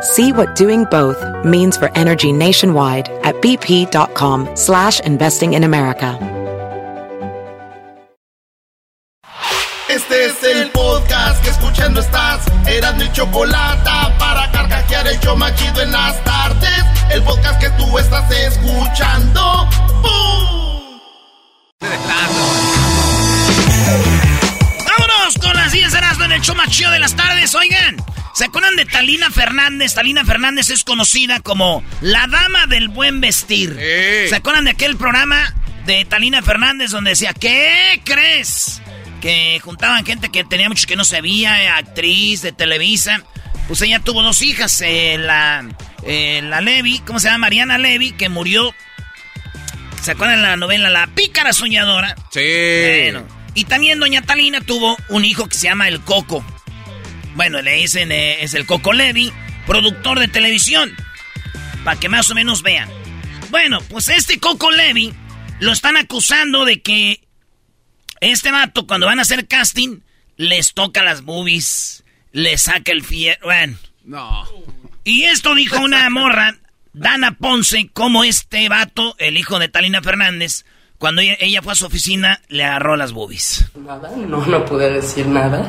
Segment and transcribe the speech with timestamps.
[0.00, 6.18] See what doing both means for energy nationwide at bp.com slash investing in America.
[9.88, 12.46] Este es el podcast que escuchando estás.
[12.66, 16.84] Eran mi chocolate para carcajear el yo machido en las tardes.
[17.10, 19.66] El podcast que tú estás escuchando.
[20.02, 20.38] ¡Bum!
[25.40, 27.54] Con las 10 horas en el show más chido de las tardes.
[27.54, 27.96] Oigan,
[28.34, 29.94] ¿se acuerdan de Talina Fernández?
[29.94, 33.76] Talina Fernández es conocida como la dama del buen vestir.
[34.28, 35.54] ¿Se acuerdan de aquel programa
[35.86, 38.82] de Talina Fernández donde decía, ¿qué crees?
[39.20, 43.22] Que juntaban gente que tenía mucho que no sabía, actriz de Televisa.
[43.68, 45.64] Pues ella tuvo dos hijas, eh, la,
[46.04, 47.38] eh, la Levi, ¿cómo se llama?
[47.38, 48.74] Mariana Levi, que murió.
[50.02, 52.14] ¿Se acuerdan de la novela La Pícara Soñadora?
[52.30, 52.40] Sí.
[53.12, 53.37] Bueno.
[53.54, 56.44] Y también doña Talina tuvo un hijo que se llama El Coco.
[57.34, 59.32] Bueno, le dicen, eh, es el Coco Levi,
[59.66, 60.94] productor de televisión.
[61.84, 62.88] Para que más o menos vean.
[63.50, 65.12] Bueno, pues este Coco Levi
[65.60, 67.20] lo están acusando de que
[68.20, 70.00] este vato, cuando van a hacer casting,
[70.36, 73.44] les toca las boobies, les saca el fierro.
[73.44, 73.78] Bueno.
[74.04, 74.46] No.
[75.04, 76.56] Y esto dijo una morra,
[76.92, 80.64] Dana Ponce, como este vato, el hijo de Talina Fernández,
[80.98, 83.66] cuando ella, ella fue a su oficina, le agarró las boobies.
[83.76, 85.68] Nada, no, no pude decir nada.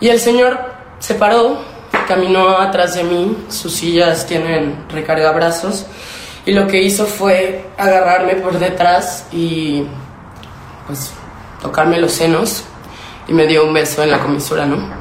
[0.00, 1.64] Y el señor se paró,
[2.08, 5.86] caminó atrás de mí, sus sillas tienen recargabrazos,
[6.46, 9.84] y lo que hizo fue agarrarme por detrás y
[10.86, 11.12] pues
[11.60, 12.64] tocarme los senos
[13.28, 15.00] y me dio un beso en la comisura, ¿no?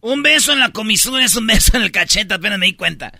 [0.00, 3.12] Un beso en la comisura es un beso en el cachete, apenas me di cuenta.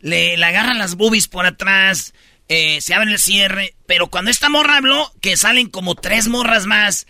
[0.00, 2.12] Le, le agarran las boobies por atrás,
[2.52, 6.66] eh, se abre el cierre, pero cuando esta morra habló, que salen como tres morras
[6.66, 7.06] más,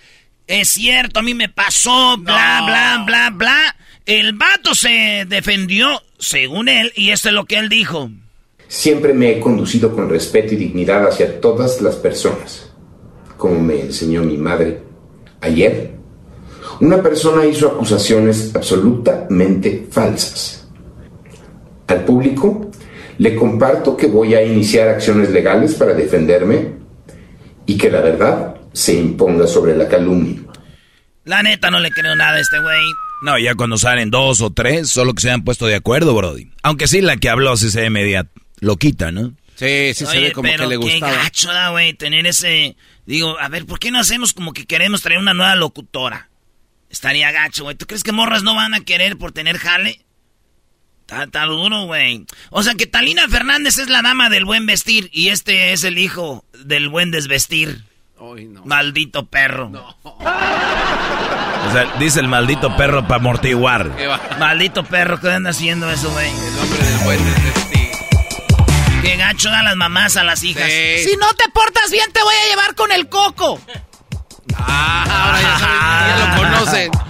[0.46, 3.76] es cierto, a mí me pasó, bla, bla, bla, bla.
[4.04, 8.10] El vato se defendió, según él, y esto es lo que él dijo.
[8.68, 12.70] Siempre me he conducido con respeto y dignidad hacia todas las personas,
[13.38, 14.82] como me enseñó mi madre.
[15.40, 15.94] Ayer,
[16.80, 20.68] una persona hizo acusaciones absolutamente falsas.
[21.86, 22.69] Al público
[23.20, 26.72] le comparto que voy a iniciar acciones legales para defenderme
[27.66, 30.40] y que la verdad se imponga sobre la calumnia.
[31.26, 32.80] La neta no le creo nada a este güey.
[33.20, 36.50] No, ya cuando salen dos o tres, solo que se han puesto de acuerdo, Brody.
[36.62, 38.26] Aunque sí, la que habló sí se ve media
[38.60, 39.34] loquita, ¿no?
[39.54, 41.12] Sí, sí se ve como pero que le qué gustaba.
[41.12, 42.74] gacho da, güey, tener ese...
[43.04, 46.30] Digo, a ver, ¿por qué no hacemos como que queremos traer una nueva locutora?
[46.88, 47.76] Estaría gacho, güey.
[47.76, 50.06] ¿Tú crees que morras no van a querer por tener jale?
[51.10, 52.24] Está, está duro, güey.
[52.50, 55.98] O sea que Talina Fernández es la dama del buen vestir y este es el
[55.98, 57.82] hijo del buen desvestir.
[58.20, 58.64] Ay, no.
[58.64, 59.72] Maldito perro.
[60.04, 63.90] O sea, dice el maldito perro para amortiguar.
[64.38, 66.28] Maldito perro, ¿qué anda haciendo eso, güey?
[66.28, 67.90] El hombre del buen desvestir.
[69.02, 70.70] Qué gacho dan las mamás a las hijas.
[70.70, 71.10] Sí.
[71.10, 73.60] Si no te portas bien, te voy a llevar con el coco.
[74.54, 77.09] Ah, ahora ya, saben, ya lo conocen.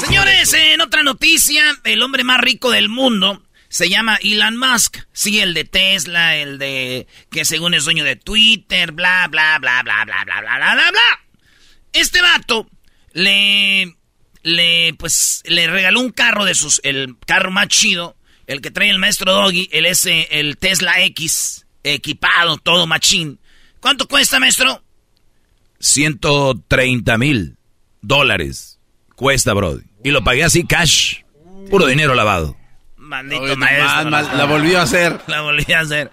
[0.00, 4.98] Señores, en otra noticia, el hombre más rico del mundo se llama Elon Musk.
[5.12, 9.82] Sí, el de Tesla, el de que según es dueño de Twitter, bla, bla, bla,
[9.82, 11.20] bla, bla, bla, bla, bla, bla, bla.
[11.92, 12.68] Este vato
[13.12, 13.96] le,
[14.42, 18.16] le, pues, le regaló un carro de sus, el carro más chido,
[18.46, 23.38] el que trae el maestro Doggy, el S, el Tesla X, equipado, todo machín.
[23.80, 24.82] ¿Cuánto cuesta, maestro?
[25.78, 27.56] 130 mil
[28.02, 28.78] dólares
[29.14, 29.89] cuesta, Brody.
[30.02, 31.22] Y lo pagué así, cash.
[31.70, 32.56] Puro dinero lavado.
[32.96, 33.86] Maldito Oye, maestro.
[33.86, 35.20] mal, mal, la volvió a hacer.
[35.26, 36.10] La volví a hacer.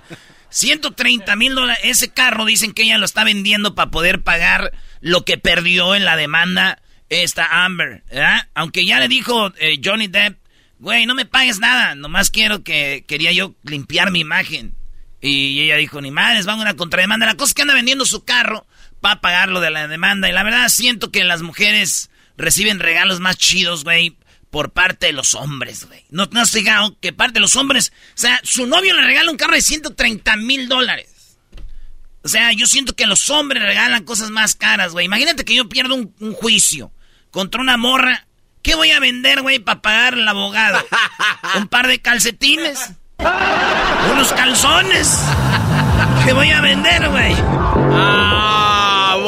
[0.49, 1.79] 130 mil dólares.
[1.83, 6.05] Ese carro dicen que ella lo está vendiendo para poder pagar lo que perdió en
[6.05, 8.03] la demanda esta Amber.
[8.09, 8.47] ¿verdad?
[8.55, 10.37] Aunque ya le dijo eh, Johnny Depp,
[10.79, 11.95] güey, no me pagues nada.
[11.95, 14.73] Nomás quiero que quería yo limpiar mi imagen.
[15.21, 17.25] Y ella dijo, ni madres, van a una contrademanda.
[17.25, 18.65] La cosa es que anda vendiendo su carro
[19.01, 20.29] para pagar lo de la demanda.
[20.29, 24.15] Y la verdad siento que las mujeres reciben regalos más chidos, güey,
[24.49, 26.05] por parte de los hombres, güey.
[26.09, 29.31] No, no has fijado que parte de los hombres, o sea, su novio le regala
[29.31, 31.37] un carro de 130 mil dólares.
[32.23, 35.05] O sea, yo siento que los hombres regalan cosas más caras, güey.
[35.05, 36.91] Imagínate que yo pierdo un, juicio
[37.31, 38.27] contra una morra.
[38.61, 40.85] ¿Qué voy a vender, güey, para pagar al abogado?
[41.55, 42.91] ¿Un par de calcetines?
[44.11, 45.19] ¿Unos calzones?
[46.25, 47.33] ¿Qué voy a vender, güey?
[47.37, 48.66] Ah,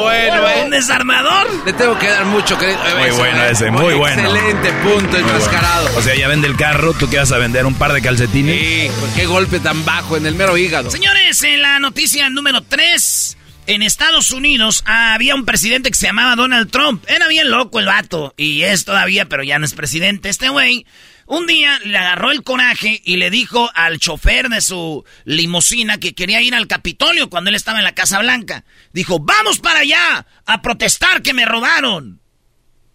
[0.00, 1.46] bueno, ¿Un desarmador?
[1.64, 2.80] Le tengo que dar mucho crédito.
[2.98, 4.22] Muy bueno ese, muy bueno.
[4.22, 5.88] Excelente punto, enmascarado.
[5.96, 7.66] O sea, ya vende el carro, ¿tú qué vas a vender?
[7.66, 8.58] ¿Un par de calcetines?
[8.58, 10.90] Sí, pues qué golpe tan bajo en el mero hígado.
[10.90, 13.36] Señores, en la noticia número 3,
[13.74, 17.04] en Estados Unidos había un presidente que se llamaba Donald Trump.
[17.08, 20.28] Era bien loco el vato, y es todavía, pero ya no es presidente.
[20.28, 20.86] Este güey
[21.26, 26.14] un día le agarró el coraje y le dijo al chofer de su limusina que
[26.14, 28.64] quería ir al Capitolio cuando él estaba en la Casa Blanca.
[28.92, 32.20] Dijo, vamos para allá a protestar que me robaron.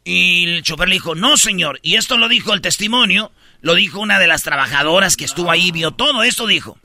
[0.03, 1.79] Y el chofer le dijo, no señor.
[1.83, 3.31] Y esto lo dijo el testimonio,
[3.61, 6.77] lo dijo una de las trabajadoras que estuvo ahí, vio todo esto, dijo.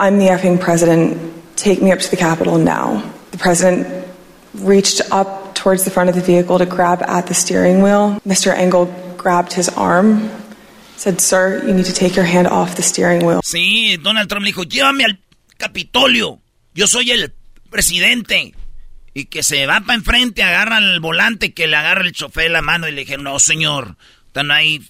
[0.00, 1.16] I'm the effing president.
[1.54, 3.15] Take me up to the Capitol now.
[3.36, 4.08] The president
[4.54, 8.18] reached up towards the front of the vehicle to grab at the steering wheel.
[8.24, 8.54] Mr.
[8.56, 8.86] Engel
[9.18, 10.30] grabbed his arm
[10.96, 13.40] Said, sir, you need to take your hand off the steering wheel.
[13.44, 15.18] Sí, Donald Trump le dijo, llévame al
[15.58, 16.40] Capitolio.
[16.74, 17.34] Yo soy el
[17.68, 18.54] presidente.
[19.12, 22.62] Y que se va para enfrente, agarra el volante, que le agarra el chofer la
[22.62, 23.96] mano y le dije, no, señor,
[24.26, 24.88] están ahí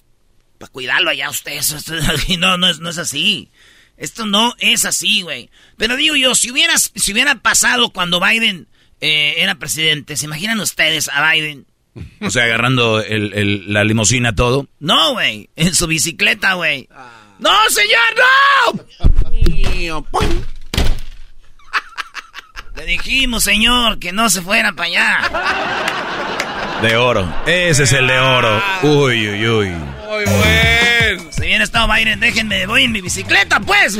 [0.57, 1.75] para cuidarlo allá ustedes.
[2.39, 3.51] No, no es, no es así.
[3.97, 5.49] Esto no es así, güey.
[5.77, 8.67] Pero digo yo, si hubiera, si hubiera pasado cuando Biden
[9.01, 11.65] eh, era presidente, ¿se imaginan ustedes a Biden?
[12.21, 14.67] O sea, agarrando el, el, la limusina todo.
[14.79, 15.49] No, güey.
[15.55, 16.87] En su bicicleta, güey.
[17.39, 17.99] ¡No, señor,
[18.73, 18.85] no!
[22.75, 26.79] Le dijimos, señor, que no se fuera para allá.
[26.81, 27.27] De oro.
[27.47, 28.61] Ese es el de oro.
[28.83, 29.69] Uy, uy, uy.
[29.69, 30.96] Muy bueno.
[31.31, 33.97] Si bien estado Biden, déjenme, voy en mi bicicleta, pues.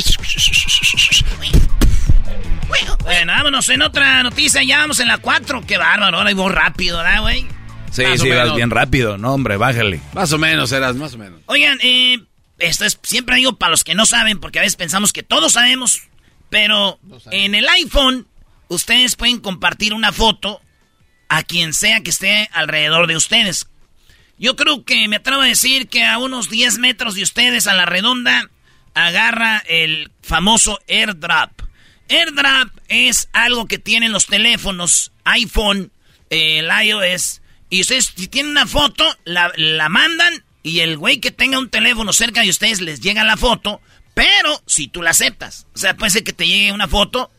[3.02, 4.64] Bueno, vámonos en otra noticia.
[4.64, 5.64] Ya vamos en la 4.
[5.66, 6.18] Qué bárbaro.
[6.18, 7.46] Ahora voy rápido, ¿verdad, güey?
[7.92, 9.18] Sí, sí, vas bien rápido.
[9.18, 10.02] No, hombre, bájale.
[10.14, 11.40] Más o menos, eras, más o menos.
[11.46, 12.20] Oigan, eh,
[12.60, 15.54] esto es, siempre digo para los que no saben, porque a veces pensamos que todos
[15.54, 16.04] sabemos,
[16.50, 17.00] pero
[17.32, 18.28] en el iPhone
[18.68, 20.62] ustedes pueden compartir una foto
[21.30, 23.68] a quien sea que esté alrededor de ustedes.
[24.40, 27.76] Yo creo que me atrevo a decir que a unos 10 metros de ustedes a
[27.76, 28.50] la redonda
[28.94, 31.62] agarra el famoso AirDrop.
[32.10, 35.92] AirDrop es algo que tienen los teléfonos iPhone,
[36.30, 41.60] el iOS, y ustedes, si tienen una foto, la, mandan y el güey que tenga
[41.60, 43.82] un teléfono cerca de ustedes les llega la foto,
[44.14, 45.68] pero si tú la aceptas.
[45.76, 47.30] O sea, puede ser que te llegue una foto,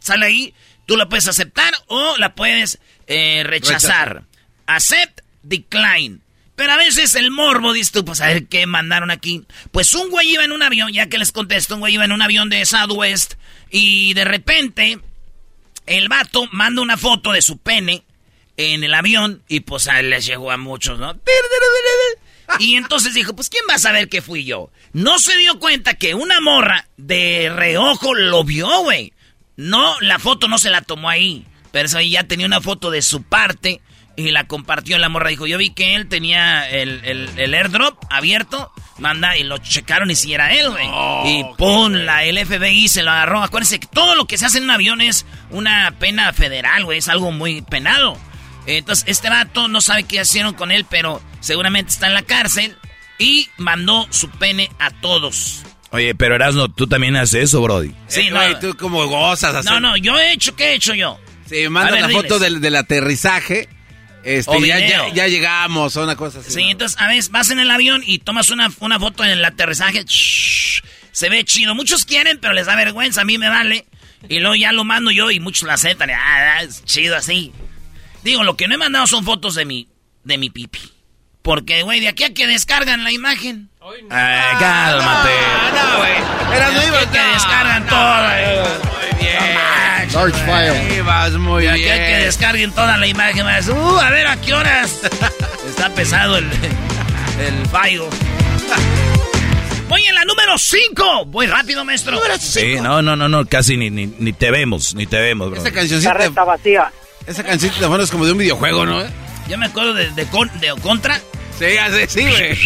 [0.00, 0.54] sale ahí,
[0.86, 4.24] tú la puedes aceptar o la puedes eh, rechazar.
[4.66, 6.20] Accept, decline.
[6.56, 9.44] Pero a veces el morbo, dices pues a ver qué mandaron aquí.
[9.70, 12.12] Pues un güey iba en un avión, ya que les contesto, un güey iba en
[12.12, 13.34] un avión de Southwest
[13.70, 14.98] y de repente
[15.86, 18.02] el vato manda una foto de su pene
[18.56, 21.16] en el avión y pues a él les llegó a muchos, ¿no?
[22.58, 24.70] Y entonces dijo, pues ¿quién va a saber que fui yo?
[24.92, 29.12] No se dio cuenta que una morra de reojo lo vio, güey.
[29.56, 31.46] No, la foto no se la tomó ahí.
[31.70, 33.80] Pero eso ahí ya tenía una foto de su parte
[34.18, 34.98] y la compartió.
[34.98, 37.02] La morra dijo, yo vi que él tenía el,
[37.36, 38.72] el, airdrop abierto.
[38.98, 40.88] Manda, y lo checaron y si era él, güey.
[41.24, 43.42] y pum, la, el FBI se lo agarró.
[43.44, 46.98] Acuérdense que todo lo que se hace en un avión es una pena federal, güey.
[46.98, 48.18] Es algo muy penado.
[48.66, 52.76] Entonces, este vato no sabe qué hicieron con él, pero seguramente está en la cárcel
[53.18, 55.62] y mandó su pene a todos.
[55.90, 57.94] Oye, pero Erasno, tú también haces eso, Brody.
[58.08, 58.58] Sí, eh, no.
[58.58, 59.68] tú como gozas así.
[59.68, 61.18] No, no, yo he hecho, ¿qué he hecho yo?
[61.48, 63.68] Sí, manda la foto del, aterrizaje.
[64.24, 66.50] Este, ya, ya, llegamos, o una cosa así.
[66.50, 69.44] Sí, entonces, a veces vas en el avión y tomas una, una foto en el
[69.44, 70.04] aterrizaje.
[70.06, 71.74] se ve chido.
[71.74, 73.22] Muchos quieren, pero les da vergüenza.
[73.22, 73.86] A mí me vale.
[74.28, 76.10] Y luego ya lo mando yo y muchos la aceptan.
[76.10, 77.52] Ah, es chido así.
[78.24, 79.88] Digo, lo que no he mandado son fotos de mi,
[80.24, 80.80] de mi pipi.
[81.42, 83.70] Porque, güey, de aquí a que descargan la imagen.
[84.10, 85.30] Ay, cálmate.
[85.72, 86.56] No, güey.
[86.56, 88.28] Era muy de que descargan todo.
[88.84, 89.87] Muy bien.
[90.12, 91.02] Large file.
[91.02, 93.46] Vas muy de aquí a que descarguen toda la imagen.
[93.46, 95.00] Uh, a ver, ¿a qué horas?
[95.68, 96.44] Está pesado el,
[97.40, 98.04] el file.
[99.88, 101.24] Voy en la número 5.
[101.26, 102.20] Voy rápido, maestro.
[102.38, 105.58] Sí, no, no, no, no, casi ni, ni, ni te vemos, ni te vemos, bro.
[105.58, 106.24] Esta cancioncita.
[106.24, 106.92] está vacía.
[107.26, 109.02] Esa canción de fondo es como de un videojuego, ¿no?
[109.48, 111.20] Yo me acuerdo de, de, de Contra.
[111.58, 112.56] Sí, así, sí, güey.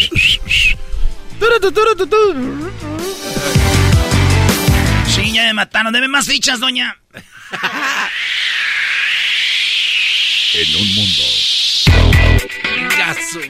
[5.33, 5.93] Ya me mataron.
[5.93, 6.97] Deme más fichas, doña.
[10.55, 11.23] en un mundo.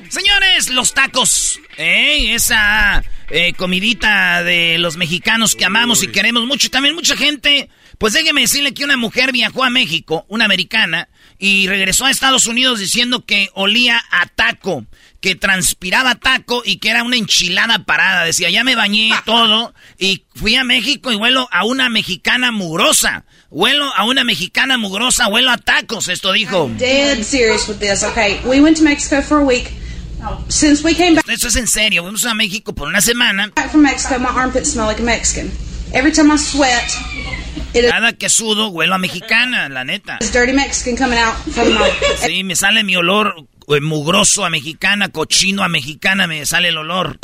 [0.09, 1.61] Señores, los tacos.
[1.77, 2.35] ¿eh?
[2.35, 6.71] Esa eh, comidita de los mexicanos que amamos y queremos mucho.
[6.71, 7.69] También mucha gente.
[7.99, 11.09] Pues déjeme decirle que una mujer viajó a México, una americana,
[11.39, 14.87] y regresó a Estados Unidos diciendo que olía a taco,
[15.23, 18.25] que transpiraba taco y que era una enchilada parada.
[18.25, 23.25] Decía, ya me bañé todo y fui a México y huelo a una mexicana mugrosa.
[23.49, 26.71] Huelo a una mexicana mugrosa, huelo a tacos, esto dijo.
[26.79, 28.41] dead serious with this, okay?
[28.45, 29.71] We went to Mexico for a week.
[30.49, 33.51] Since we came back Eso es en serio, fuimos a México por una semana.
[33.71, 35.51] from Mexico, my armpits smell like a Mexican.
[35.93, 36.89] Every time I sweat,
[37.75, 40.19] it Cada que sudo, huelo a mexicana, la neta.
[40.23, 41.91] is dirty Mexican coming out from my
[42.25, 43.47] Sí, me sale mi olor
[43.81, 47.19] mugroso a mexicana, cochino a mexicana, me sale el olor.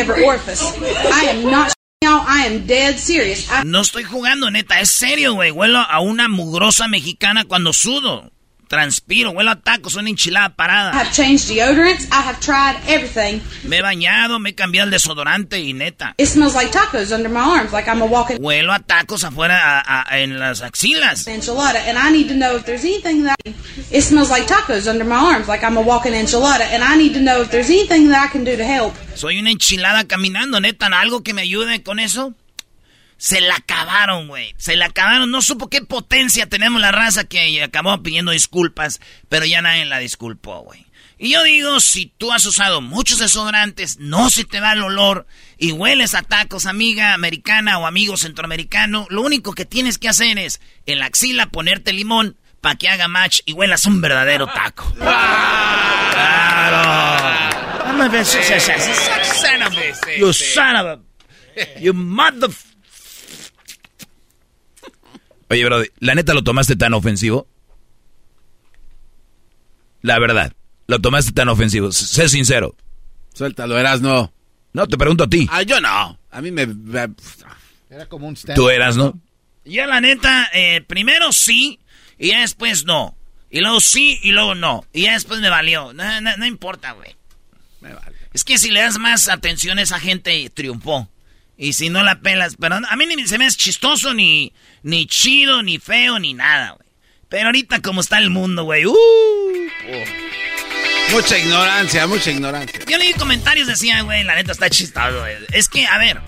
[3.64, 5.50] No estoy jugando, neta, es serio, güey.
[5.50, 8.30] Huelo a una mugrosa mexicana cuando sudo.
[8.68, 10.92] Transpiro, huelo a tacos, una enchilada parada.
[10.92, 12.04] have changed deodorants.
[12.12, 13.40] I have tried everything.
[13.64, 16.14] Me he bañado, me he cambiado el desodorante y neta.
[16.18, 19.80] It smells like tacos under my arms, like I'm a walking Huelo a tacos afuera
[19.80, 21.26] a- a- en las axilas.
[21.26, 21.88] enchilada.
[21.88, 23.36] And I need to know if there's anything that
[23.90, 26.66] it smells like tacos under my arms, like I'm a walking enchilada.
[26.72, 28.94] And I need to know if there's anything that I can do to help.
[29.14, 30.86] Soy una enchilada caminando, neta.
[30.88, 32.34] ¿Algo que me ayude con eso?
[33.18, 34.54] Se la acabaron, güey.
[34.56, 35.30] Se la acabaron.
[35.30, 39.98] No supo qué potencia tenemos la raza que acabó pidiendo disculpas, pero ya nadie la
[39.98, 40.86] disculpó, güey.
[41.20, 45.26] Y yo digo, si tú has usado muchos desodorantes, no se te va el olor
[45.58, 50.38] y hueles a tacos, amiga americana o amigo centroamericano, lo único que tienes que hacer
[50.38, 54.92] es en la axila ponerte limón para que haga match y huelas un verdadero taco.
[56.12, 56.82] ¡Claro!
[57.88, 58.26] I'm a bitch.
[58.26, 61.00] Son of a- You son of a...
[61.80, 62.50] You mother...
[65.50, 67.48] Oye, bro, ¿la neta lo tomaste tan ofensivo?
[70.02, 70.52] La verdad,
[70.86, 71.90] lo tomaste tan ofensivo.
[71.92, 72.74] Sé sincero.
[73.34, 74.32] Suéltalo, eras no.
[74.72, 75.48] No, te pregunto a ti.
[75.50, 76.18] Ah, yo no.
[76.30, 76.66] A mí me.
[76.66, 77.08] me-
[77.90, 78.56] Era como un stand.
[78.56, 79.18] Tú eras, ¿no?
[79.64, 81.78] Ya la neta, eh, primero sí,
[82.18, 83.16] y ya después no.
[83.50, 84.84] Y luego sí, y luego no.
[84.92, 85.92] Y ya después me valió.
[85.94, 87.16] No, no, no importa, güey.
[87.80, 88.16] me vale.
[88.32, 91.08] Es que si le das más atención a esa gente, triunfó.
[91.58, 94.52] Y si no la pelas, pero a mí ni se me es chistoso, ni,
[94.84, 96.88] ni chido, ni feo, ni nada, güey.
[97.28, 98.86] Pero ahorita como está el mundo, güey.
[98.86, 100.04] Uh, oh.
[101.12, 102.80] Mucha ignorancia, mucha ignorancia.
[102.88, 105.36] Yo leí comentarios, decían, güey, la neta está chistoso, güey.
[105.52, 106.20] Es que, a ver,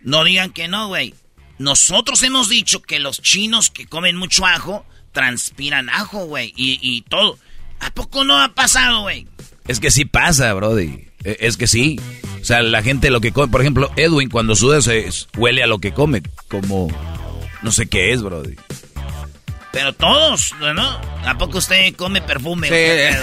[0.00, 1.14] no digan que no, güey.
[1.58, 6.52] Nosotros hemos dicho que los chinos que comen mucho ajo, transpiran ajo, güey.
[6.56, 7.38] Y, y todo.
[7.80, 9.26] ¿A poco no ha pasado, güey?
[9.66, 11.08] Es que sí pasa, brody.
[11.24, 12.00] E- Es que sí.
[12.40, 15.66] O sea, la gente lo que come, por ejemplo, Edwin cuando suda se huele a
[15.66, 16.88] lo que come, como
[17.62, 18.56] no sé qué es, brody.
[19.72, 21.00] Pero todos, ¿no?
[21.24, 22.68] ¿A poco usted come perfume?
[22.68, 23.16] Sí.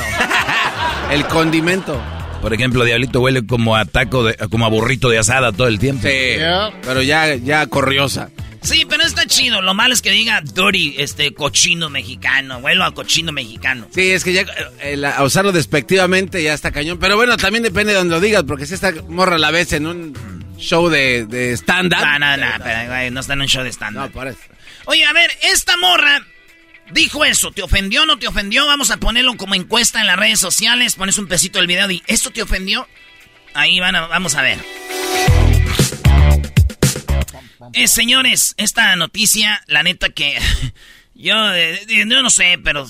[1.12, 2.00] El condimento.
[2.42, 5.80] Por ejemplo, Diablito huele como a taco, de, como a burrito de asada todo el
[5.80, 6.04] tiempo.
[6.04, 6.38] Sí.
[6.84, 8.30] Pero ya, ya corriosa.
[8.66, 9.62] Sí, pero está chido.
[9.62, 12.58] Lo malo es que diga dirty, este, cochino mexicano.
[12.58, 13.88] Huelo a cochino mexicano.
[13.94, 14.46] Sí, es que ya
[14.82, 16.98] eh, la- a usarlo despectivamente ya está cañón.
[17.00, 19.86] Pero bueno, también depende de donde lo digas, porque si esta morra la ves en
[19.88, 22.00] un show de, de stand-up.
[22.00, 24.40] No, no, no, pero, güey, no está en un show de stand No, por eso.
[24.86, 26.26] Oye, a ver, esta morra
[26.92, 27.52] dijo eso.
[27.52, 28.66] ¿Te ofendió o no te ofendió?
[28.66, 30.96] Vamos a ponerlo como encuesta en las redes sociales.
[30.96, 32.88] Pones un pesito del video y ¿esto te ofendió?
[33.54, 34.60] Ahí van a- vamos a ver.
[37.74, 40.38] Eh, señores, esta noticia, la neta que
[41.16, 42.88] yo, eh, yo no sé, pero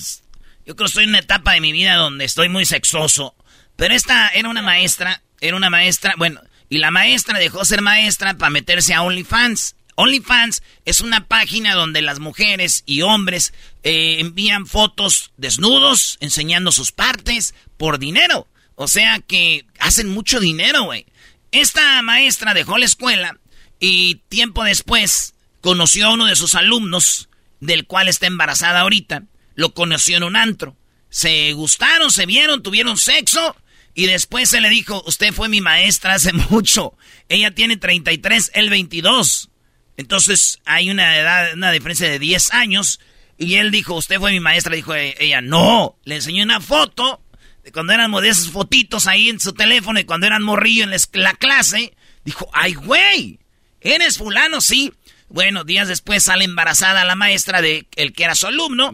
[0.66, 3.36] yo creo que estoy en una etapa de mi vida donde estoy muy sexoso.
[3.76, 8.36] Pero esta era una maestra, era una maestra, bueno, y la maestra dejó ser maestra
[8.36, 9.76] para meterse a OnlyFans.
[9.96, 13.54] OnlyFans es una página donde las mujeres y hombres
[13.84, 18.48] eh, envían fotos desnudos, enseñando sus partes por dinero.
[18.76, 21.06] O sea que hacen mucho dinero, güey.
[21.52, 23.38] Esta maestra dejó la escuela
[23.80, 27.30] y tiempo después conoció a uno de sus alumnos,
[27.60, 29.24] del cual está embarazada ahorita.
[29.56, 30.78] Lo conoció en un antro.
[31.10, 33.56] Se gustaron, se vieron, tuvieron sexo.
[33.94, 36.98] Y después se le dijo, usted fue mi maestra hace mucho.
[37.30, 39.50] Ella tiene 33, él 22.
[39.98, 43.00] Entonces hay una edad, una diferencia de 10 años.
[43.38, 44.76] Y él dijo, usted fue mi maestra.
[44.76, 45.98] Dijo eh, ella, no.
[46.04, 47.22] Le enseñó una foto
[47.64, 50.92] de cuando eran de esas fotitos ahí en su teléfono y cuando eran morrillo en
[51.14, 51.96] la clase.
[52.24, 53.40] Dijo, ay, güey,
[53.86, 54.60] ¿eres fulano?
[54.60, 54.92] Sí.
[55.28, 58.92] Bueno, días después sale embarazada la maestra de el que era su alumno.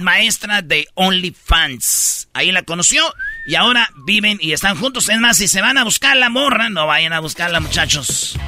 [0.00, 2.28] Maestra de OnlyFans.
[2.32, 3.02] Ahí la conoció
[3.46, 5.08] y ahora viven y están juntos.
[5.08, 8.38] Es más, si se van a buscar la morra, no vayan a buscarla, muchachos.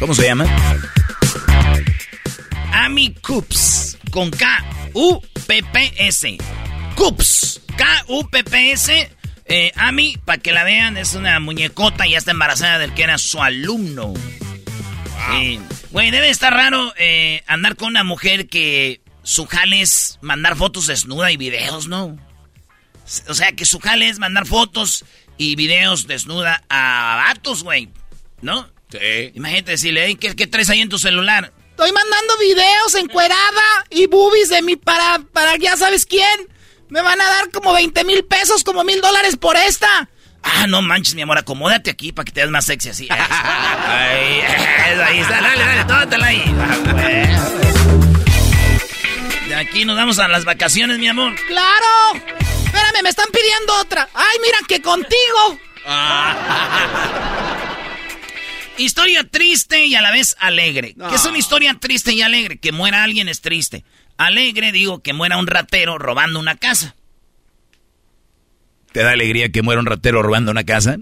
[0.00, 0.46] ¿Cómo se llama?
[2.72, 3.98] Ami Coops.
[4.10, 6.38] Con K-U-P-P-S.
[6.96, 7.60] Coops.
[7.84, 9.10] A-U-P-P-S.
[9.46, 13.02] Eh, Ami, para que la vean, es una muñecota y ya está embarazada del que
[13.02, 14.14] era su alumno.
[15.90, 20.86] Güey, debe estar raro eh, andar con una mujer que su jale es mandar fotos
[20.86, 22.18] desnuda y videos, ¿no?
[23.28, 25.04] O sea, que su jale es mandar fotos
[25.36, 27.90] y videos desnuda a vatos, güey.
[28.40, 28.68] ¿No?
[28.90, 29.32] Sí.
[29.34, 31.52] Imagínate decirle, ¿qué, ¿qué traes ahí en tu celular?
[31.70, 36.48] Estoy mandando videos encuerada y boobies de mi para, para ya sabes quién.
[36.88, 40.08] Me van a dar como 20 mil pesos, como mil dólares por esta.
[40.44, 43.08] Ah, no manches, mi amor, acomódate aquí para que te veas más sexy así.
[43.10, 44.40] ahí,
[45.00, 46.44] ahí está, dale, dale, tómatela ahí.
[49.48, 51.34] De aquí nos vamos a las vacaciones, mi amor.
[51.46, 52.22] ¡Claro!
[52.64, 54.08] Espérame, me están pidiendo otra.
[54.14, 55.58] ¡Ay, mira que contigo!
[58.76, 60.94] historia triste y a la vez alegre.
[61.08, 62.58] ¿Qué es una historia triste y alegre?
[62.58, 63.84] Que muera alguien es triste.
[64.16, 66.94] Alegre, digo, que muera un ratero robando una casa.
[68.94, 70.98] ¿Te da alegría que muera un ratero robando una casa?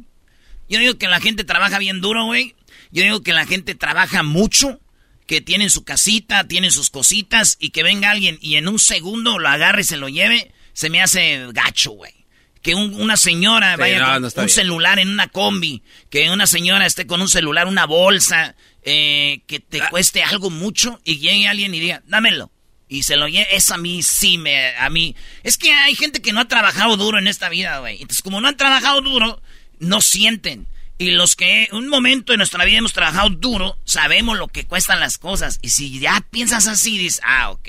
[0.66, 2.54] Yo digo que la gente trabaja bien duro, güey.
[2.90, 4.80] Yo digo que la gente trabaja mucho,
[5.26, 9.38] que tienen su casita, tienen sus cositas y que venga alguien y en un segundo
[9.38, 12.14] lo agarre y se lo lleve, se me hace gacho, güey.
[12.62, 17.20] Que una señora vaya con un celular en una combi, que una señora esté con
[17.20, 19.90] un celular, una bolsa, eh, que te ah.
[19.90, 22.51] cueste algo mucho y llegue alguien y diga, dámelo
[22.92, 23.48] y se lo lleva.
[23.50, 25.16] Es a mí, sí, me, a mí.
[25.42, 27.94] Es que hay gente que no ha trabajado duro en esta vida, güey.
[27.94, 29.40] Entonces, como no han trabajado duro,
[29.78, 30.66] no sienten.
[30.98, 35.00] Y los que un momento en nuestra vida hemos trabajado duro, sabemos lo que cuestan
[35.00, 35.58] las cosas.
[35.62, 37.68] Y si ya piensas así, dices, ah, ok.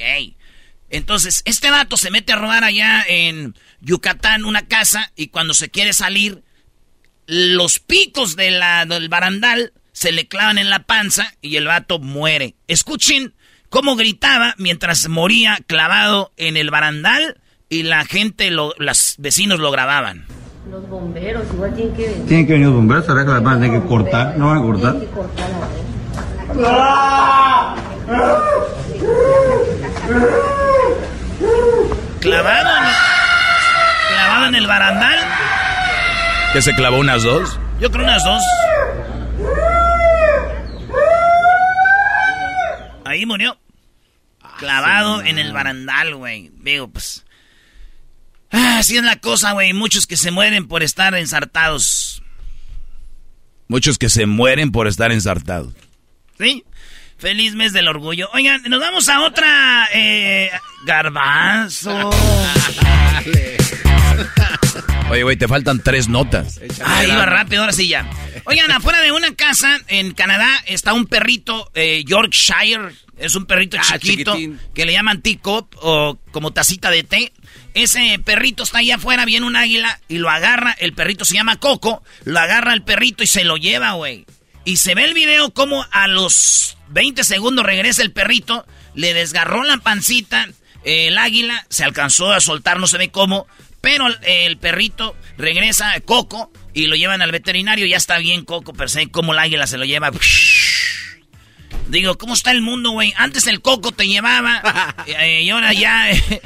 [0.89, 5.71] Entonces, este vato se mete a robar allá en Yucatán una casa y cuando se
[5.71, 6.43] quiere salir,
[7.25, 11.97] los picos de la, del barandal se le clavan en la panza y el vato
[11.97, 12.55] muere.
[12.67, 13.33] Escuchen
[13.73, 19.71] cómo gritaba mientras moría clavado en el barandal y la gente, lo, los vecinos lo
[19.71, 20.27] grababan.
[20.69, 22.25] Los bomberos igual tienen que venir.
[22.27, 24.37] Tienen que venir los bomberos, ¿sabes que van a tener que cortar?
[24.37, 24.91] ¿No van a cortar?
[24.91, 25.49] Tienen que cortar
[32.19, 32.85] Clavado en,
[34.13, 35.19] clavado en el barandal.
[36.53, 37.59] ¿Que se clavó unas dos?
[37.81, 38.43] Yo creo unas dos.
[43.03, 43.57] Ahí murió.
[44.63, 46.49] Clavado en el barandal, güey.
[46.61, 47.25] Digo, pues.
[48.49, 49.73] Ah, así es la cosa, güey.
[49.73, 52.23] Muchos que se mueren por estar ensartados.
[53.67, 55.73] Muchos que se mueren por estar ensartados.
[56.37, 56.63] ¿Sí?
[57.17, 58.29] Feliz mes del orgullo.
[58.33, 59.89] Oigan, nos vamos a otra.
[59.93, 60.49] Eh,
[60.85, 62.11] garbanzo.
[65.09, 66.59] Oye, güey, te faltan tres notas.
[66.83, 68.09] Ay, iba rápido, ahora sí ya.
[68.45, 73.77] Oigan, afuera de una casa en Canadá está un perrito eh, Yorkshire es un perrito
[73.79, 74.35] ah, chiquito
[74.73, 77.31] que le llaman teacup o como tacita de té.
[77.73, 80.75] Ese perrito está ahí afuera, viene un águila y lo agarra.
[80.79, 82.03] El perrito se llama Coco.
[82.23, 84.25] Lo agarra el perrito y se lo lleva, güey.
[84.65, 89.63] Y se ve el video como a los 20 segundos regresa el perrito, le desgarró
[89.63, 90.47] la pancita.
[90.83, 93.47] El águila se alcanzó a soltar, no se ve cómo.
[93.83, 97.85] Pero el perrito regresa, Coco, y lo llevan al veterinario.
[97.85, 100.09] Ya está bien, Coco, pero se ve cómo el águila se lo lleva.
[101.89, 103.13] Digo, ¿cómo está el mundo, güey?
[103.17, 106.41] Antes el coco te llevaba eh, y ahora ya eh,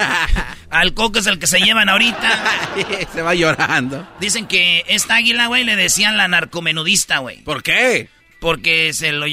[0.71, 2.57] al coco es el que se llevan ahorita.
[3.13, 4.07] se va llorando.
[4.19, 7.43] Dicen que esta águila, güey, le decían la narcomenudista, güey.
[7.43, 8.09] ¿Por qué?
[8.39, 9.27] Porque se lo,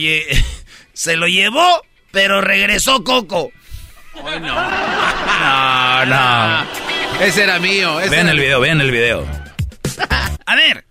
[0.92, 3.50] se lo llevó, pero regresó coco.
[4.22, 4.54] Ay, no.
[6.04, 6.83] no, no.
[7.20, 7.96] Ese era mío.
[8.10, 9.26] vean el video, vean el video.
[10.46, 10.84] A ver,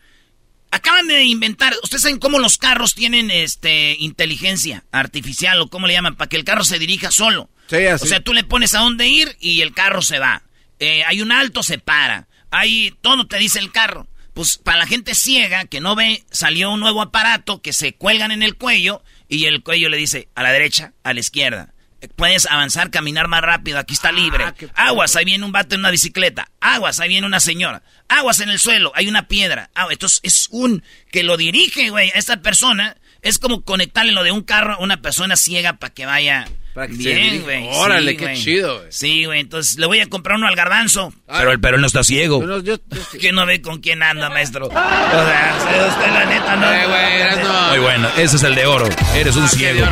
[0.74, 5.94] Acaban de inventar, ustedes saben cómo los carros tienen este inteligencia artificial o cómo le
[5.94, 7.52] llaman, para que el carro se dirija solo.
[7.68, 8.06] Sí, así.
[8.06, 10.42] O sea, tú le pones a dónde ir y el carro se va.
[10.80, 12.28] Eh, hay un alto, se para.
[12.50, 14.08] Hay todo te dice el carro.
[14.34, 18.32] Pues para la gente ciega que no ve, salió un nuevo aparato que se cuelgan
[18.32, 21.76] en el cuello y el cuello le dice a la derecha, a la izquierda.
[22.16, 24.46] Puedes avanzar, caminar más rápido, aquí está libre.
[24.76, 26.50] Ah, Aguas, ahí viene un vato en una bicicleta.
[26.60, 27.84] Aguas, ahí viene una señora.
[28.08, 29.70] Aguas en el suelo, hay una piedra.
[29.76, 32.98] Ah, entonces es un que lo dirige, güey, a esta persona.
[33.22, 36.46] Es como conectarle lo de un carro a una persona ciega para que vaya
[36.90, 37.68] bien, güey.
[37.72, 38.92] Órale, qué chido, güey.
[38.92, 41.14] Sí, güey, entonces le voy a comprar uno al garbanzo.
[41.28, 42.44] Pero el pero no está ciego.
[43.20, 44.68] que no ve con quién anda, maestro.
[44.68, 46.74] O sea, usted la neta no.
[46.74, 48.90] Eh, Muy bueno, ese es el de oro.
[49.16, 49.86] Eres un ah, ciego.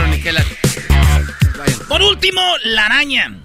[1.92, 3.38] Por último, la araña.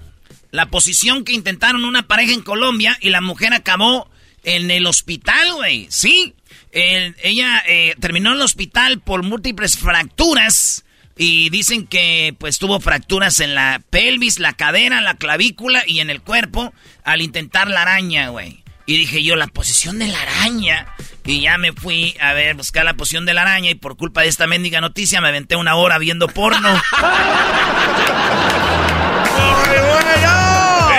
[0.51, 4.09] La posición que intentaron una pareja en Colombia y la mujer acabó
[4.45, 5.87] en el hospital, güey.
[5.89, 6.33] Sí.
[6.71, 10.85] ella eh, terminó en el hospital por múltiples fracturas.
[11.17, 16.09] Y dicen que pues tuvo fracturas en la pelvis, la cadera, la clavícula y en
[16.09, 18.63] el cuerpo al intentar la araña, güey.
[18.85, 20.87] Y dije yo, la posición de la araña.
[21.27, 24.21] Y ya me fui a ver, buscar la posición de la araña y por culpa
[24.21, 26.69] de esta mendiga noticia me aventé una hora viendo porno.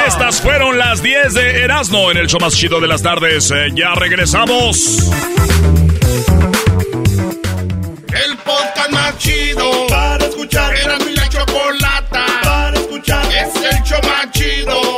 [0.07, 3.51] Estas fueron las 10 de Erasmo en el show más chido de las tardes.
[3.51, 5.11] Eh, ya regresamos.
[8.09, 10.75] El podcast más chido para escuchar.
[10.75, 13.25] Era mi la chocolata para escuchar.
[13.33, 14.98] Es el show más chido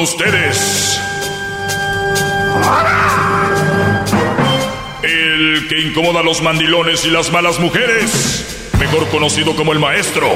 [0.00, 1.00] ustedes.
[5.02, 8.70] El que incomoda a los mandilones y las malas mujeres.
[8.78, 10.28] Mejor conocido como el maestro.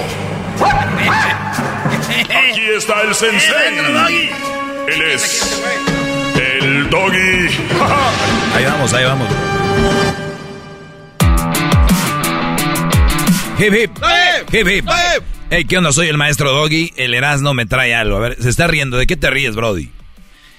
[2.50, 4.30] Aquí está el sensei.
[4.88, 5.62] Él es
[6.36, 7.48] el doggy.
[8.54, 9.28] Ahí vamos, ahí vamos.
[13.58, 13.90] Hip hip.
[14.52, 15.33] Hip hip.
[15.56, 15.92] Hey, ¿qué onda?
[15.92, 16.92] Soy el maestro Doggy.
[16.96, 18.16] El Erasmo me trae algo.
[18.16, 18.96] A ver, se está riendo.
[18.96, 19.88] ¿De qué te ríes, Brody?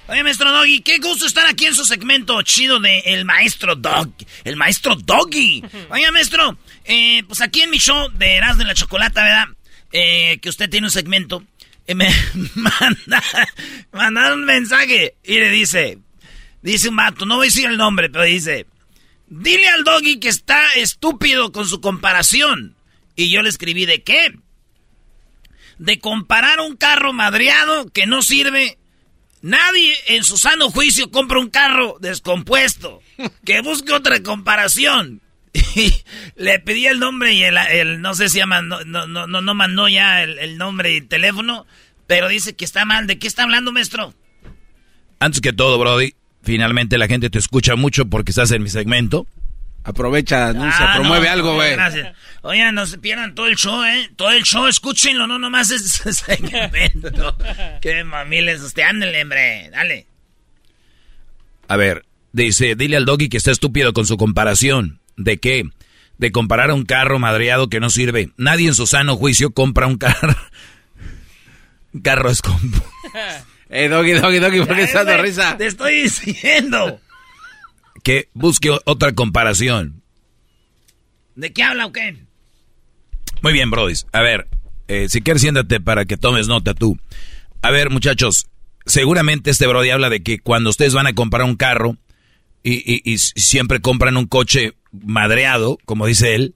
[0.07, 4.13] Oye, maestro Doggy, qué gusto estar aquí en su segmento chido de El Maestro Dog.
[4.45, 5.61] El Maestro Doggy.
[5.89, 9.57] Oye, maestro, eh, pues aquí en mi show de Erasmo de la Chocolata, ¿verdad?
[9.91, 11.43] Eh, que usted tiene un segmento.
[11.87, 12.07] eh, me
[12.55, 13.21] manda,
[13.91, 15.97] manda un mensaje y le dice,
[16.61, 18.65] dice un vato, no voy a decir el nombre, pero dice,
[19.27, 22.77] dile al Doggy que está estúpido con su comparación.
[23.17, 24.33] Y yo le escribí, ¿de qué?
[25.77, 28.77] De comparar un carro madreado que no sirve
[29.41, 33.01] Nadie en su sano juicio compra un carro descompuesto.
[33.45, 35.21] Que busque otra comparación.
[35.75, 35.93] Y
[36.35, 39.53] le pedí el nombre y el, el- no sé si llama, no, no, no, no
[39.53, 41.65] mandó ya el, el nombre y teléfono,
[42.07, 43.05] pero dice que está mal.
[43.07, 44.13] ¿De qué está hablando, maestro?
[45.19, 49.27] Antes que todo, Brody, finalmente la gente te escucha mucho porque estás en mi segmento.
[49.87, 51.73] Aprovecha, anuncia, Ah, promueve no, algo, güey.
[51.73, 52.15] Gracias.
[52.41, 54.09] Oigan, no se pierdan todo el show, ¿eh?
[54.15, 57.37] Todo el show, escúchenlo, no nomás ese segmento.
[57.81, 60.07] Qué mamiles usted, ándale, hombre, dale.
[61.67, 64.99] A ver, dice, dile al doggy que está estúpido con su comparación.
[65.17, 65.63] ¿De qué?
[66.17, 68.31] De comparar a un carro madreado que no sirve.
[68.37, 70.35] Nadie en su sano juicio compra un carro.
[71.93, 72.89] un carro descompuesto.
[73.69, 75.57] Eh, doggy, doggy, doggy, ¿por qué estás de risa?
[75.57, 76.99] Te estoy diciendo.
[78.05, 80.03] Que busque otra comparación.
[81.35, 82.15] ¿De qué habla o qué?
[83.41, 83.95] Muy bien, Brody.
[84.13, 84.47] A ver,
[84.87, 86.99] eh, si quieres siéntate para que tomes nota tú.
[87.63, 88.45] A ver, muchachos,
[88.85, 91.97] seguramente este Brody habla de que cuando ustedes van a comprar un carro
[92.61, 96.53] y, y- y siempre compran un coche madreado, como dice él,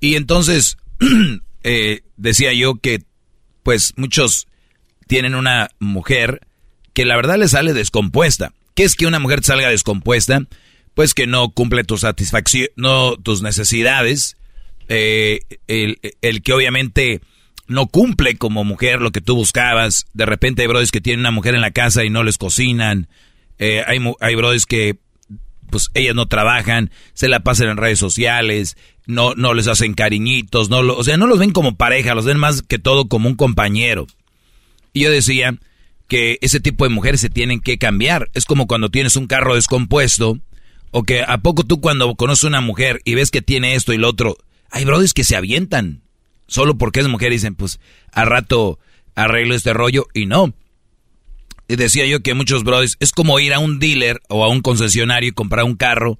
[0.00, 0.78] y entonces
[1.62, 3.02] eh, decía yo que
[3.62, 4.46] pues muchos
[5.08, 6.40] tienen una mujer
[6.94, 8.54] que la verdad le sale descompuesta.
[8.74, 10.40] ¿Qué es que una mujer salga descompuesta?
[10.96, 14.38] Pues que no cumple tu satisfacción, no tus necesidades,
[14.88, 17.20] eh, el, el que obviamente
[17.68, 20.06] no cumple como mujer lo que tú buscabas.
[20.14, 23.08] De repente hay brothers que tienen una mujer en la casa y no les cocinan.
[23.58, 24.96] Eh, hay, hay brothers que
[25.68, 30.70] pues ellas no trabajan, se la pasan en redes sociales, no, no les hacen cariñitos,
[30.70, 33.28] no lo- o sea, no los ven como pareja, los ven más que todo como
[33.28, 34.06] un compañero.
[34.94, 35.58] Y yo decía
[36.08, 38.30] que ese tipo de mujeres se tienen que cambiar.
[38.32, 40.38] Es como cuando tienes un carro descompuesto,
[40.98, 43.98] o que a poco tú cuando conoces una mujer y ves que tiene esto y
[43.98, 44.38] lo otro,
[44.70, 46.00] hay brothers que se avientan,
[46.46, 47.80] solo porque es mujer y dicen, pues,
[48.12, 48.78] a rato
[49.14, 50.54] arreglo este rollo, y no.
[51.68, 54.62] Y decía yo que muchos brothers, es como ir a un dealer o a un
[54.62, 56.18] concesionario y comprar un carro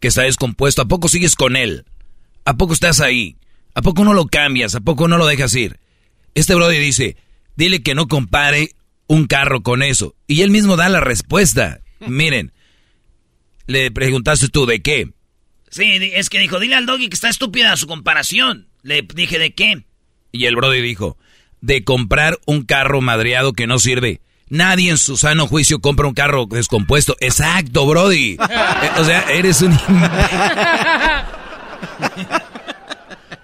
[0.00, 0.80] que está descompuesto.
[0.80, 1.84] ¿A poco sigues con él?
[2.46, 3.36] ¿A poco estás ahí?
[3.74, 4.74] ¿A poco no lo cambias?
[4.74, 5.80] ¿A poco no lo dejas ir?
[6.34, 7.18] Este brother dice,
[7.56, 8.70] dile que no compare
[9.06, 10.14] un carro con eso.
[10.26, 11.82] Y él mismo da la respuesta.
[12.00, 12.53] Miren,
[13.66, 15.10] le preguntaste tú de qué.
[15.70, 18.68] Sí, es que dijo, dile al doggy que está estúpida su comparación.
[18.82, 19.84] Le dije, ¿de qué?
[20.30, 21.16] Y el brother dijo,
[21.60, 24.20] de comprar un carro madreado que no sirve.
[24.48, 27.16] Nadie en su sano juicio compra un carro descompuesto.
[27.20, 28.36] Exacto, Brody.
[28.98, 29.72] O sea, eres un...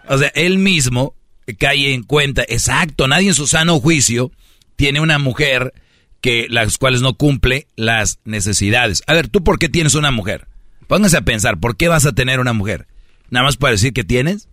[0.08, 1.14] o sea, él mismo
[1.58, 2.44] cae en cuenta.
[2.46, 4.30] Exacto, nadie en su sano juicio
[4.76, 5.72] tiene una mujer
[6.20, 9.02] que las cuales no cumple las necesidades.
[9.06, 10.48] A ver, ¿tú por qué tienes una mujer?
[10.86, 12.86] Pónganse a pensar, ¿por qué vas a tener una mujer?
[13.30, 14.48] ¿Nada más para decir que tienes?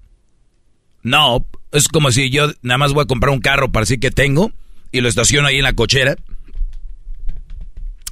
[1.04, 4.12] No, es como si yo nada más voy a comprar un carro para decir que
[4.12, 4.52] tengo
[4.92, 6.16] y lo estaciono ahí en la cochera.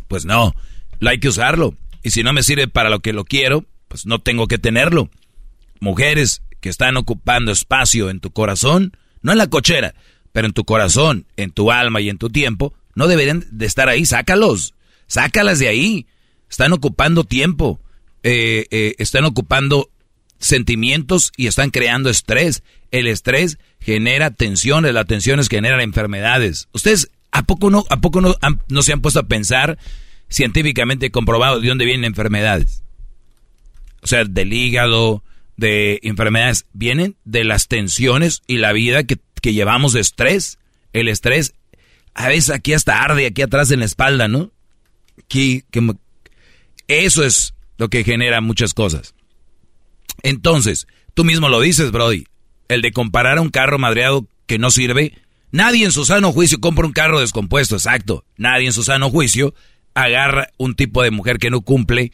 [0.08, 0.56] Pues no,
[1.00, 1.76] lo hay que usarlo.
[2.04, 5.10] Y si no me sirve para lo que lo quiero, pues no tengo que tenerlo.
[5.80, 9.94] Mujeres que están ocupando espacio en tu corazón, no en la cochera,
[10.32, 13.90] pero en tu corazón, en tu alma y en tu tiempo, no deberían de estar
[13.90, 14.06] ahí.
[14.06, 14.74] Sácalos,
[15.08, 16.08] sácalas de ahí.
[16.50, 17.80] Están ocupando tiempo,
[18.24, 19.90] eh, eh, están ocupando
[20.40, 22.64] sentimientos y están creando estrés.
[22.92, 26.70] El estrés genera tensiones, las tensiones generan enfermedades.
[26.72, 28.36] Ustedes, ¿a poco no, a poco no,
[28.70, 29.78] no se han puesto a pensar
[30.30, 32.84] científicamente comprobado de dónde vienen enfermedades?
[34.02, 35.24] O sea, del hígado,
[35.58, 40.60] de enfermedades, vienen de las tensiones y la vida que, que llevamos de estrés.
[40.94, 41.56] El estrés,
[42.16, 44.52] a veces aquí hasta arde, aquí atrás en la espalda, ¿no?
[45.24, 45.86] Aquí, que,
[46.88, 49.14] eso es lo que genera muchas cosas.
[50.24, 52.26] Entonces, tú mismo lo dices, Brody,
[52.70, 55.14] el de comparar a un carro madreado que no sirve,
[55.52, 58.24] nadie en su sano juicio compra un carro descompuesto, exacto.
[58.38, 59.54] Nadie en su sano juicio
[59.94, 62.12] agarra un tipo de mujer que no cumple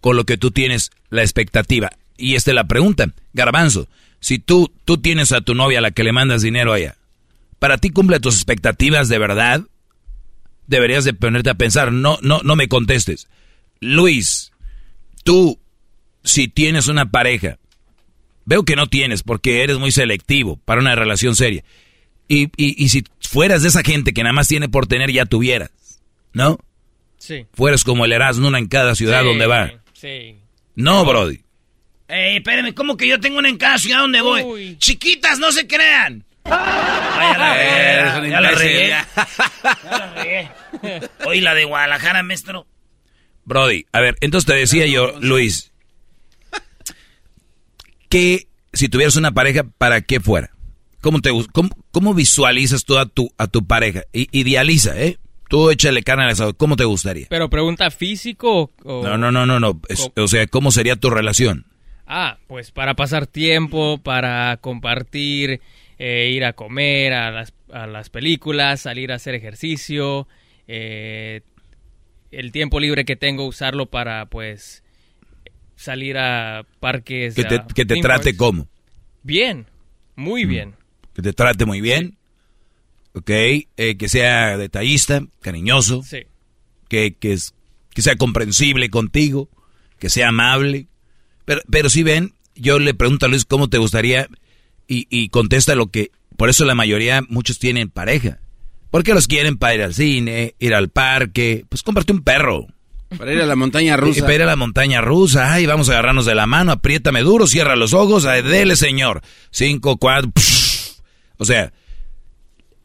[0.00, 1.90] con lo que tú tienes la expectativa.
[2.16, 3.88] Y esta es la pregunta, Garbanzo,
[4.20, 6.96] si tú, tú tienes a tu novia a la que le mandas dinero allá,
[7.60, 9.62] ¿para ti cumple tus expectativas de verdad?
[10.66, 13.28] Deberías de ponerte a pensar, no, no, no me contestes.
[13.78, 14.50] Luis,
[15.22, 15.60] tú,
[16.24, 17.58] si tienes una pareja,
[18.44, 21.62] veo que no tienes porque eres muy selectivo para una relación seria.
[22.26, 25.26] Y, y, y si fueras de esa gente que nada más tiene por tener, ya
[25.26, 25.70] tuvieras,
[26.32, 26.58] ¿no?
[27.18, 27.46] Sí.
[27.52, 29.72] Fueras como el Erasmo en cada ciudad donde va.
[29.92, 30.36] Sí.
[30.74, 31.40] No, Brody.
[32.08, 34.76] Ey, espérenme, ¿cómo que yo tengo una en cada ciudad donde voy?
[34.78, 36.24] Chiquitas, no se crean.
[36.44, 38.88] Ay, ya la regué, ya la regué.
[38.88, 39.08] Ya
[39.84, 40.50] la regué.
[41.26, 42.66] Hoy la de Guadalajara, maestro.
[43.44, 45.72] Brody, a ver, entonces te decía yo, Luis,
[48.08, 50.50] que si tuvieras una pareja, ¿para qué fuera?
[51.00, 54.02] ¿Cómo, te, cómo, cómo visualizas tú a tu, a tu pareja?
[54.12, 55.18] I- idealiza, ¿eh?
[55.48, 56.56] Tú échale carne al asador.
[56.56, 57.26] ¿Cómo te gustaría?
[57.28, 59.02] Pero pregunta físico o...
[59.02, 59.80] No, no, no, no, no.
[59.88, 61.66] Es- o sea, ¿cómo sería tu relación?
[62.06, 65.60] Ah, pues para pasar tiempo, para compartir,
[66.02, 70.26] eh, ir a comer, a las, a las películas, salir a hacer ejercicio,
[70.66, 71.42] eh,
[72.30, 74.82] el tiempo libre que tengo usarlo para pues
[75.76, 77.34] salir a parques.
[77.34, 78.66] Que te, a que te trate como.
[79.22, 79.66] Bien,
[80.16, 80.74] muy bien.
[81.12, 82.16] Que te trate muy bien.
[83.12, 83.28] ¿Ok?
[83.30, 83.66] Eh,
[83.98, 86.02] que sea detallista, cariñoso.
[86.02, 86.22] Sí.
[86.88, 87.54] Que, que, es-
[87.92, 89.50] que sea comprensible contigo.
[89.98, 90.86] Que sea amable.
[91.44, 94.28] Pero, pero si ven, yo le pregunto a Luis cómo te gustaría
[94.90, 96.10] y, y contesta lo que...
[96.36, 98.40] Por eso la mayoría, muchos tienen pareja.
[98.90, 101.64] Porque los quieren para ir al cine, ir al parque.
[101.68, 102.66] Pues cómprate un perro.
[103.16, 104.18] Para ir a la montaña rusa.
[104.18, 105.52] Y para ir a la montaña rusa.
[105.52, 109.22] Ay, vamos a agarrarnos de la mano, apriétame duro, cierra los ojos, ay, dele, señor.
[109.50, 110.32] Cinco, cuatro.
[110.34, 111.00] psh.
[111.36, 111.72] O sea,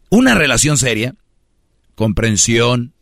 [0.10, 1.16] una relación seria,
[1.96, 2.94] comprensión,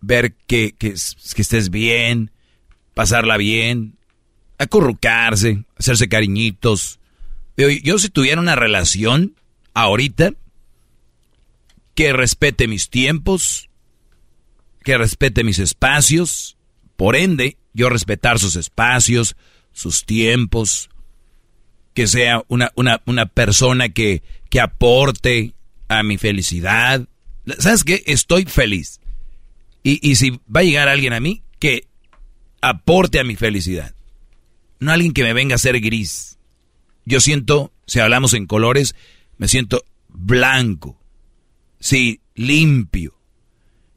[0.00, 2.30] ver que, que, que estés bien,
[2.94, 3.96] pasarla bien,
[4.58, 6.98] acurrucarse, hacerse cariñitos.
[7.56, 9.34] Yo, si tuviera una relación
[9.72, 10.34] ahorita
[11.94, 13.70] que respete mis tiempos,
[14.84, 16.58] que respete mis espacios,
[16.96, 19.36] por ende, yo respetar sus espacios,
[19.72, 20.90] sus tiempos,
[21.94, 25.54] que sea una, una, una persona que, que aporte
[25.88, 27.08] a mi felicidad.
[27.58, 28.02] ¿Sabes qué?
[28.06, 29.00] Estoy feliz.
[29.82, 31.88] Y, y si va a llegar alguien a mí, que
[32.60, 33.94] aporte a mi felicidad.
[34.78, 36.35] No alguien que me venga a ser gris.
[37.06, 38.94] Yo siento, si hablamos en colores,
[39.38, 41.00] me siento blanco.
[41.78, 43.18] Sí, limpio.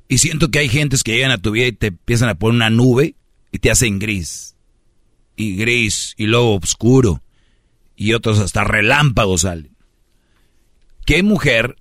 [0.08, 2.56] Y siento que hay gentes que llegan a tu vida y te empiezan a poner
[2.56, 3.16] una nube
[3.52, 4.56] y te hacen gris.
[5.36, 7.24] Y gris, y luego oscuro.
[7.96, 9.76] Y otros hasta relámpagos salen.
[11.06, 11.78] ¿Qué mujer?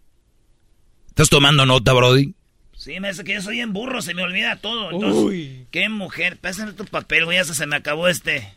[1.08, 2.34] ¿Estás tomando nota, Brody?
[2.74, 4.92] Sí, me hace que yo soy en burro, se me olvida todo.
[4.92, 6.38] Entonces, qué mujer.
[6.38, 8.54] Pásame tu papel, güey, hasta se me acabó este.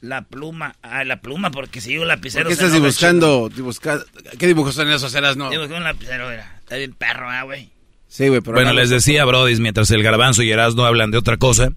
[0.00, 0.76] La pluma.
[0.82, 2.48] Ah, la pluma, porque si yo ¿Por lapicero.
[2.48, 4.04] qué se estás dibusca-
[4.38, 5.12] ¿Qué dibujos son esos?
[5.14, 5.50] Eras no.
[5.50, 6.56] Dibujé un lapicero, era.
[6.60, 7.70] Está bien perro, ah, güey.
[8.06, 11.18] Sí, güey, pero bueno, no- les decía, Brody, mientras el garbanzo y Erasmo hablan de
[11.18, 11.70] otra cosa.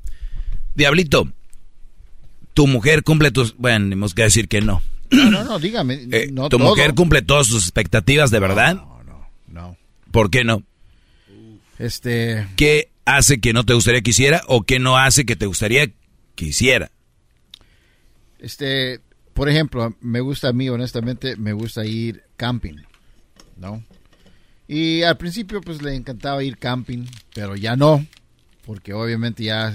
[0.75, 1.27] Diablito,
[2.53, 3.55] tu mujer cumple tus...
[3.57, 4.81] Bueno, tenemos que decir que no.
[5.09, 6.07] No, no, no, dígame.
[6.11, 6.69] Eh, no ¿Tu todo.
[6.69, 8.75] mujer cumple todas sus expectativas de verdad?
[8.75, 9.77] No, no, no.
[10.11, 10.63] ¿Por qué no?
[11.79, 15.47] Este, ¿Qué hace que no te gustaría que hiciera o qué no hace que te
[15.47, 15.87] gustaría
[16.35, 16.91] que hiciera?
[18.41, 18.99] Este,
[19.33, 22.75] por ejemplo, me gusta a mí, honestamente, me gusta ir camping,
[23.57, 23.83] ¿no?
[24.67, 28.05] Y al principio, pues, le encantaba ir camping, pero ya no,
[28.65, 29.73] porque obviamente ya,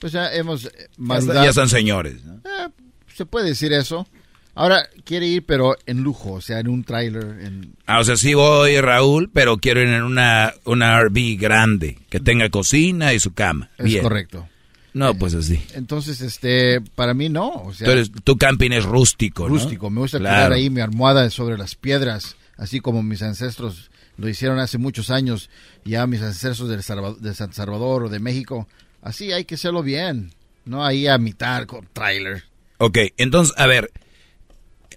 [0.00, 1.44] pues, ya hemos eh, Ya, madurado.
[1.44, 2.24] ya son señores.
[2.24, 2.34] ¿no?
[2.36, 2.68] Eh,
[3.14, 4.06] se puede decir eso.
[4.54, 7.74] Ahora quiere ir, pero en lujo, o sea, en un trailer, en...
[7.86, 12.20] Ah, o sea, sí voy, Raúl, pero quiero ir en una, una RV grande, que
[12.20, 13.70] tenga cocina y su cama.
[13.78, 14.02] Es Bien.
[14.02, 14.46] correcto.
[14.94, 15.62] No, pues así.
[15.74, 17.88] Entonces, este, para mí no, o sea...
[18.24, 19.54] Tu camping es rústico, ¿no?
[19.54, 19.88] rústico.
[19.88, 20.36] Me gusta Claro.
[20.36, 25.08] tirar ahí mi almohada sobre las piedras, así como mis ancestros lo hicieron hace muchos
[25.10, 25.48] años,
[25.86, 28.68] ya mis ancestros del Salva- de San Salvador o de México.
[29.00, 30.32] Así hay que hacerlo bien,
[30.66, 32.44] no ahí a mitad con trailer.
[32.76, 33.90] Ok, entonces, a ver,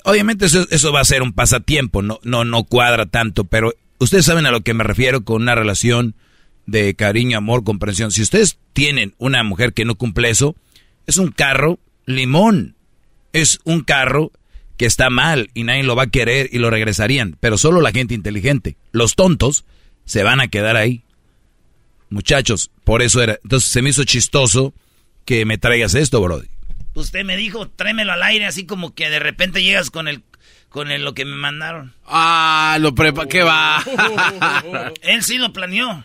[0.03, 4.25] obviamente eso, eso va a ser un pasatiempo, no, no, no cuadra tanto, pero ustedes
[4.25, 6.15] saben a lo que me refiero con una relación
[6.65, 8.11] de cariño, amor, comprensión.
[8.11, 10.55] Si ustedes tienen una mujer que no cumple eso,
[11.05, 12.75] es un carro limón.
[13.33, 14.31] Es un carro
[14.77, 17.91] que está mal y nadie lo va a querer y lo regresarían, pero solo la
[17.91, 18.77] gente inteligente.
[18.91, 19.65] Los tontos
[20.05, 21.03] se van a quedar ahí.
[22.09, 23.39] Muchachos, por eso era.
[23.43, 24.73] Entonces se me hizo chistoso
[25.25, 26.47] que me traigas esto, Brody.
[26.93, 30.23] Usted me dijo, tráemelo al aire, así como que de repente llegas con el
[30.69, 31.93] con el, lo que me mandaron.
[32.05, 33.81] Ah, lo prepa, ¿qué va?
[35.01, 36.03] Él sí lo planeó.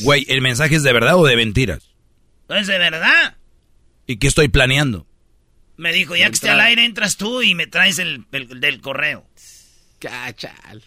[0.00, 1.90] Güey, ¿el mensaje es de verdad o de mentiras?
[2.48, 3.36] Es de verdad.
[4.06, 5.06] ¿Y qué estoy planeando?
[5.76, 9.26] Me dijo, ya que esté al aire, entras tú y me traes el, del correo.
[10.00, 10.82] Cachal.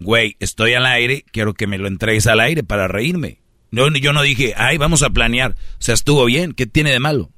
[0.00, 3.40] Güey, estoy al aire, quiero que me lo entregues al aire para reírme.
[3.70, 5.52] No, yo no dije, ay, vamos a planear.
[5.52, 7.30] O sea, estuvo bien, ¿qué tiene de malo?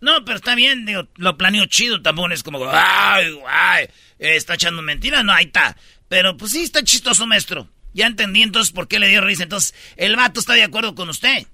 [0.00, 3.86] No, pero está bien, digo, lo planeó chido, tampoco es como, ay, ay,
[4.18, 5.76] está echando mentiras, no, ahí está.
[6.08, 7.68] Pero pues sí, está chistoso, maestro.
[7.92, 9.42] Ya entendí entonces por qué le dio risa.
[9.42, 11.46] Entonces, el vato está de acuerdo con usted.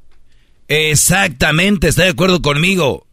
[0.69, 3.07] Exactamente, está de acuerdo conmigo.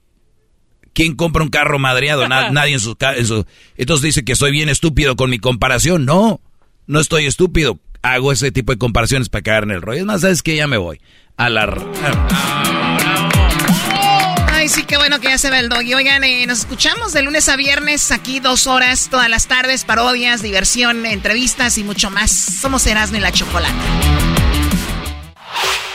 [0.93, 2.27] ¿Quién compra un carro madreado?
[2.51, 3.45] nadie en su, en su...
[3.77, 6.05] Entonces dice que soy bien estúpido con mi comparación.
[6.05, 6.41] No,
[6.87, 7.79] no estoy estúpido.
[8.01, 10.01] Hago ese tipo de comparaciones para caer en el rollo.
[10.01, 10.99] Es más, ¿sabes que Ya me voy.
[11.37, 12.72] A la...
[14.73, 15.93] Sí, qué bueno que ya se ve el doggy.
[15.93, 20.41] Oigan, eh, nos escuchamos de lunes a viernes, aquí dos horas, todas las tardes, parodias,
[20.41, 22.31] diversión, entrevistas y mucho más.
[22.31, 23.71] Somos Erasmo y la Chocolate.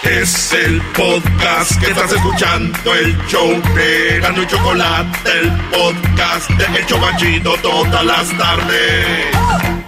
[0.05, 6.81] Es el podcast que estás escuchando, el show de Erasmo y Chocolate, el podcast de
[6.81, 9.88] Hecho Banchito todas las tardes.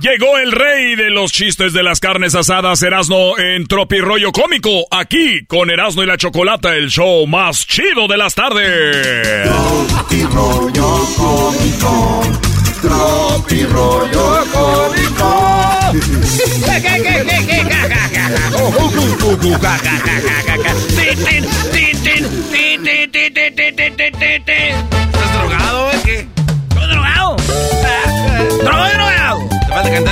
[0.00, 4.86] Llegó el rey de los chistes de las carnes asadas, Erasno, en Tropi Rollo Cómico,
[4.90, 9.50] aquí con Erasno y la Chocolata, el show más chido de las tardes.
[9.50, 10.70] Cómico,
[11.18, 12.20] cómico.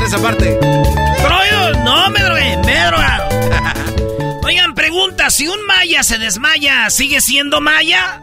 [0.08, 0.58] Esa parte.
[0.58, 1.84] ¿Drogo?
[1.84, 2.78] No me drogué, me.
[4.46, 8.22] Oigan, pregunta, si un maya se desmaya, ¿sigue siendo maya?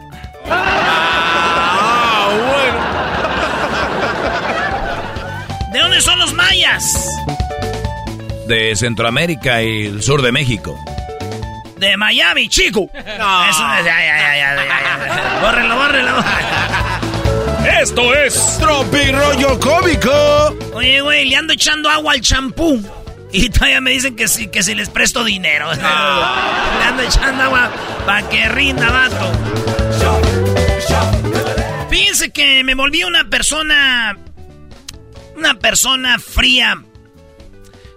[0.50, 2.78] Ah, bueno.
[5.72, 7.08] ¿De dónde son los mayas?
[8.48, 10.76] De Centroamérica y el sur de México.
[11.76, 12.90] De Miami, chico.
[12.94, 13.48] No.
[13.48, 15.40] Eso es, ya, ya, ya, ya, ya, ya.
[15.40, 16.24] Bórrelo, bórrelo.
[17.66, 20.10] Esto es Tropi rollo cómico.
[20.72, 22.82] Oye, güey, le ando echando agua al champú.
[23.32, 25.72] Y todavía me dicen que si, que si les presto dinero.
[25.74, 27.70] Le ando echando agua
[28.06, 29.32] para que rinda, vato.
[31.90, 34.16] Fíjense que me volví una persona.
[35.36, 36.82] Una persona fría.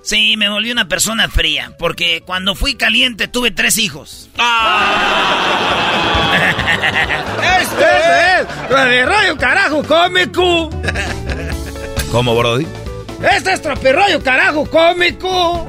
[0.02, 4.30] Sí, me volví una persona fría, porque cuando fui caliente tuve tres hijos.
[7.72, 10.70] este es Tropirroyo Carajo Cómico.
[12.12, 12.66] ¿Cómo, Brody?
[13.32, 15.68] Este es Tropirroyo Carajo Cómico.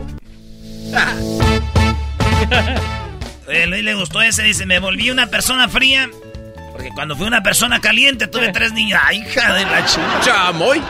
[3.49, 6.09] A Luis le gustó ese, dice, me volví una persona fría,
[6.73, 9.01] porque cuando fui una persona caliente tuve tres niños.
[9.05, 10.53] ¡Ay, hija de la chucha!
[10.53, 10.81] muy.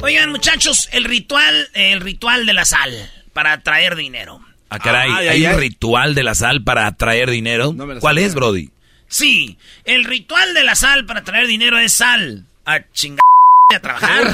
[0.00, 2.92] Oigan, muchachos, el ritual, el ritual de la sal
[3.32, 4.40] para atraer dinero.
[4.70, 7.72] Ah, caray, Ay, ¿hay ay, un ritual de la sal para atraer dinero?
[7.72, 8.26] No ¿Cuál sabía.
[8.26, 8.70] es, Brody?
[9.08, 12.44] Sí, el ritual de la sal para atraer dinero es sal.
[12.66, 13.24] A chingar
[13.74, 14.24] a trabajar.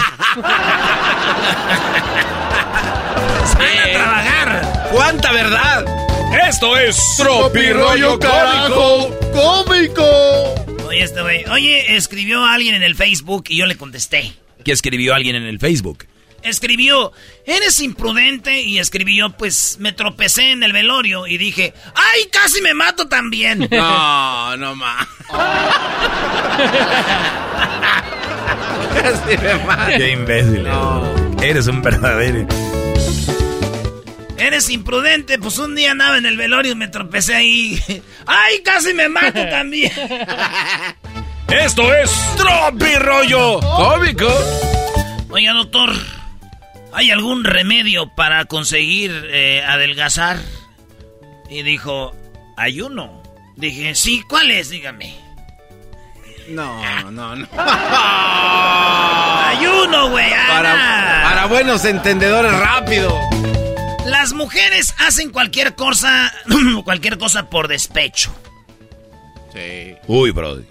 [3.47, 4.89] sal a trabajar.
[4.93, 5.85] ¡Cuánta verdad!
[6.49, 10.05] Esto es Tropirollo Carajo Cómico.
[10.89, 11.45] Oye, este güey.
[11.47, 14.33] Oye, escribió alguien en el Facebook y yo le contesté.
[14.65, 16.07] ¿Qué escribió alguien en el Facebook?
[16.45, 17.13] Escribió,
[17.47, 18.63] eres imprudente.
[18.63, 23.69] Y escribió, pues me tropecé en el velorio y dije, ¡ay, casi me mato también!
[23.75, 25.07] No, no más.
[28.95, 29.93] Casi me mato.
[29.97, 30.67] Qué imbécil.
[31.43, 32.47] Eres un verdadero.
[34.39, 37.81] Eres imprudente, pues un día andaba en el velorio y me tropecé ahí.
[38.27, 39.93] ¡Ay, casi me mato también!
[41.49, 44.29] Esto es Tropirollo Cómico.
[45.31, 45.93] Oiga, doctor,
[46.95, 50.39] ¿hay algún remedio para conseguir eh, adelgazar?
[51.51, 52.15] Y dijo,
[52.57, 53.23] ayuno.
[53.57, 54.71] Dije, sí, ¿cuál es?
[54.71, 55.15] Dígame.
[56.49, 57.47] No, no, no.
[59.47, 60.31] Ayuno, güey.
[60.49, 63.19] Para, para buenos entendedores, rápido.
[64.05, 66.33] Las mujeres hacen cualquier cosa,
[66.85, 68.35] cualquier cosa por despecho.
[69.53, 69.95] Sí.
[70.07, 70.65] Uy, Brody.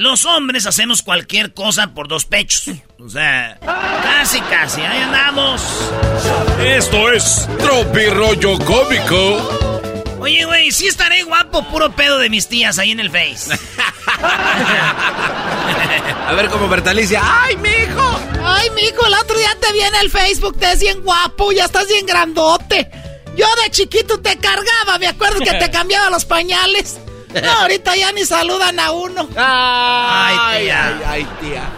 [0.00, 2.70] Los hombres hacemos cualquier cosa por dos pechos.
[2.98, 3.58] O sea,
[4.02, 4.80] casi, casi.
[4.80, 5.60] Ahí andamos.
[6.64, 10.16] Esto es Tropirollo Cómico.
[10.18, 13.52] Oye, güey, sí estaré guapo, puro pedo de mis tías ahí en el Face.
[16.26, 17.20] A ver cómo Bertalicia.
[17.22, 18.20] ¡Ay, mijo!
[18.42, 21.66] Ay, mijo, el otro día te vi en el Facebook, te ves bien guapo, ya
[21.66, 22.90] estás bien grandote.
[23.36, 26.98] Yo de chiquito te cargaba, me acuerdo que te cambiaba los pañales.
[27.42, 29.28] No, ahorita ya ni saludan a uno.
[29.36, 30.86] Ay, tía.
[30.86, 31.68] Ay, ay, tía.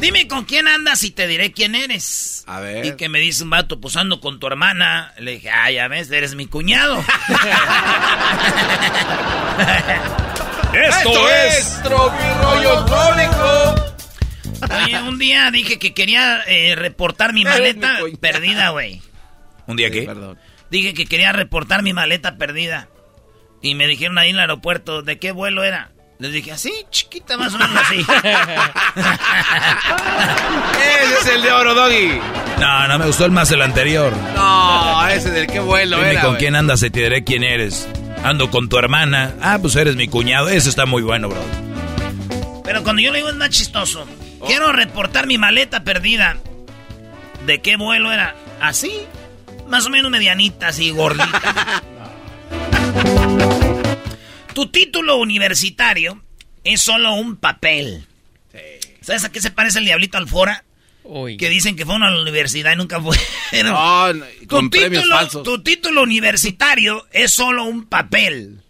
[0.00, 2.44] Dime con quién andas y te diré quién eres.
[2.46, 2.84] A ver.
[2.84, 5.14] Y que me dice un vato, pues ando con tu hermana.
[5.18, 7.02] Le dije, ah, ya ves, eres mi cuñado.
[10.74, 13.74] Esto es Tropirollo Cómico.
[14.84, 19.00] Oye, un día dije que quería eh, reportar mi maleta mi perdida, güey.
[19.66, 20.02] ¿Un día qué?
[20.02, 20.38] Perdón.
[20.70, 22.88] Dije que quería reportar mi maleta perdida.
[23.64, 25.90] Y me dijeron ahí en el aeropuerto, ¿de qué vuelo era?
[26.18, 27.96] Les dije, así, chiquita, más o menos así.
[31.02, 32.20] Ese es el de oro, Doggy.
[32.60, 34.12] No, no me gustó el más el anterior.
[34.36, 36.20] No, ese del qué vuelo Dime era.
[36.20, 37.88] con quién andas y te diré quién eres.
[38.22, 39.32] Ando con tu hermana.
[39.40, 40.50] Ah, pues eres mi cuñado.
[40.50, 41.42] Eso está muy bueno, bro.
[42.64, 44.06] Pero cuando yo le digo es más chistoso.
[44.46, 46.36] Quiero reportar mi maleta perdida.
[47.46, 48.36] ¿De qué vuelo era?
[48.60, 48.92] ¿Así?
[49.68, 51.82] Más o menos medianita, así, gordita.
[54.54, 56.22] tu título universitario
[56.62, 58.06] es solo un papel.
[59.00, 60.64] ¿Sabes a qué se parece el diablito Alfora?
[61.02, 61.36] Uy.
[61.36, 63.22] Que dicen que fueron a la universidad y nunca fueron.
[63.64, 65.42] No, no, y tu, con premios título, falsos.
[65.42, 68.62] tu título universitario es solo un papel.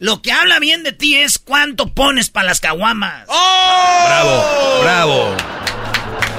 [0.00, 3.24] Lo que habla bien de ti es cuánto pones para las caguamas.
[3.28, 4.04] ¡Oh!
[4.06, 5.36] Bravo, bravo.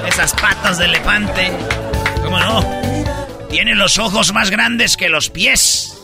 [0.06, 1.52] Esas patas de elefante.
[2.22, 3.48] ¿Cómo no?
[3.50, 5.99] Tiene los ojos más grandes que los pies.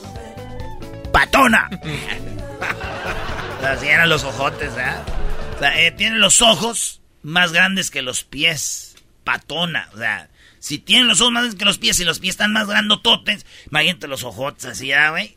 [1.13, 1.69] Patona.
[3.63, 5.03] Así eran los ojotes, ¿verdad?
[5.57, 8.97] O sea, eh, tiene los ojos más grandes que los pies.
[9.25, 9.89] Patona.
[9.95, 10.29] O sea,
[10.59, 13.45] si tiene los ojos más grandes que los pies y los pies están más grandototes,
[13.71, 15.37] imagínate los ojotes así, ¿ya, güey?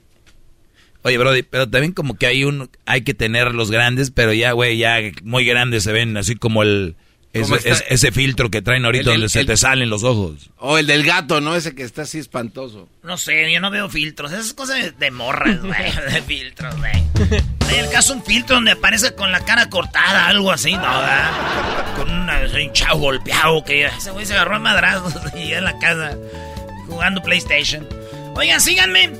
[1.01, 4.51] Oye, Brody, pero también como que hay un, hay que tener los grandes, pero ya,
[4.51, 6.97] güey, ya muy grandes se ven, así como el,
[7.31, 9.89] Ese, está- es- ese filtro que traen ahorita El- el- donde se el- te salen
[9.89, 10.49] los ojos.
[10.57, 11.55] O el del gato, ¿no?
[11.55, 12.89] Ese que está así espantoso.
[13.03, 14.31] No sé, yo no veo filtros.
[14.31, 15.91] Esas cosas de, de morras, güey.
[16.11, 16.91] De filtros, güey.
[17.69, 20.81] Hay el caso un filtro donde aparece con la cara cortada, algo así, ¿no?
[20.81, 21.95] ¿verdad?
[21.97, 25.77] Con una- un chavo golpeado que ese güey se agarró a madrazos y en la
[25.77, 26.17] casa
[26.87, 27.87] jugando PlayStation.
[28.35, 29.11] Oigan, síganme.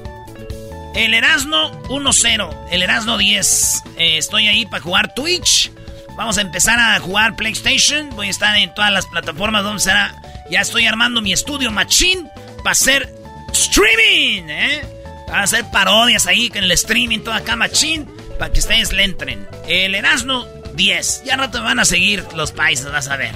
[0.96, 3.84] El Erasno 1-0, el Erasno 10.
[3.98, 5.72] Eh, estoy ahí para jugar Twitch.
[6.20, 8.10] Vamos a empezar a jugar PlayStation.
[8.10, 10.14] Voy a estar en todas las plataformas donde será.
[10.52, 13.10] Ya estoy armando mi estudio machine para hacer
[13.54, 14.82] streaming, ¿eh?
[15.28, 18.06] Para hacer parodias ahí con el streaming, toda acá machine,
[18.38, 19.48] para que ustedes le entren.
[19.66, 21.24] El Erasno 10.
[21.24, 23.34] Ya rato me van a seguir los países, vas a ver.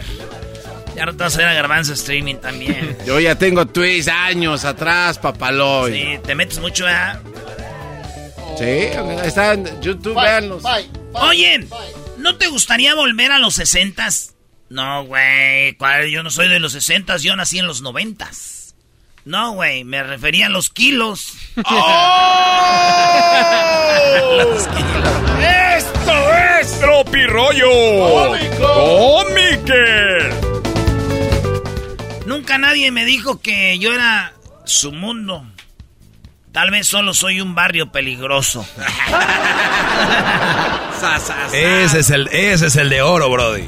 [0.94, 2.98] Ya no te vas a ver a Garbanzo Streaming también.
[3.06, 5.94] Yo ya tengo Twitch años atrás, papaloy.
[5.94, 7.14] Sí, te metes mucho, ¿eh?
[8.58, 8.90] Sí,
[9.26, 10.64] está en YouTube, véanlos.
[11.14, 11.66] Oye,
[12.24, 14.34] ¿no te gustaría volver a los sesentas?
[14.70, 15.76] No, güey,
[16.10, 18.76] yo no soy de los sesentas, yo nací en los noventas.
[19.26, 21.34] No, güey, me refería a los kilos.
[21.66, 22.44] ¡Oh!
[24.38, 25.10] los kilos.
[25.78, 27.70] ¡Esto es Tropirollo!
[28.58, 29.84] ¡Cómico!
[32.26, 35.46] Nunca nadie me dijo que yo era su mundo.
[36.54, 38.64] Tal vez solo soy un barrio peligroso.
[41.52, 43.68] ese, es el, ese es el de oro, Brody.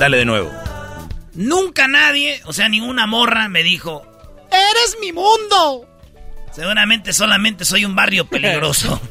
[0.00, 0.50] Dale de nuevo.
[1.34, 4.04] Nunca nadie, o sea, ninguna morra me dijo,
[4.50, 5.86] ¡Eres mi mundo!
[6.52, 9.00] Seguramente solamente soy un barrio peligroso.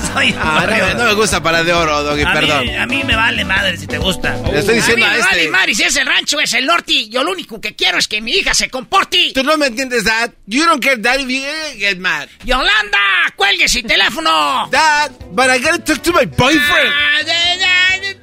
[0.12, 2.66] soy Ah, no, no me gusta para de oro, Doggy, perdón.
[2.66, 4.36] Mí, a mí me vale madre si te gusta.
[4.50, 5.36] Le estoy diciendo a mí a me este.
[5.36, 7.08] vale madre si es el rancho, es el norte.
[7.08, 9.32] Yo lo único que quiero es que mi hija se comporte.
[9.34, 10.30] Tú no me entiendes, Dad.
[10.46, 11.42] You don't care, Dad, if you
[11.78, 12.28] get mad.
[12.44, 12.98] Yolanda,
[13.36, 14.68] cuelgue ese teléfono.
[14.70, 16.92] Dad, but I gotta talk to my boyfriend.
[16.92, 17.62] Ah, de- de-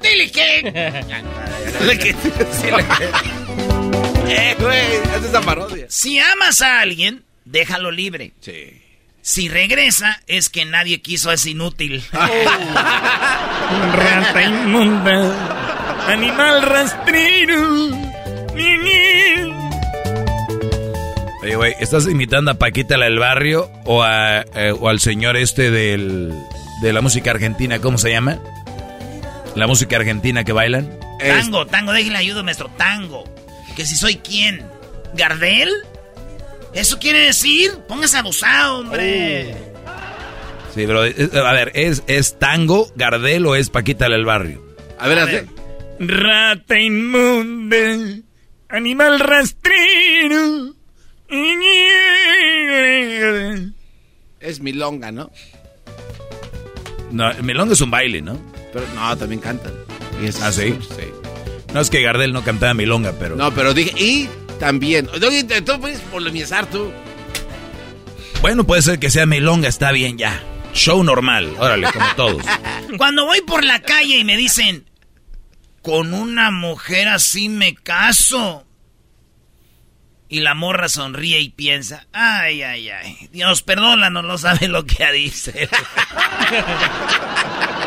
[0.00, 0.62] Dile que...
[1.80, 2.10] Dile que-
[4.28, 5.86] eh, güey, haz esa parodia.
[5.88, 8.32] Si amas a alguien, déjalo libre.
[8.40, 8.79] Sí.
[9.22, 12.02] Si regresa, es que nadie quiso a ese inútil.
[13.92, 17.90] Rata inmunda, animal rastrero.
[21.42, 25.36] Oye, güey, ¿estás imitando a Paquita la del barrio o, a, eh, o al señor
[25.36, 26.34] este del,
[26.82, 27.78] de la música argentina?
[27.80, 28.38] ¿Cómo se llama?
[29.54, 30.98] La música argentina que bailan.
[31.18, 32.70] Tango, tango, déjale ayuda, maestro.
[32.76, 33.24] Tango.
[33.76, 34.66] Que si soy quién.
[35.14, 35.70] ¿Gardel?
[36.74, 37.72] ¿Eso quiere decir?
[37.88, 39.54] Póngase abusado, hombre.
[40.74, 44.62] Sí, pero es- a ver, ¿es, ¿es tango, Gardel o es Paquita la del barrio?
[44.98, 45.46] A ver, hazle.
[45.98, 47.76] Rata inmunda,
[48.68, 50.74] animal rastrero.
[54.40, 55.30] Es milonga, ¿no?
[57.10, 58.38] No, melón es un baile, ¿no?
[58.72, 59.72] Pero no, también cantan.
[60.22, 60.76] Y es- ¿Ah, sí?
[60.80, 61.04] Sí.
[61.74, 63.36] No es que Gardel no cantaba milonga, pero...
[63.36, 64.28] No, pero dije, y
[64.60, 65.08] también.
[65.64, 66.92] Tú puedes polemizar tú.
[68.40, 70.40] Bueno, puede ser que sea milonga, está bien ya.
[70.72, 72.44] Show normal, órale, como todos.
[72.96, 74.88] Cuando voy por la calle y me dicen,
[75.82, 78.64] con una mujer así me caso.
[80.28, 85.10] Y la morra sonríe y piensa, ay, ay, ay, Dios, perdónanos, no sabe lo que
[85.10, 85.68] dice.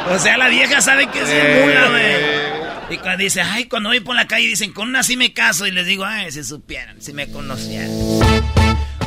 [0.09, 1.61] o sea, la vieja sabe que es Eh.
[1.63, 2.52] mula, güey.
[2.93, 5.65] Y cuando dice, ay, cuando voy por la calle dicen, con una así me caso.
[5.67, 7.89] Y les digo, ay, si supieran, si me conocieran.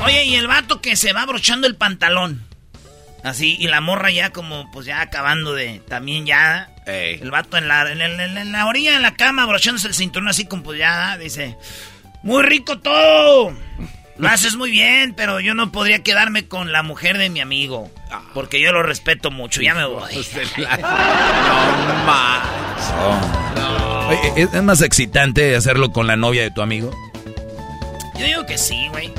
[0.05, 2.45] Oye, y el vato que se va abrochando el pantalón.
[3.25, 6.71] Así, y la morra ya como, pues ya acabando de, también ya.
[6.87, 7.19] Ey.
[7.21, 10.29] El vato en la, en, el- en la orilla de la cama, abrochándose el cinturón
[10.29, 11.57] así como, pues ya, dice,
[12.23, 13.57] muy rico todo.
[14.19, 17.91] Lo haces muy bien, pero yo no podría quedarme con la mujer de mi amigo.
[18.33, 20.13] Porque yo lo respeto mucho, ya me voy.
[20.57, 22.49] No más.
[24.09, 26.91] Oye, ¿es, es más excitante hacerlo con la novia de tu amigo?
[28.19, 29.13] Yo digo que sí, güey.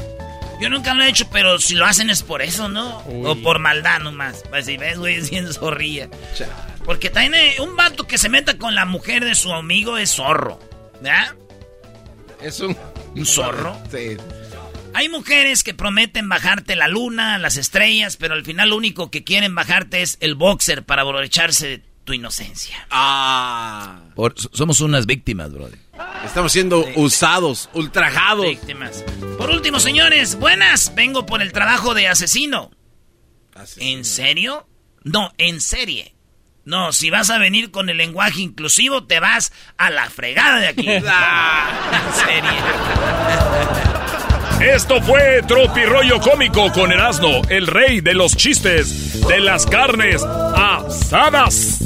[0.59, 2.97] Yo nunca lo he hecho, pero si lo hacen es por eso, ¿no?
[3.23, 4.43] O por maldad nomás.
[4.49, 6.09] Pues si ves, güey, es bien zorrilla.
[6.85, 10.15] Porque también eh, un vato que se meta con la mujer de su amigo es
[10.15, 10.59] zorro.
[11.01, 11.35] ¿Verdad?
[12.41, 12.75] Es un...
[13.15, 13.77] ¿Un zorro?
[13.91, 14.17] Sí.
[14.97, 19.23] Hay mujeres que prometen bajarte la luna, las estrellas, pero al final lo único que
[19.23, 22.87] quieren bajarte es el boxer para aprovecharse de tu inocencia.
[22.89, 23.99] Ah.
[24.15, 25.77] Por- somos unas víctimas, brother.
[26.25, 28.47] Estamos siendo usados, ultrajados.
[28.47, 29.05] Víctimas.
[29.37, 30.95] Por último, señores, buenas.
[30.95, 32.71] Vengo por el trabajo de asesino.
[33.75, 34.67] ¿En serio?
[35.03, 36.15] No, en serie.
[36.65, 40.67] No, si vas a venir con el lenguaje inclusivo, te vas a la fregada de
[40.69, 40.87] aquí.
[41.07, 41.91] Ah.
[42.07, 43.93] en serie.
[44.61, 51.77] Esto fue Tropirollo Cómico con Erasmo, el rey de los chistes de las carnes asadas.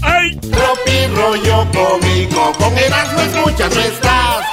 [0.00, 0.36] ¡Ay!
[0.36, 4.46] Tropirollo cómico, con Erasmo escuchas no estás.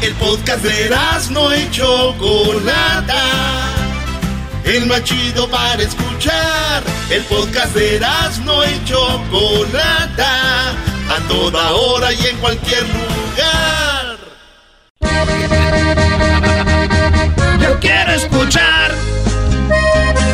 [0.00, 3.22] El podcast de Erasmo y Chocolata.
[4.64, 6.82] El más chido para escuchar.
[7.10, 10.70] El podcast de Erasmo y Chocolata.
[10.70, 13.91] A toda hora y en cualquier lugar.
[17.60, 18.90] Yo quiero escuchar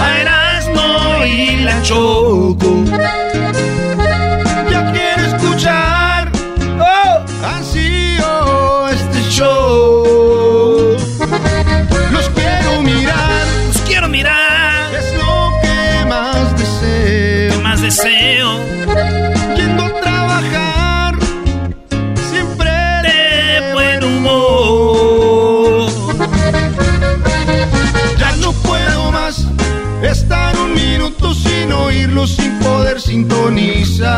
[0.00, 2.84] a Erasmo y la Choco.
[4.70, 5.87] Yo quiero escuchar,
[31.92, 34.14] siglos sin poder sintonizar.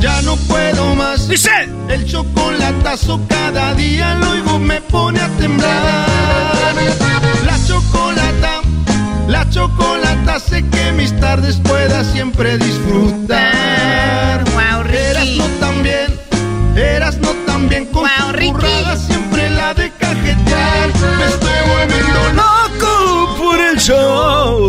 [0.00, 1.28] Ya no puedo más.
[1.28, 1.50] Dice.
[1.88, 6.74] El chocolatazo cada día lo oigo me pone a temblar.
[7.46, 8.60] La chocolata,
[9.26, 14.44] la chocolata hace que mis tardes pueda siempre disfrutar.
[14.52, 16.06] Wow, Eras no también,
[16.76, 18.52] eras no también con Wow, su Ricky.
[18.52, 20.88] burrada siempre la de cajetear.
[21.18, 24.68] Me estoy volviendo loco por el show.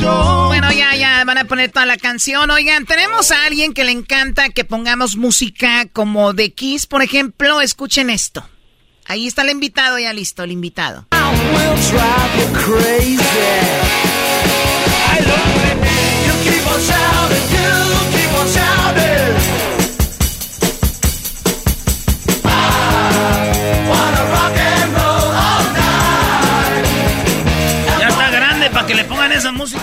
[0.00, 0.46] Show.
[0.46, 2.50] Bueno, ya, ya, van a poner toda la canción.
[2.50, 7.60] Oigan, tenemos a alguien que le encanta que pongamos música como de Kiss, por ejemplo.
[7.60, 8.48] Escuchen esto.
[9.06, 11.06] Ahí está el invitado, ya listo, el invitado.
[11.10, 11.26] Ya
[29.56, 29.82] música.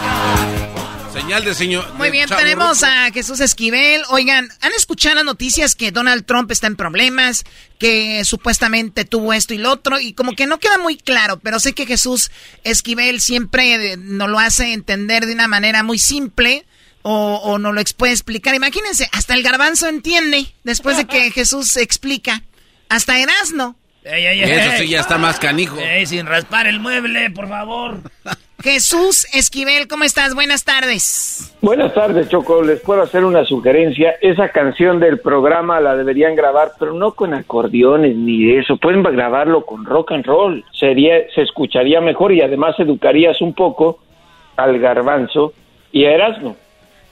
[1.11, 1.93] Señal de señor.
[1.93, 4.01] Muy bien, tenemos a Jesús Esquivel.
[4.09, 7.43] Oigan, ¿han escuchado las noticias que Donald Trump está en problemas?
[7.77, 9.99] Que supuestamente tuvo esto y lo otro.
[9.99, 12.31] Y como que no queda muy claro, pero sé que Jesús
[12.63, 16.65] Esquivel siempre eh, nos lo hace entender de una manera muy simple.
[17.05, 18.55] O, o nos lo puede explicar.
[18.55, 22.43] Imagínense, hasta el garbanzo entiende después de que Jesús explica.
[22.87, 23.75] Hasta Erasno.
[24.05, 24.89] Ey, ey, ey, Eso sí ey.
[24.89, 25.77] ya está más canijo.
[25.79, 27.97] Ey, sin raspar el mueble, por favor.
[28.63, 30.35] Jesús Esquivel, ¿cómo estás?
[30.35, 31.53] Buenas tardes.
[31.61, 32.61] Buenas tardes, Choco.
[32.61, 34.15] Les puedo hacer una sugerencia.
[34.21, 38.77] Esa canción del programa la deberían grabar, pero no con acordeones ni de eso.
[38.77, 40.63] Pueden grabarlo con rock and roll.
[40.79, 43.99] Sería, se escucharía mejor y además educarías un poco
[44.55, 45.51] al garbanzo
[45.91, 46.55] y a Erasmo.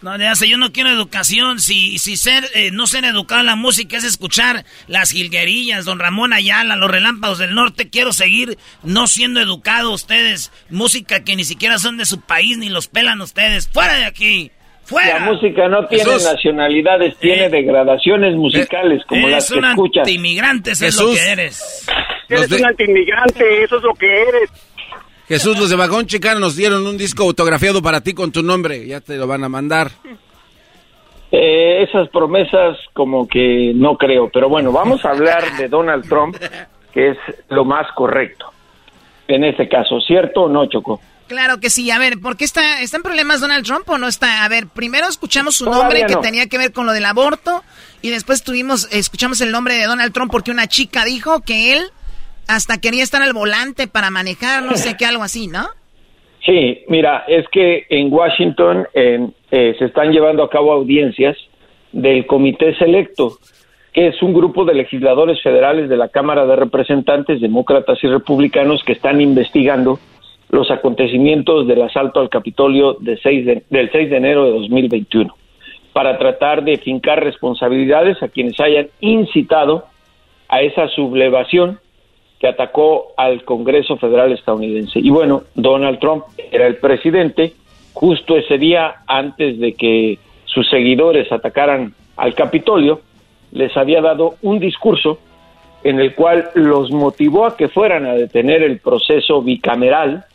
[0.02, 1.60] No, ya sé, yo no quiero educación.
[1.60, 6.00] Si, si ser, eh, no ser educado en la música es escuchar las jilguerillas, don
[6.00, 10.52] Ramón Ayala, los relámpagos del norte, quiero seguir no siendo educado ustedes.
[10.72, 13.68] Música que ni siquiera son de su país, ni los pelan ustedes.
[13.72, 14.50] ¡Fuera de aquí!
[14.86, 15.20] ¡Fuera!
[15.20, 16.24] La música no tiene Jesús.
[16.24, 20.02] nacionalidades, tiene degradaciones musicales como las Eres que un escuchas.
[20.02, 21.20] antiinmigrante, eso es lo Jesús.
[21.24, 21.86] que eres.
[22.28, 24.50] Eres de- un antimigrante, eso es lo que eres.
[25.32, 28.86] Jesús, los de Vagón Chicano nos dieron un disco autografiado para ti con tu nombre.
[28.86, 29.90] Ya te lo van a mandar.
[31.32, 36.36] Eh, esas promesas como que no creo, pero bueno, vamos a hablar de Donald Trump,
[36.94, 37.18] que es
[37.48, 38.52] lo más correcto
[39.30, 41.00] en este caso, ¿cierto o no, Choco?
[41.28, 41.90] Claro que sí.
[41.92, 44.44] A ver, ¿por qué está, está en problemas Donald Trump o no está?
[44.44, 46.20] A ver, primero escuchamos su Todavía nombre que no.
[46.20, 47.64] tenía que ver con lo del aborto
[48.02, 51.90] y después tuvimos, escuchamos el nombre de Donald Trump porque una chica dijo que él
[52.56, 55.68] hasta quería estar al volante para manejar, no sé qué, algo así, ¿no?
[56.46, 61.38] Sí, mira, es que en Washington eh, se están llevando a cabo audiencias
[61.92, 63.38] del Comité Selecto,
[63.94, 68.84] que es un grupo de legisladores federales de la Cámara de Representantes, demócratas y republicanos,
[68.84, 70.00] que están investigando
[70.50, 75.36] los acontecimientos del asalto al Capitolio de 6 de- del 6 de enero de 2021,
[75.94, 79.86] para tratar de fincar responsabilidades a quienes hayan incitado
[80.50, 81.80] a esa sublevación
[82.42, 84.98] que atacó al Congreso Federal estadounidense.
[84.98, 87.54] Y bueno, Donald Trump era el presidente
[87.94, 93.02] justo ese día antes de que sus seguidores atacaran al Capitolio,
[93.52, 95.20] les había dado un discurso
[95.84, 100.26] en el cual los motivó a que fueran a detener el proceso bicameral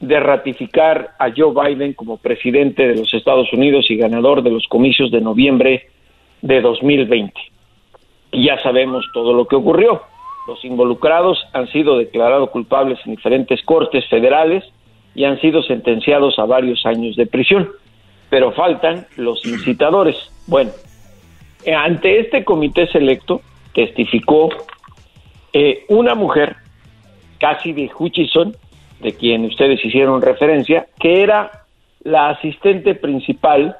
[0.00, 4.66] de ratificar a Joe Biden como presidente de los Estados Unidos y ganador de los
[4.66, 5.90] comicios de noviembre
[6.42, 7.32] de 2020.
[8.32, 10.02] Y ya sabemos todo lo que ocurrió.
[10.46, 14.64] Los involucrados han sido declarados culpables en diferentes cortes federales
[15.14, 17.70] y han sido sentenciados a varios años de prisión.
[18.30, 20.16] Pero faltan los incitadores.
[20.46, 20.70] Bueno,
[21.74, 23.40] ante este comité selecto
[23.74, 24.50] testificó
[25.52, 26.56] eh, una mujer,
[27.38, 28.54] casi de Hutchison,
[29.00, 31.64] de quien ustedes hicieron referencia, que era
[32.02, 33.76] la asistente principal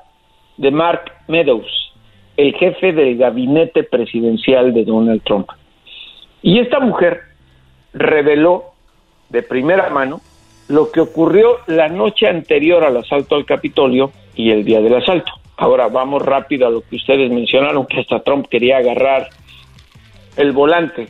[0.57, 1.93] de Mark Meadows,
[2.37, 5.49] el jefe del gabinete presidencial de Donald Trump.
[6.47, 7.23] Y esta mujer
[7.93, 8.67] reveló
[9.31, 10.21] de primera mano
[10.69, 15.33] lo que ocurrió la noche anterior al asalto al Capitolio y el día del asalto.
[15.57, 19.27] Ahora vamos rápido a lo que ustedes mencionaron, que hasta Trump quería agarrar
[20.37, 21.09] el volante.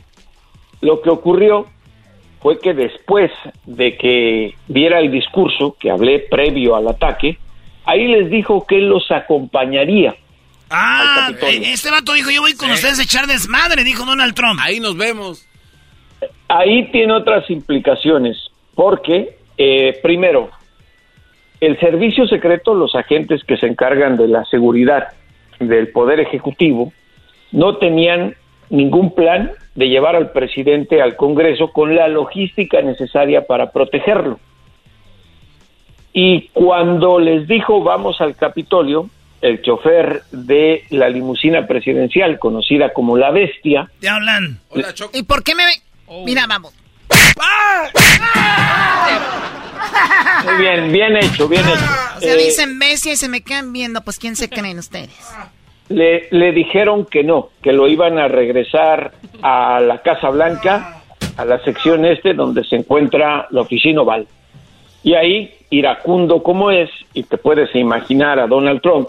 [0.81, 1.67] Lo que ocurrió
[2.41, 3.29] fue que después
[3.67, 7.37] de que viera el discurso que hablé previo al ataque,
[7.85, 10.15] ahí les dijo que él los acompañaría.
[10.69, 14.59] Ah, eh, este vato dijo, yo voy con ustedes a echar desmadre, dijo Donald Trump.
[14.61, 15.45] Ahí nos vemos.
[16.49, 18.37] Ahí tiene otras implicaciones,
[18.75, 20.49] porque, eh, primero,
[21.59, 25.09] el servicio secreto, los agentes que se encargan de la seguridad
[25.59, 26.93] del Poder Ejecutivo,
[27.51, 28.35] no tenían
[28.69, 34.39] ningún plan de llevar al presidente al Congreso con la logística necesaria para protegerlo.
[36.13, 39.09] Y cuando les dijo vamos al Capitolio,
[39.41, 43.89] el chofer de la limusina presidencial, conocida como La Bestia.
[43.99, 44.59] Te hablan.
[45.13, 45.73] ¿Y por qué me ve?
[46.25, 46.73] Mira, vamos.
[50.45, 51.85] Muy bien, bien hecho, bien hecho.
[52.17, 54.01] O sea, Eh, dicen bestia y se me quedan viendo.
[54.01, 55.09] Pues, ¿quién se creen ustedes?
[55.89, 61.01] le, le dijeron que no, que lo iban a regresar a la Casa Blanca,
[61.37, 64.27] a la sección este donde se encuentra la oficina oval.
[65.03, 69.07] Y ahí, iracundo como es, y te puedes imaginar a Donald Trump,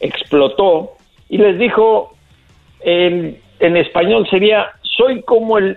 [0.00, 0.92] explotó
[1.28, 2.12] y les dijo,
[2.80, 5.76] en, en español sería, soy como el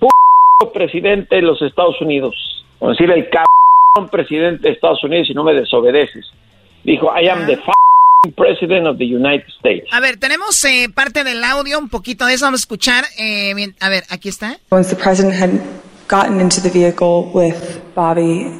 [0.00, 0.08] p
[0.72, 2.34] presidente de los Estados Unidos,
[2.78, 6.26] o decir, el cabrón presidente de Estados Unidos si no me desobedeces.
[6.82, 9.86] Dijo, I am the f***ing president of the United States.
[9.92, 13.04] A ver, tenemos eh, parte del audio, un poquito de eso vamos a escuchar.
[13.18, 14.58] Eh, bien, a ver, aquí está.
[14.70, 15.50] Once the president had
[16.08, 18.50] gotten into the vehicle with Bobby,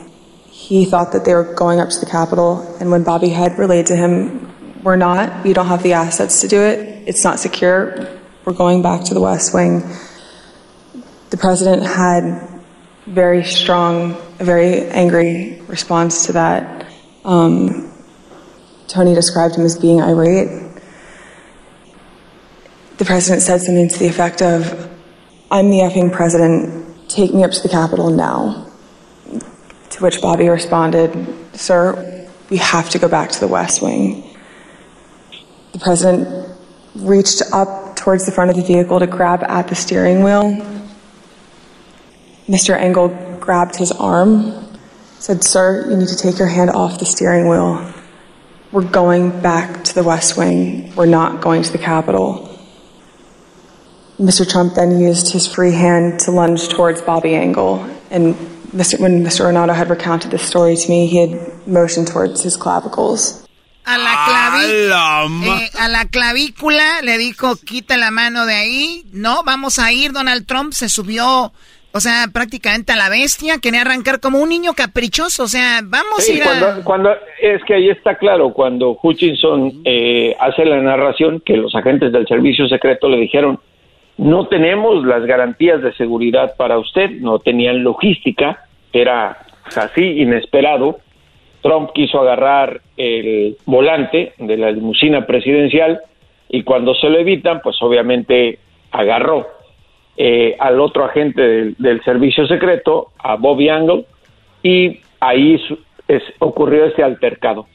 [0.51, 2.63] he thought that they were going up to the Capitol.
[2.81, 4.54] And when Bobby had relayed to him,
[4.85, 8.07] We're not, we don't have the assets to do it, it's not secure,
[8.45, 9.83] we're going back to the West Wing.
[11.31, 12.61] The president had
[13.07, 16.87] very strong, a very angry response to that.
[17.25, 17.95] Um,
[18.87, 20.51] Tony described him as being irate.
[22.99, 24.91] The president said something to the effect of,
[25.51, 28.71] I'm the effing president, take me up to the Capitol now.
[29.31, 34.33] To which Bobby responded, Sir, we have to go back to the West Wing.
[35.75, 36.57] The president
[36.95, 40.65] reached up towards the front of the vehicle to grab at the steering wheel.
[42.47, 42.79] Mr.
[42.79, 43.09] Engel
[43.41, 44.53] grabbed his arm,
[45.19, 47.93] said, Sir, you need to take your hand off the steering wheel.
[48.71, 50.95] We're going back to the West Wing.
[50.95, 52.57] We're not going to the Capitol.
[54.21, 54.49] Mr.
[54.49, 57.81] Trump then used his free hand to lunge towards Bobby Engel.
[58.13, 58.37] And
[58.71, 59.01] Mr.
[59.01, 59.47] when Mr.
[59.47, 63.44] Renato had recounted this story to me, he had motioned towards his clavicles.
[63.87, 69.03] A la, claví- eh, a la clavícula le dijo, quita la mano de ahí.
[69.13, 70.13] No, vamos a ir.
[70.13, 71.53] Donald Trump se subió,
[71.93, 73.59] o sea, prácticamente a la bestia.
[73.59, 75.43] Quería arrancar como un niño caprichoso.
[75.45, 76.47] O sea, vamos Sí, a ir a...
[76.47, 77.11] cuando, cuando-
[77.43, 82.27] es que ahí está claro, cuando Hutchinson eh, hace la narración que los agentes del
[82.27, 83.61] servicio secreto le dijeron,
[84.17, 89.45] no tenemos las garantías de seguridad para usted, no tenían logística, era
[89.77, 91.01] así inesperado.
[91.65, 95.99] Trump quiso agarrar el volante de la limusina presidencial
[96.51, 98.59] y cuando se lo evitan, pues obviamente
[98.91, 99.47] agarró
[100.19, 101.41] eh, al otro agente
[101.79, 104.05] del, servicio secreto, a Bobby Angle,
[104.63, 105.59] y ahí
[106.07, 107.67] es- ocurrió este altercado.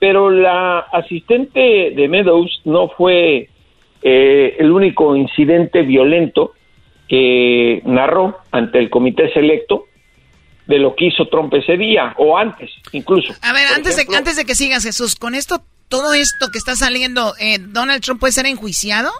[0.00, 3.50] Pero la asistente de Meadows no fue
[4.02, 6.52] eh, el único incidente violento
[7.08, 9.84] que narró ante el comité selecto
[10.66, 13.34] de lo que hizo Trump ese día, o antes incluso.
[13.42, 16.48] A ver, Por antes de, ejemplo, antes de que sigas, Jesús, con esto, todo esto
[16.50, 19.10] que está saliendo, eh, ¿Donald Trump puede ser enjuiciado?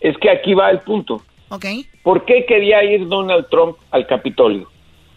[0.00, 1.22] Es que aquí va el punto.
[1.48, 1.66] Ok.
[2.02, 4.68] ¿Por qué quería ir Donald Trump al Capitolio?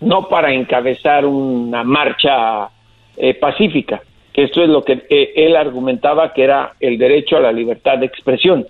[0.01, 2.69] No para encabezar una marcha
[3.17, 4.01] eh, pacífica,
[4.33, 7.97] que esto es lo que eh, él argumentaba que era el derecho a la libertad
[7.99, 8.67] de expresión.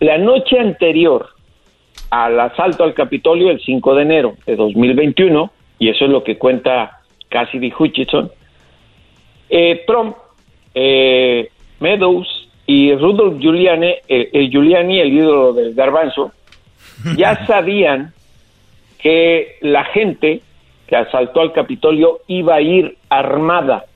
[0.00, 1.28] La noche anterior
[2.10, 5.50] al asalto al Capitolio, el 5 de enero de 2021,
[5.82, 8.30] y eso es lo que cuenta Cassidy Hutchinson,
[9.50, 10.14] eh, Trump,
[10.72, 16.30] eh, Meadows y Rudolph Giuliani, eh, eh, Giuliani, el ídolo del garbanzo,
[17.16, 18.12] ya sabían
[19.00, 20.42] que la gente
[20.86, 23.86] que asaltó al Capitolio iba a ir armada.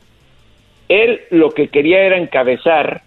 [0.89, 3.03] Él lo que quería era encabezar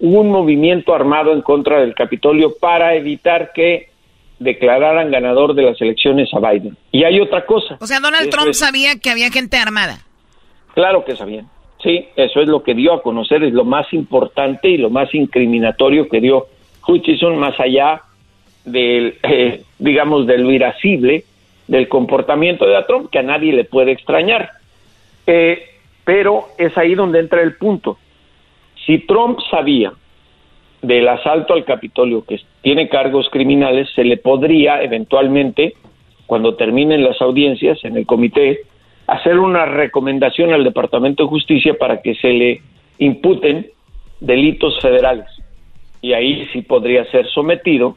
[0.00, 3.91] un movimiento armado en contra del Capitolio para evitar que
[4.42, 6.76] declararan ganador de las elecciones a Biden.
[6.90, 7.76] Y hay otra cosa.
[7.80, 9.98] O sea, Donald Trump es- sabía que había gente armada.
[10.74, 11.48] Claro que sabían.
[11.82, 15.12] Sí, eso es lo que dio a conocer, es lo más importante y lo más
[15.14, 16.46] incriminatorio que dio
[16.86, 18.02] Hutchison, más allá
[18.64, 21.24] del, eh, digamos, de lo irascible
[21.66, 24.50] del comportamiento de Trump, que a nadie le puede extrañar.
[25.26, 25.62] Eh,
[26.04, 27.98] pero es ahí donde entra el punto.
[28.86, 29.92] Si Trump sabía
[30.82, 35.74] del asalto al Capitolio, que tiene cargos criminales, se le podría eventualmente,
[36.26, 38.60] cuando terminen las audiencias en el comité,
[39.06, 42.62] hacer una recomendación al Departamento de Justicia para que se le
[42.98, 43.66] imputen
[44.20, 45.26] delitos federales.
[46.00, 47.96] Y ahí sí podría ser sometido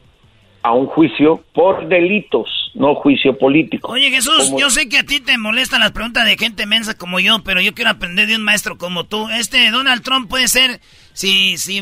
[0.62, 3.92] a un juicio por delitos, no juicio político.
[3.92, 6.96] Oye, Jesús, Como- yo sé que a ti te molestan las preguntas de gente mensa
[6.98, 9.28] como yo, pero yo quiero aprender de un maestro como tú.
[9.30, 10.80] Este Donald Trump puede ser,
[11.16, 11.80] si, si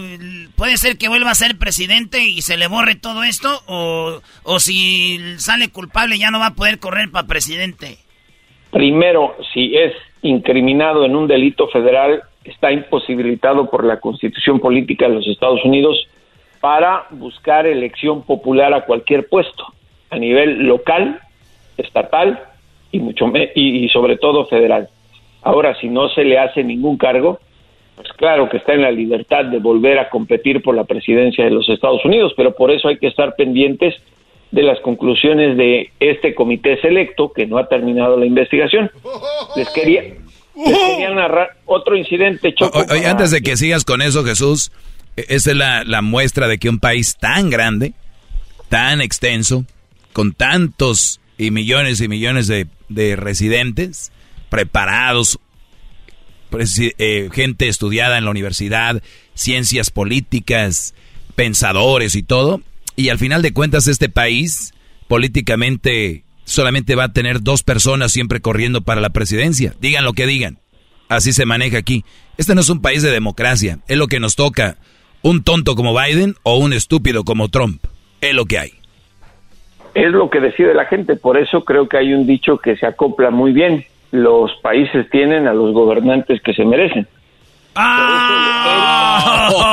[0.57, 4.61] puede ser que vuelva a ser presidente y se le borre todo esto, o, o
[4.61, 7.99] si sale culpable ya no va a poder correr para presidente.
[8.71, 15.17] primero, si es incriminado en un delito federal, está imposibilitado por la constitución política de
[15.17, 16.07] los Estados Unidos
[16.61, 19.65] para buscar elección popular a cualquier puesto,
[20.11, 21.19] a nivel local,
[21.77, 22.39] estatal
[22.93, 24.89] y, mucho y, y sobre todo federal.
[25.43, 27.41] Ahora, si no se le hace ningún cargo,
[27.97, 31.51] pues claro que está en la libertad de volver a competir por la presidencia de
[31.51, 33.95] los Estados Unidos, pero por eso hay que estar pendientes
[34.51, 38.91] de las conclusiones de este comité selecto que no ha terminado la investigación.
[39.57, 42.79] Les quería, les quería narrar otro incidente, Choco.
[42.79, 44.71] O- oye, antes de que sigas con eso, Jesús,
[45.17, 47.95] e- esa es la, la muestra de que un país tan grande,
[48.69, 49.65] tan extenso,
[50.13, 54.13] con tantos y millones y millones de, de residentes
[54.51, 55.41] preparados,
[56.59, 59.03] eh, gente estudiada en la universidad,
[59.35, 60.95] ciencias políticas,
[61.35, 62.61] pensadores y todo,
[62.97, 64.75] y al final de cuentas este país
[65.09, 70.27] políticamente solamente va a tener dos personas siempre corriendo para la presidencia, digan lo que
[70.27, 70.59] digan,
[71.09, 72.05] así se maneja aquí.
[72.37, 74.77] Este no es un país de democracia, es lo que nos toca,
[75.23, 77.85] un tonto como Biden o un estúpido como Trump,
[78.21, 78.73] es lo que hay.
[79.95, 82.87] Es lo que decide la gente, por eso creo que hay un dicho que se
[82.87, 83.87] acopla muy bien.
[84.15, 87.09] Los países tienen a los gobernantes que se merecen.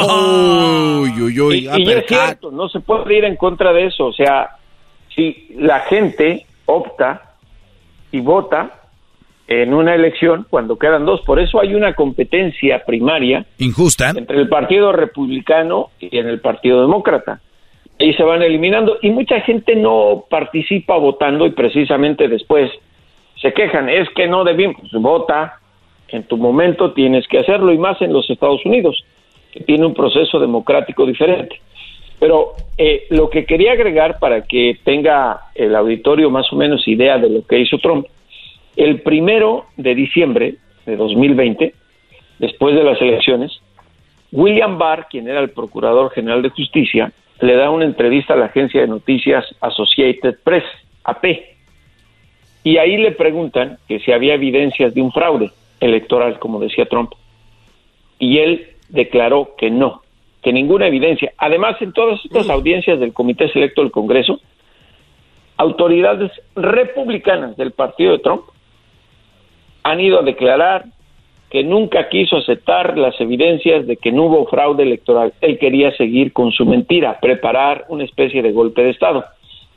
[0.03, 4.07] Uy, uy, uy, y, y es cierto, no se puede ir en contra de eso.
[4.07, 4.49] O sea,
[5.15, 7.35] si la gente opta
[8.11, 8.81] y vota
[9.45, 14.09] en una elección cuando quedan dos, por eso hay una competencia primaria Injusta.
[14.09, 17.41] entre el Partido Republicano y en el Partido Demócrata.
[17.99, 22.71] Ahí se van eliminando y mucha gente no participa votando y precisamente después
[23.41, 25.59] se quejan, es que no debimos, Pues vota,
[26.09, 29.03] en tu momento tienes que hacerlo y más en los Estados Unidos,
[29.51, 31.59] que tiene un proceso democrático diferente.
[32.19, 37.17] Pero eh, lo que quería agregar para que tenga el auditorio más o menos idea
[37.17, 38.05] de lo que hizo Trump,
[38.75, 41.73] el primero de diciembre de 2020,
[42.37, 43.59] después de las elecciones,
[44.31, 47.11] William Barr, quien era el Procurador General de Justicia,
[47.41, 50.63] le da una entrevista a la agencia de noticias Associated Press,
[51.03, 51.25] AP,
[52.64, 57.12] y ahí le preguntan que si había evidencias de un fraude electoral, como decía Trump,
[58.20, 60.01] y él declaró que no,
[60.43, 61.34] que ninguna evidencia.
[61.38, 64.39] Además, en todas estas audiencias del Comité Selecto del Congreso,
[65.57, 68.43] autoridades republicanas del partido de Trump
[69.84, 70.86] han ido a declarar
[71.49, 75.34] que nunca quiso aceptar las evidencias de que no hubo fraude electoral.
[75.41, 79.26] Él quería seguir con su mentira, preparar una especie de golpe de Estado.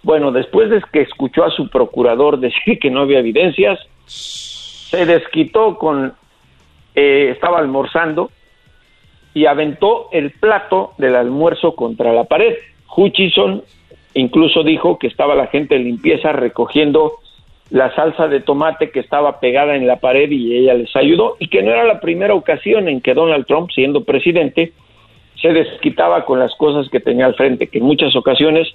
[0.05, 5.79] Bueno, después de que escuchó a su procurador decir que no había evidencias, se desquitó
[5.79, 6.13] con,
[6.95, 8.31] eh, estaba almorzando
[9.33, 12.55] y aventó el plato del almuerzo contra la pared.
[12.95, 13.63] Hutchison
[14.13, 17.15] incluso dijo que estaba la gente de limpieza recogiendo
[17.71, 21.49] la salsa de tomate que estaba pegada en la pared y ella les ayudó y
[21.49, 24.75] que no era la primera ocasión en que Donald Trump, siendo presidente,
[25.41, 28.69] se desquitaba con las cosas que tenía al frente, que en muchas ocasiones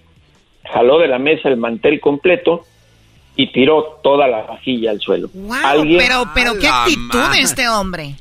[0.74, 2.66] jaló de la mesa el mantel completo
[3.36, 5.30] y tiró toda la vajilla al suelo.
[5.34, 8.16] Wow, Alguien- pero, pero qué actitud de este hombre.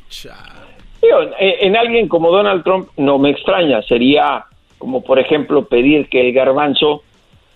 [1.03, 4.45] Digo, en, en alguien como Donald Trump no me extraña, sería
[4.79, 7.03] como por ejemplo pedir que el garbanzo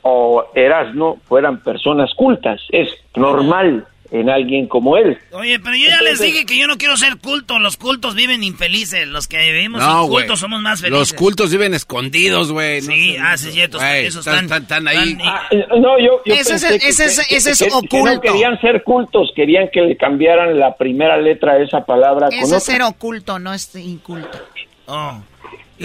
[0.02, 5.16] o Erasmo fueran personas cultas, es normal en alguien como él.
[5.32, 7.58] Oye, pero yo ya les dije que yo no quiero ser culto.
[7.58, 9.08] Los cultos viven infelices.
[9.08, 10.24] Los que vivimos No, sin güey.
[10.26, 10.98] cultos somos más felices.
[10.98, 12.82] Los cultos viven escondidos, güey.
[12.82, 13.78] Sí, ah, sí, cierto.
[13.82, 15.18] Esos están- están, están- están ahí.
[15.24, 17.58] Ah, eh, no, yo, yo Ese es pensé el- que- ese es- que- ese es
[17.58, 18.20] que- que no oculto.
[18.20, 22.44] querían ser cultos, querían que le cambiaran la primera letra de esa palabra con Ese
[22.44, 22.58] otra.
[22.58, 24.38] es ser oculto, no es inculto.
[24.86, 25.22] Oh.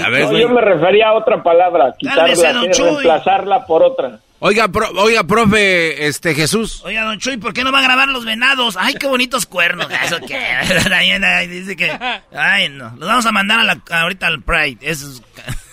[0.04, 0.42] A ver, No, güey.
[0.42, 4.20] yo me refería a otra palabra, quitarla, que reemplazarla por otra.
[4.40, 6.84] Oiga, pro- oiga, profe, este Jesús.
[6.86, 8.76] Oiga, don Chuy, ¿por qué no va a grabar los venados?
[8.78, 9.88] Ay, qué bonitos cuernos.
[10.06, 10.18] Eso
[10.94, 11.92] ahí dice que.
[12.36, 12.94] Ay, no.
[12.98, 14.78] Los vamos a mandar a la, ahorita al Pride.
[14.82, 15.24] Eso es-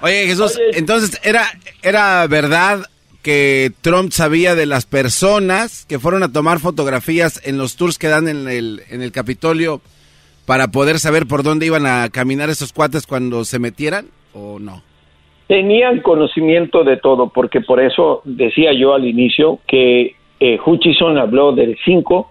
[0.00, 1.46] Oye, Jesús, entonces, ¿era,
[1.82, 2.86] ¿era verdad
[3.22, 8.08] que Trump sabía de las personas que fueron a tomar fotografías en los tours que
[8.08, 9.80] dan en el, en el Capitolio
[10.46, 14.82] para poder saber por dónde iban a caminar esos cuates cuando se metieran o no?
[15.46, 21.52] Tenían conocimiento de todo, porque por eso decía yo al inicio que eh, Hutchison habló
[21.52, 22.30] del 5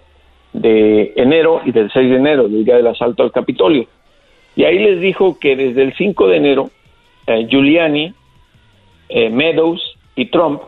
[0.53, 3.88] de enero y del 6 de enero, del día del asalto al Capitolio.
[4.55, 6.70] Y ahí les dijo que desde el 5 de enero,
[7.28, 8.14] eh, Giuliani,
[9.09, 10.61] eh, Meadows y Trump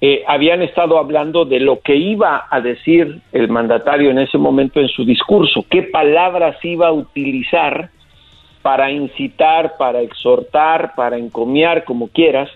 [0.00, 4.80] eh, habían estado hablando de lo que iba a decir el mandatario en ese momento
[4.80, 7.90] en su discurso, qué palabras iba a utilizar
[8.60, 12.50] para incitar, para exhortar, para encomiar, como quieras,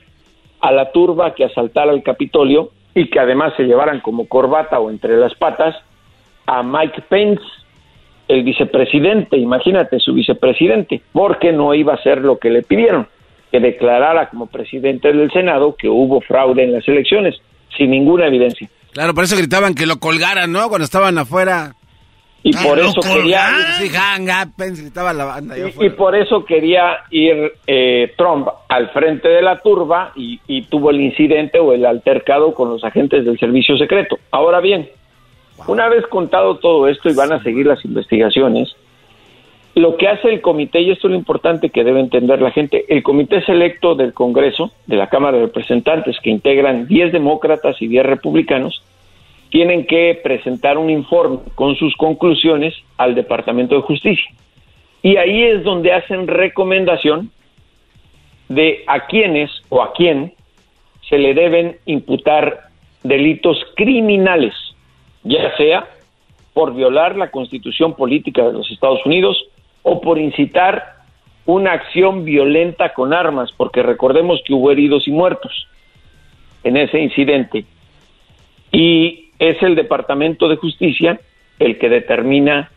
[0.61, 4.91] a la turba que asaltara el Capitolio y que además se llevaran como corbata o
[4.91, 5.77] entre las patas
[6.47, 7.43] a Mike Pence,
[8.29, 13.09] el vicepresidente, imagínate su vicepresidente, porque no iba a hacer lo que le pidieron,
[13.51, 17.37] que declarara como presidente del Senado que hubo fraude en las elecciones,
[17.77, 18.69] sin ninguna evidencia.
[18.93, 20.69] Claro, por eso gritaban que lo colgaran, ¿no?
[20.69, 21.75] Cuando estaban afuera.
[22.43, 23.49] Y por eso quería
[23.79, 23.91] Sí,
[24.83, 25.57] gritaba la banda.
[25.59, 30.89] y por eso quería ir eh, Trump al frente de la turba y, y tuvo
[30.91, 34.19] el incidente o el altercado con los agentes del servicio secreto.
[34.31, 34.89] Ahora bien,
[35.67, 38.75] una vez contado todo esto y van a seguir las investigaciones,
[39.75, 42.85] lo que hace el comité, y esto es lo importante que debe entender la gente,
[42.89, 47.87] el comité selecto del Congreso, de la Cámara de Representantes, que integran 10 demócratas y
[47.87, 48.83] 10 republicanos,
[49.51, 54.31] tienen que presentar un informe con sus conclusiones al Departamento de Justicia.
[55.03, 57.31] Y ahí es donde hacen recomendación
[58.49, 60.35] de a quiénes o a quién
[61.09, 62.71] se le deben imputar
[63.03, 64.55] delitos criminales,
[65.23, 65.89] ya sea
[66.53, 69.50] por violar la constitución política de los Estados Unidos
[69.83, 70.97] o por incitar
[71.47, 75.67] una acción violenta con armas, porque recordemos que hubo heridos y muertos
[76.63, 77.65] en ese incidente.
[78.73, 81.21] Y es el Departamento de Justicia
[81.59, 82.71] el que determina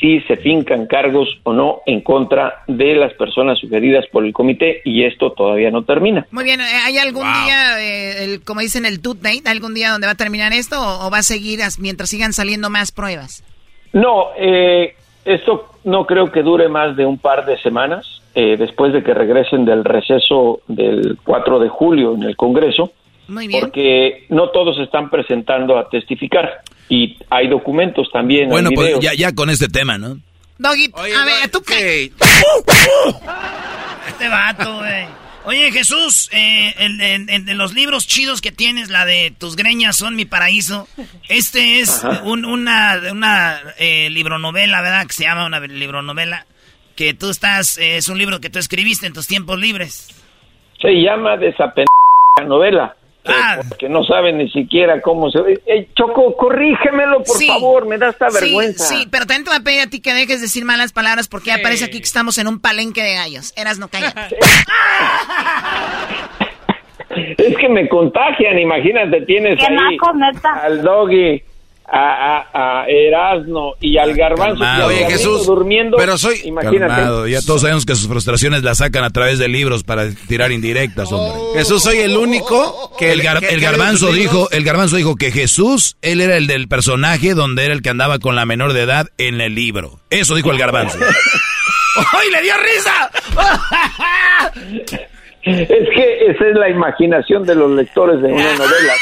[0.00, 4.80] si se fincan cargos o no en contra de las personas sugeridas por el comité
[4.84, 6.26] y esto todavía no termina.
[6.30, 9.90] Muy bien, eh, ¿hay algún día, eh, el- como dicen el tooth date, algún día
[9.90, 12.90] donde va a terminar esto o, o va a seguir as- mientras sigan saliendo más
[12.90, 13.44] pruebas?
[13.92, 14.94] No, eh,
[15.24, 19.14] esto no creo que dure más de un par de semanas eh, después de que
[19.14, 22.92] regresen del receso del 4 de julio en el Congreso,
[23.28, 23.60] Muy bien.
[23.60, 28.44] porque no todos están presentando a testificar y hay documentos también.
[28.44, 29.04] hay Bueno, pues videos.
[29.04, 30.16] ya, ya con este tema, ¿no?
[30.58, 32.10] Doggy, a ver, ¿tú qué?
[34.08, 35.04] Este vato, güey.
[35.44, 39.56] Oye, Jesús, eh, en, en- en- en los libros chidos que tienes, la de Tus
[39.56, 40.86] greñas son mi paraíso,
[41.28, 45.06] este es un- una, una eh, libronovela, ¿verdad?
[45.06, 46.46] Que se llama una libronovela,
[46.94, 50.08] que tú estás, eh, es un libro que tú escribiste en tus tiempos libres.
[50.80, 51.86] Se llama Desapen
[52.46, 52.96] novela.
[53.24, 53.58] Ah.
[53.60, 55.62] eh, porque no saben ni siquiera cómo se ve.
[55.66, 57.46] Eh, Choco, corrígemelo, por Sí.
[57.46, 58.84] favor, me da esta Sí, vergüenza.
[58.84, 61.28] Sí, pero también te voy a pedir a ti que dejes de decir malas palabras
[61.28, 63.52] porque ya parece aquí que estamos en un palenque de gallos.
[63.56, 64.36] Eras no cállate.
[67.36, 70.12] Es que me contagian, imagínate, tienes Qué ahí naco,
[70.62, 71.42] al doggy,
[71.94, 74.58] a, a, a Erasno y al garbanzo.
[74.60, 74.90] Calmado.
[74.92, 75.96] y al Oye, Jesús, durmiendo.
[75.98, 76.78] pero soy Imagínate.
[76.94, 80.52] Calmado, ya todos sabemos que sus frustraciones las sacan a través de libros para tirar
[80.52, 81.60] indirectas, hombre.
[81.60, 83.12] Jesús, soy el único que...
[83.12, 86.66] el, gar- que- el garbanzo dijo, el garbanzo dijo que Jesús, él era el del
[86.68, 90.00] personaje donde era el que andaba con la menor de edad en el libro.
[90.08, 90.98] Eso dijo el garbanzo.
[92.12, 93.10] ¡Ay, le dio risa!
[95.44, 98.92] Es que esa es la imaginación de los lectores de una novela.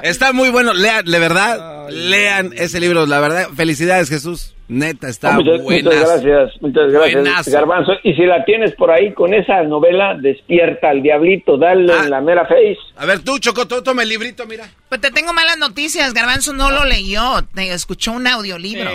[0.02, 5.32] Está muy bueno, lean, de verdad, lean ese libro, la verdad, felicidades Jesús, neta, está
[5.32, 5.90] muchas, buena.
[5.90, 7.50] muchas gracias, muchas gracias, Buenazo.
[7.50, 7.92] Garbanzo.
[8.02, 12.02] Y si la tienes por ahí con esa novela, despierta al diablito, dale Ah.
[12.04, 12.78] en la mera face.
[12.96, 14.68] A ver, tú, Choco, tú, toma el librito, mira.
[14.88, 18.90] Pues te tengo malas noticias, Garbanzo no lo leyó, te escuchó un audiolibro.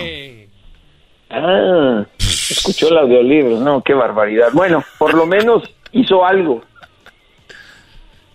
[1.30, 4.48] Ah, escuchó el audiolibro, no, qué barbaridad.
[4.52, 5.62] Bueno, por lo menos
[5.92, 6.62] hizo algo.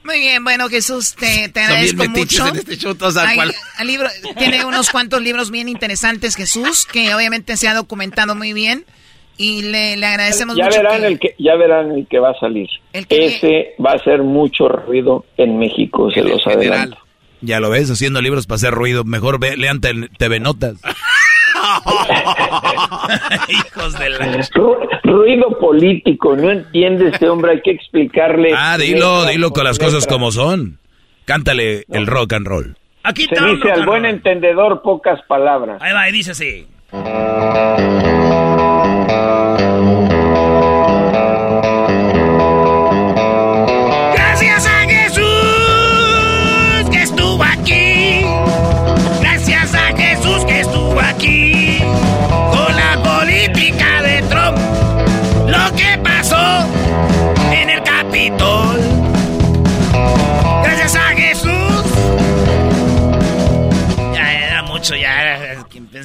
[0.04, 2.48] Muy bien, bueno, Jesús, te, te agradezco mucho.
[2.48, 6.36] en este show, todos al Hay- cual- al libro, tiene unos cuantos libros bien interesantes,
[6.36, 8.84] Jesús, que obviamente se ha documentado muy bien.
[9.38, 10.78] Y le, le agradecemos Ya mucho.
[10.78, 12.68] verán que- el que ya verán el que va a salir.
[12.94, 16.98] El que- Ese va a hacer mucho ruido en México, se los adelanto.
[17.42, 19.04] Ya lo ves, haciendo libros para hacer ruido.
[19.04, 20.76] Mejor ve- lean te- TV Notas.
[23.50, 24.18] Hijos de la...
[24.28, 28.54] Ru- ruido político, no entiende este hombre, hay que explicarle.
[28.56, 30.80] Ah, dilo, dilo con las cosas como son.
[31.26, 32.76] Cántale el rock and roll.
[33.04, 35.82] Aquí Se dice al buen entendedor pocas palabras.
[35.82, 36.68] Ahí va, y dice así.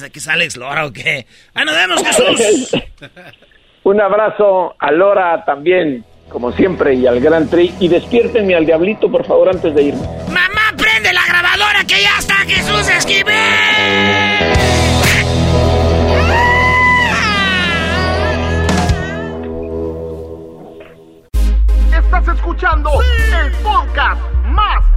[0.07, 0.13] Era.
[0.13, 1.25] ¿Quién piensa que es Alex Lora o qué?
[1.53, 2.71] ¡Ah, nos vemos, Jesús!
[3.83, 7.73] Un abrazo a Lora también, como siempre, y al Gran Tri.
[7.79, 10.01] Y despiértenme al diablito, por favor, antes de irme.
[10.27, 13.33] Mamá, prende la grabadora que ya está Jesús Esquivel.
[21.93, 24.96] Estás escuchando el podcast más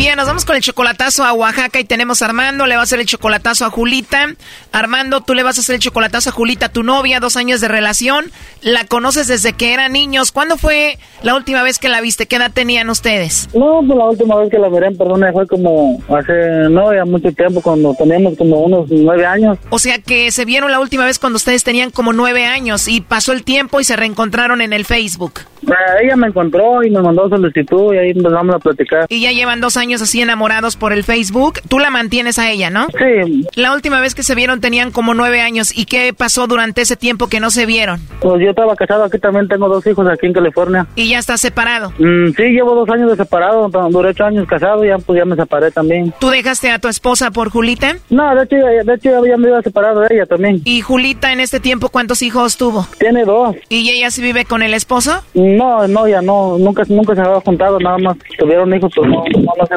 [0.00, 2.84] Bien, nos vamos con el chocolatazo a Oaxaca y tenemos a Armando, le va a
[2.84, 4.28] hacer el chocolatazo a Julita.
[4.72, 7.68] Armando, tú le vas a hacer el chocolatazo a Julita, tu novia, dos años de
[7.68, 8.32] relación.
[8.62, 10.32] La conoces desde que eran niños.
[10.32, 12.24] ¿Cuándo fue la última vez que la viste?
[12.24, 13.50] ¿Qué edad tenían ustedes?
[13.52, 16.32] No, pues la última vez que la miré en persona fue como hace,
[16.70, 19.58] no, ya mucho tiempo, cuando teníamos como unos nueve años.
[19.68, 23.02] O sea que se vieron la última vez cuando ustedes tenían como nueve años y
[23.02, 25.40] pasó el tiempo y se reencontraron en el Facebook.
[25.62, 29.04] Eh, ella me encontró y me mandó solicitud y ahí empezamos a platicar.
[29.10, 31.60] Y ya llevan dos años así enamorados por el Facebook.
[31.68, 32.86] Tú la mantienes a ella, ¿no?
[32.88, 33.46] Sí.
[33.54, 35.76] La última vez que se vieron tenían como nueve años.
[35.76, 38.00] ¿Y qué pasó durante ese tiempo que no se vieron?
[38.20, 40.86] Pues yo estaba casado, aquí también tengo dos hijos aquí en California.
[40.94, 41.92] ¿Y ya estás separado?
[41.98, 45.24] Mm, sí, llevo dos años de separado, duré ocho años casado y ya, pues ya
[45.24, 46.14] me separé también.
[46.20, 47.96] ¿Tú dejaste a tu esposa por Julita?
[48.10, 50.60] No, de hecho, de hecho ya me iba separado de ella también.
[50.64, 52.86] ¿Y Julita en este tiempo cuántos hijos tuvo?
[52.98, 53.56] Tiene dos.
[53.68, 55.22] ¿Y ella sí vive con el esposo?
[55.34, 59.24] No, no, ya no, nunca, nunca se había juntado, nada más tuvieron hijos, pero no,
[59.24, 59.74] no, no se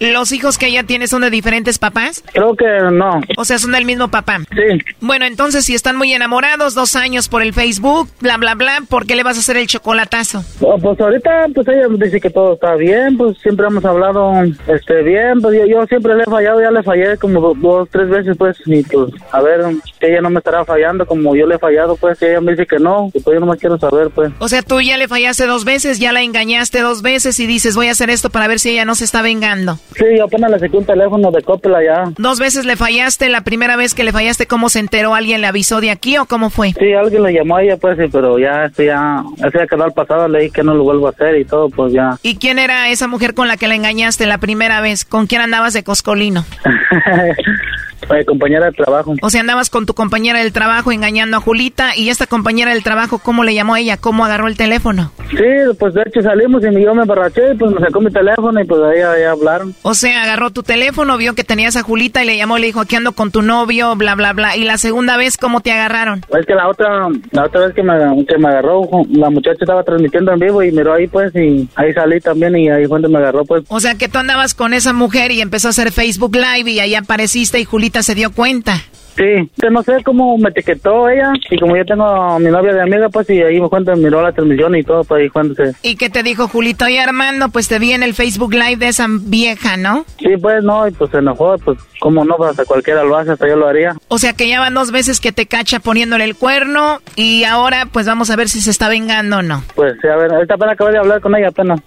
[0.00, 2.22] ¿Los hijos que ella tiene son de diferentes papás?
[2.32, 3.20] Creo que no.
[3.36, 4.38] O sea, son del mismo papá.
[4.50, 4.78] Sí.
[5.00, 9.06] Bueno, entonces si están muy enamorados, dos años por el Facebook, bla, bla, bla, ¿por
[9.06, 10.44] qué le vas a hacer el chocolatazo?
[10.60, 14.32] Oh, pues ahorita, pues ella dice que todo está bien, pues siempre hemos hablado
[14.66, 17.88] este bien, pues yo, yo siempre le he fallado, ya le fallé como dos, dos,
[17.90, 19.60] tres veces, pues, y pues, a ver,
[19.98, 22.66] que ella no me estará fallando como yo le he fallado, pues, ella me dice
[22.66, 24.32] que no, y pues yo no me quiero saber, pues.
[24.38, 27.76] O sea, tú ya le fallaste dos veces, ya la engañaste dos veces y dices,
[27.76, 29.78] voy a hacer esto para ver si ella no se está vengando.
[29.96, 32.12] Sí, yo apenas le saqué un teléfono de Coppel allá.
[32.18, 35.14] Dos veces le fallaste, la primera vez que le fallaste, ¿cómo se enteró?
[35.14, 36.72] ¿Alguien le avisó de aquí o cómo fue?
[36.72, 39.84] Sí, alguien le llamó a ella, pues, sí, pero ya, esto ya, ese ya quedó
[39.84, 42.16] al pasado, le dije que no lo vuelvo a hacer y todo, pues ya.
[42.22, 45.04] ¿Y quién era esa mujer con la que la engañaste la primera vez?
[45.04, 46.44] ¿Con quién andabas de coscolino?
[48.10, 49.14] Mi compañera de trabajo.
[49.22, 52.82] O sea, andabas con tu compañera del trabajo engañando a Julita y esta compañera del
[52.82, 53.98] trabajo, ¿cómo le llamó ella?
[53.98, 55.12] ¿Cómo agarró el teléfono?
[55.30, 55.44] Sí,
[55.78, 58.64] pues de hecho salimos y yo me emborraché y pues me sacó mi teléfono y
[58.64, 59.74] pues ahí, ahí hablaron.
[59.82, 62.66] O sea, agarró tu teléfono, vio que tenías a Julita y le llamó y le
[62.68, 64.56] dijo, aquí ando con tu novio, bla, bla, bla.
[64.56, 66.24] Y la segunda vez, ¿cómo te agarraron?
[66.38, 67.94] Es que la otra, la otra vez que me,
[68.26, 71.92] que me agarró, la muchacha estaba transmitiendo en vivo y miró ahí pues y ahí
[71.92, 73.64] salí también y ahí fue donde me agarró pues.
[73.68, 76.80] O sea que tú andabas con esa mujer y empezó a hacer Facebook Live y
[76.80, 78.80] ahí apareciste y Julita se dio cuenta.
[79.20, 82.72] Sí, que no sé cómo me etiquetó ella y como yo tengo a mi novia
[82.72, 85.54] de amiga, pues y ahí me cuenta, miró la transmisión y todo, pues ahí cuando
[85.54, 85.74] se...
[85.82, 86.88] ¿Y qué te dijo Julito?
[86.88, 90.06] Y Armando, pues te vi en el Facebook Live de esa vieja, ¿no?
[90.18, 93.32] Sí, pues no, y pues se enojó, pues como no, pues hasta cualquiera lo hace,
[93.32, 93.94] hasta yo lo haría.
[94.08, 97.88] O sea que ya van dos veces que te cacha poniéndole el cuerno y ahora
[97.92, 99.62] pues vamos a ver si se está vengando o no.
[99.74, 101.78] Pues sí, a ver, ahorita apenas acabo de hablar con ella, apenas.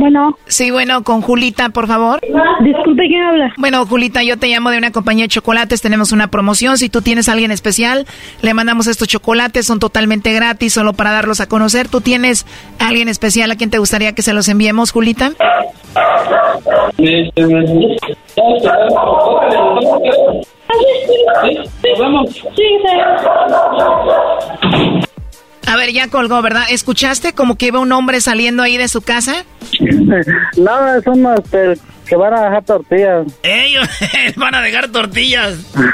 [0.00, 0.34] Bueno.
[0.46, 2.20] Sí, bueno, con Julita, por favor.
[2.62, 3.52] Disculpe, ¿quién habla?
[3.58, 5.82] Bueno, Julita, yo te llamo de una compañía de chocolates.
[5.82, 6.78] Tenemos una promoción.
[6.78, 8.06] Si tú tienes a alguien especial,
[8.40, 9.66] le mandamos estos chocolates.
[9.66, 11.88] Son totalmente gratis, solo para darlos a conocer.
[11.88, 12.46] ¿Tú tienes
[12.78, 15.32] a alguien especial a quien te gustaría que se los enviemos, Julita?
[21.98, 22.30] Vamos.
[22.56, 22.64] Sí,
[25.70, 26.64] A ver, ya colgó, ¿verdad?
[26.68, 29.44] ¿Escuchaste como que iba un hombre saliendo ahí de su casa?
[30.56, 33.26] No, son los este, que van a dejar tortillas.
[33.44, 33.88] Ellos
[34.36, 35.58] van a dejar tortillas.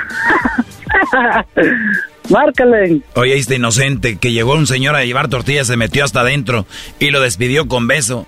[2.30, 3.02] Márcale.
[3.14, 6.64] Oye, este inocente que llegó un señor a llevar tortillas, se metió hasta adentro
[6.98, 8.26] y lo despidió con beso.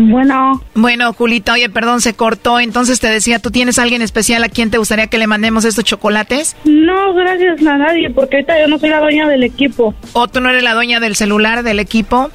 [0.00, 0.62] Bueno.
[0.74, 2.60] Bueno, Julita, oye, perdón, se cortó.
[2.60, 5.84] Entonces te decía, ¿tú tienes alguien especial a quien te gustaría que le mandemos estos
[5.84, 6.56] chocolates?
[6.64, 9.94] No, gracias a nadie, porque ahorita yo no soy la dueña del equipo.
[10.12, 12.30] ¿O tú no eres la dueña del celular del equipo?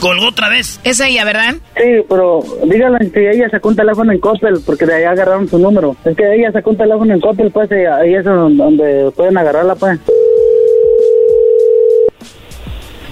[0.00, 0.80] Colgó otra vez.
[0.84, 1.54] Es ella, ¿verdad?
[1.76, 5.58] Sí, pero dígale que ella sacó un teléfono en Coppel, porque de ahí agarraron su
[5.58, 5.96] número.
[6.04, 9.74] Es que ella sacó un teléfono en Coppel, pues, y ahí es donde pueden agarrarla,
[9.76, 9.98] pues.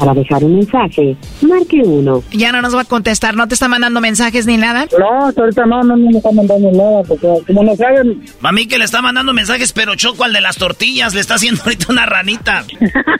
[0.02, 2.24] Para dejar un mensaje, marque uno.
[2.32, 4.86] Ya no nos va a contestar, ¿no te está mandando mensajes ni nada?
[4.98, 8.20] No, ahorita no, no, no me está mandando nada, porque como no saben...
[8.40, 11.62] Mami que le está mandando mensajes, pero Choco al de las tortillas le está haciendo
[11.64, 12.64] ahorita una ranita.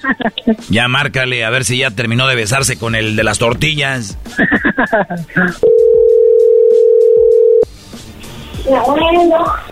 [0.70, 4.18] ya márcale, a ver si ya terminó de besarse con el de las tortillas.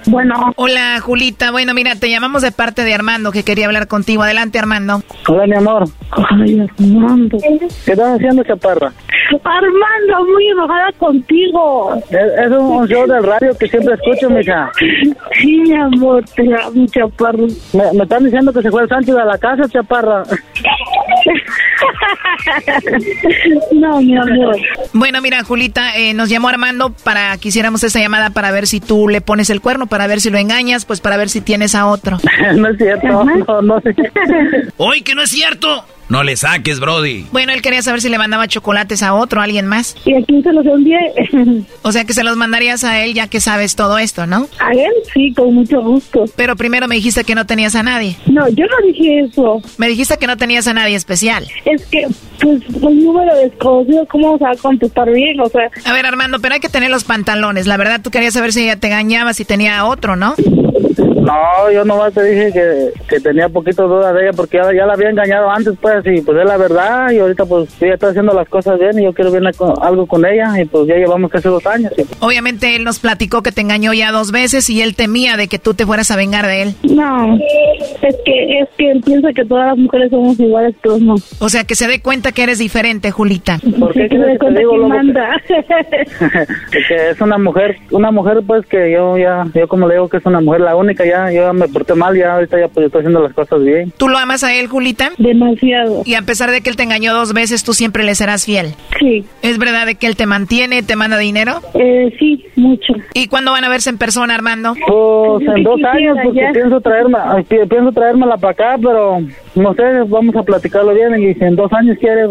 [0.07, 0.53] Bueno.
[0.57, 1.51] Hola, Julita.
[1.51, 4.23] Bueno, mira, te llamamos de parte de Armando, que quería hablar contigo.
[4.23, 5.03] Adelante, Armando.
[5.29, 5.85] Hola, mi amor.
[6.11, 7.39] Ay, Armando.
[7.39, 8.93] ¿Qué estás haciendo, chaparra?
[9.45, 11.95] Armando, muy enojada contigo.
[12.11, 14.71] Es, es un show del radio que siempre escucho, mija.
[15.41, 17.47] Sí, mi amor, te amo, chaparro.
[17.73, 20.23] Me, me están diciendo que se fue el Sánchez a la casa, chaparra.
[23.73, 24.57] no, mi amor.
[24.93, 28.80] Bueno, mira, Julita, eh, nos llamó Armando para que hiciéramos esa llamada para ver si
[28.81, 31.75] tú le pones el cuerno, para ver si lo engañas, pues para ver si tienes
[31.75, 32.19] a otro.
[32.57, 33.95] no es cierto, no, no sé.
[34.77, 35.85] Hoy que no es cierto.
[36.11, 37.27] No le saques, Brody.
[37.31, 39.95] Bueno, él quería saber si le mandaba chocolates a otro, a alguien más.
[40.05, 40.99] ¿Y a quién se los envié?
[41.83, 44.49] o sea que se los mandarías a él ya que sabes todo esto, ¿no?
[44.59, 46.25] A él sí, con mucho gusto.
[46.35, 48.17] Pero primero me dijiste que no tenías a nadie.
[48.27, 49.63] No, yo no dije eso.
[49.79, 51.47] Me dijiste que no tenías a nadie especial.
[51.65, 52.09] Es que,
[52.43, 55.39] pues, un número desconocido, ¿cómo se va a contestar bien?
[55.39, 55.71] O sea...
[55.85, 57.69] A ver, Armando, pero hay que tener los pantalones.
[57.69, 60.35] La verdad, tú querías saber si ella te engañaba, si tenía a otro, ¿no?
[61.21, 64.87] No, yo nomás te dije que, que tenía poquito duda de ella porque ya, ya
[64.87, 68.09] la había engañado antes, pues, y pues es la verdad, y ahorita pues ella está
[68.09, 69.43] haciendo las cosas bien y yo quiero ver
[69.83, 71.93] algo con ella, y pues ya llevamos casi dos años.
[72.21, 75.59] Obviamente él nos platicó que te engañó ya dos veces y él temía de que
[75.59, 76.75] tú te fueras a vengar de él.
[76.83, 81.15] No, es que, es que él piensa que todas las mujeres somos iguales, todos no.
[81.39, 83.59] O sea, que se dé cuenta que eres diferente, Julita.
[83.79, 85.41] ¿Por qué que se dé cuenta digo, que manda.
[86.71, 90.19] que es una mujer, una mujer pues que yo ya, yo como le digo que
[90.19, 92.87] es una mujer la única ya, yo ya me porté mal ya, ahorita ya pues
[92.87, 93.93] estoy haciendo las cosas bien.
[93.97, 95.11] ¿Tú lo amas a él, Julita?
[95.19, 95.90] Demasiado.
[96.05, 98.75] Y a pesar de que él te engañó dos veces, tú siempre le serás fiel.
[98.99, 99.25] Sí.
[99.43, 101.61] ¿Es verdad de que él te mantiene, te manda dinero?
[101.75, 102.95] Eh, sí, mucho.
[103.15, 104.75] ¿Y cuándo van a verse en persona, Armando?
[104.75, 107.19] Pues en dos años, porque pienso traerme,
[107.49, 109.21] pienso traérmela para acá, pero
[109.55, 112.23] no sé, vamos a platicarlo bien y si en dos años quiere,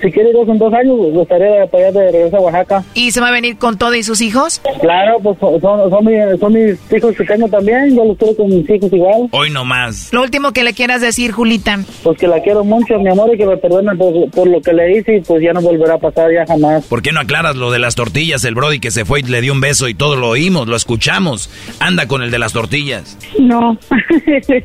[0.00, 2.84] si quiere dos en dos años, pues gustaría para allá de regreso a Oaxaca.
[2.94, 4.60] ¿Y se va a venir con todo y sus hijos?
[4.80, 8.48] Claro, pues son, son, mis, son mis hijos que tengo también, yo los quiero con
[8.48, 9.28] mis hijos igual.
[9.32, 10.12] Hoy no más.
[10.12, 11.78] Lo último que le quieras decir, Julita.
[12.02, 14.72] Pues que la quiero mucho, mi amor, y que me perdone por, por lo que
[14.72, 16.84] le hice y pues ya no volverá a pasar ya jamás.
[16.86, 18.44] ¿Por qué no aclaras lo de las tortillas?
[18.44, 20.76] El Brody que se fue y le dio un beso y todo lo oímos, lo
[20.76, 21.50] escuchamos.
[21.80, 23.18] Anda con el de las tortillas.
[23.38, 23.78] No.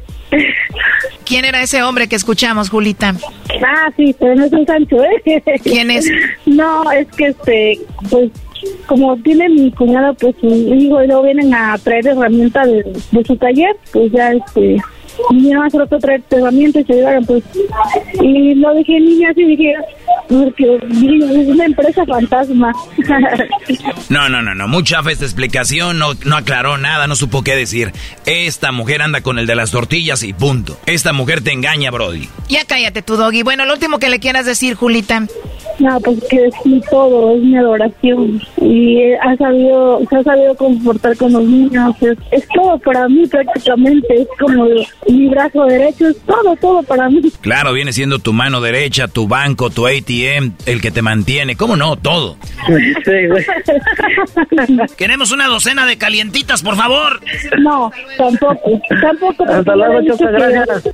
[1.26, 3.16] ¿Quién era ese hombre que escuchamos, Julita?
[3.66, 5.42] Ah, sí, pero no es un Sancho, ¿eh?
[5.64, 6.10] ¿Quién es?
[6.46, 7.80] No, es que este,
[8.10, 8.30] pues,
[8.86, 13.26] como tiene mi cuñada, pues, un hijo y luego vienen a traer herramientas de, de
[13.26, 14.78] su taller, pues ya, este,
[15.30, 17.44] vinieron a hacer otro traer herramientas y se llevaron, pues,
[18.22, 19.74] y lo dejé niña así, dije,
[20.28, 22.72] porque es una empresa fantasma.
[24.10, 24.68] No, no, no, no.
[24.68, 25.98] Mucha fe esta explicación.
[25.98, 27.08] No, no aclaró nada.
[27.08, 27.92] No supo qué decir.
[28.26, 30.78] Esta mujer anda con el de las tortillas y punto.
[30.86, 32.28] Esta mujer te engaña, Brody.
[32.50, 33.44] Ya cállate tu doggy.
[33.44, 35.26] Bueno, lo último que le quieras decir, Julita.
[35.80, 38.42] No, pues que es mi todo, es mi adoración.
[38.62, 41.96] Y eh, ha sabido, se ha sabido comportar con los niños.
[42.02, 44.22] Es, es todo para mí prácticamente.
[44.22, 44.66] Es como
[45.10, 47.22] mi brazo derecho, es todo, todo para mí.
[47.42, 51.56] Claro, viene siendo tu mano derecha, tu banco, tu ATM, el que te mantiene.
[51.56, 51.96] ¿Cómo no?
[51.96, 52.38] Todo.
[52.68, 53.46] Sí, güey.
[54.98, 57.20] Queremos una docena de calientitas, por favor.
[57.60, 58.82] No, tampoco.
[59.02, 59.46] Tampoco.
[59.46, 60.94] Hasta luego, Choco, gracias.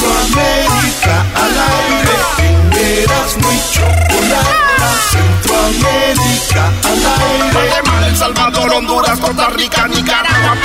[0.00, 4.88] Centroamérica al aire, eras muy chocolata.
[5.10, 7.68] Centroamérica al aire.
[7.68, 10.56] Guatemala, El Salvador, Honduras, Costa Rica, Nicaragua.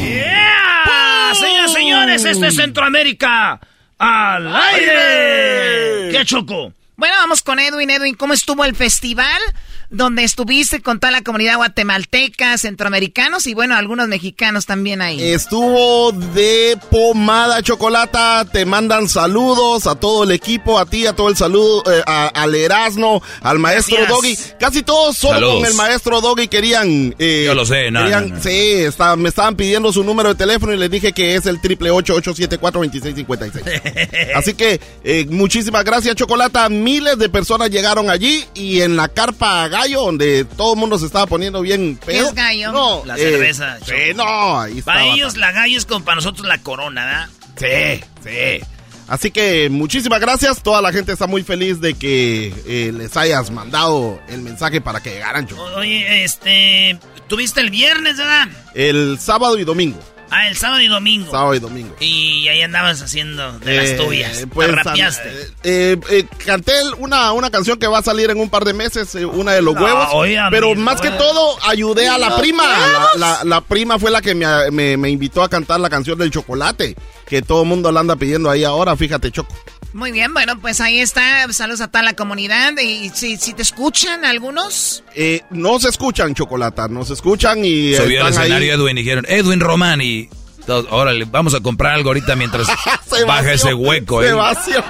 [0.00, 1.34] ¡Yeah!
[1.34, 3.60] Señoras y señores, esto es Centroamérica
[3.98, 6.08] al aire.
[6.12, 6.72] ¿Qué choco?
[6.96, 7.90] Bueno, vamos con Edwin.
[7.90, 9.42] Edwin, ¿cómo estuvo el festival?
[9.90, 15.22] Donde estuviste con toda la comunidad guatemalteca, centroamericanos y bueno, algunos mexicanos también ahí.
[15.22, 21.28] Estuvo de pomada chocolata, te mandan saludos a todo el equipo, a ti, a todo
[21.28, 24.16] el saludo, eh, a- al Erasmo, al maestro Gracias.
[24.16, 24.36] Doggy.
[24.58, 25.54] Casi todos solo Saludos.
[25.58, 27.14] con el maestro Doggy querían...
[27.18, 28.42] eh, Yo lo sé, no, querían- no, no.
[28.42, 31.60] Sí, está- me estaban pidiendo su número de teléfono y les dije que es el
[31.60, 33.64] triple ocho ocho siete cuatro veintiséis cincuenta y seis.
[34.34, 36.68] Así que eh, muchísimas gracias, Chocolata.
[36.68, 41.06] Miles de personas llegaron allí y en la carpa gallo, donde todo el mundo se
[41.06, 42.28] estaba poniendo bien ¿Qué pedo.
[42.28, 42.72] es gallo?
[42.72, 43.78] No, La eh, cerveza.
[43.84, 47.28] sí, no, ahí Para estaba ellos la gallo es como para nosotros la corona, ¿verdad?
[47.56, 48.66] Sí, sí.
[49.08, 50.62] Así que muchísimas gracias.
[50.62, 55.00] Toda la gente está muy feliz de que eh, les hayas mandado el mensaje para
[55.00, 55.46] que llegaran.
[55.76, 56.98] Oye, este,
[57.28, 58.48] tuviste el viernes, ¿verdad?
[58.74, 60.00] El sábado y domingo.
[60.30, 61.30] Ah, el sábado y domingo.
[61.30, 61.94] Sábado y domingo.
[62.00, 64.44] Y ahí andabas haciendo de las Eh, tuyas.
[64.52, 65.28] pues, Te rapeaste.
[65.30, 68.72] eh, eh, eh, canté una, una canción que va a salir en un par de
[68.74, 70.08] meses, eh, una de los No, huevos.
[70.50, 72.64] pero más que todo, ayudé a la ¿Los prima.
[72.66, 76.18] La, la- la prima fue la que me, me- me invitó a cantar la canción
[76.18, 76.96] del chocolate.
[77.26, 79.54] Que todo el mundo la anda pidiendo ahí ahora, fíjate, Choco.
[79.92, 81.50] Muy bien, bueno, pues ahí está.
[81.52, 82.74] Saludos a toda la comunidad.
[82.78, 87.94] Y si, si te escuchan algunos, Eh, no se escuchan, Chocolata, no se escuchan y
[87.94, 88.48] Subió al están ahí.
[88.52, 90.28] escenario Edwin y dijeron, Edwin Román y...
[90.68, 94.20] Órale, vamos a comprar algo ahorita mientras baja vació, ese hueco.
[94.20, 94.32] Se eh.
[94.32, 94.84] vació.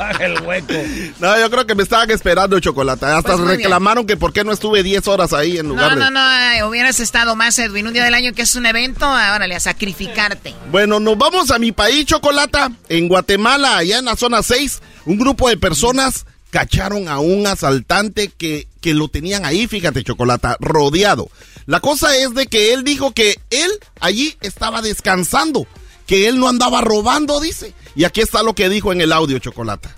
[0.00, 0.72] Baja el hueco.
[1.18, 3.18] No, yo creo que me estaban esperando, Chocolata.
[3.18, 3.58] Hasta Pues bien.
[3.58, 6.10] reclamaron que por qué no estuve 10 horas ahí en lugar no, de...
[6.10, 7.86] no, no, eh, hubieras estado más, Edwin.
[7.86, 10.54] Un día del año que es un evento, órale, a sacrificarte.
[10.70, 12.70] Bueno, nos vamos a mi país, Chocolata.
[12.88, 18.28] En Guatemala, allá en la zona 6, un grupo de personas cacharon a un asaltante
[18.28, 21.28] que, que lo tenían ahí, fíjate, Chocolata, rodeado.
[21.66, 23.70] La cosa es de que él dijo que él
[24.00, 25.66] allí estaba descansando,
[26.10, 27.72] que él no andaba robando, dice.
[27.94, 29.94] Y aquí está lo que dijo en el audio, Chocolata.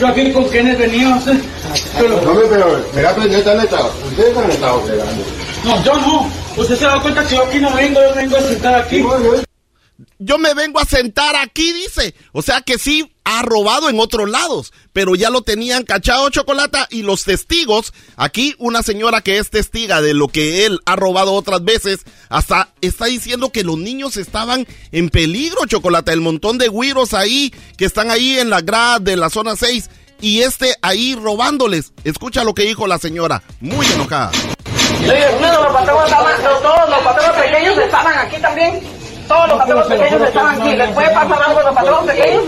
[0.00, 1.26] Yo aquí con quienes veníamos.
[1.28, 1.38] ¿eh?
[2.00, 5.24] Yo lo- No, pero, mira, pues, neta, neta, ustedes han estado pegando.
[5.62, 6.32] No, yo no.
[6.56, 9.04] Usted se da cuenta que yo aquí no vengo, yo vengo a sentar aquí.
[10.18, 12.14] Yo me vengo a sentar aquí, dice.
[12.32, 16.86] O sea que sí ha robado en otros lados, pero ya lo tenían cachado chocolata
[16.90, 21.32] y los testigos, aquí una señora que es testiga de lo que él ha robado
[21.32, 26.68] otras veces, hasta está diciendo que los niños estaban en peligro, chocolata, el montón de
[26.68, 29.90] güiros ahí que están ahí en la grada de la zona 6
[30.20, 31.92] y este ahí robándoles.
[32.04, 34.30] Escucha lo que dijo la señora, muy enojada.
[36.62, 38.95] todos los patrones pequeños estaban aquí también.
[39.28, 40.76] Todos los patrones pequeños estaban aquí.
[40.76, 42.44] ¿Les puede pasar algo a los patrones pequeños?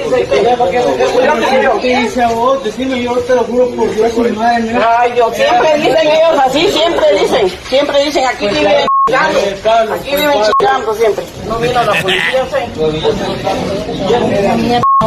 [1.81, 2.65] ¿Qué dice a vos?
[2.65, 4.77] Decime, yo te lo juro por Dios y madre.
[4.99, 7.51] Ay, yo siempre dicen ellos así, siempre dicen.
[7.69, 9.95] Siempre dicen, aquí viven chingando.
[9.95, 11.25] Aquí viven chingando siempre.
[11.47, 12.59] No vino la policía, ¿sí?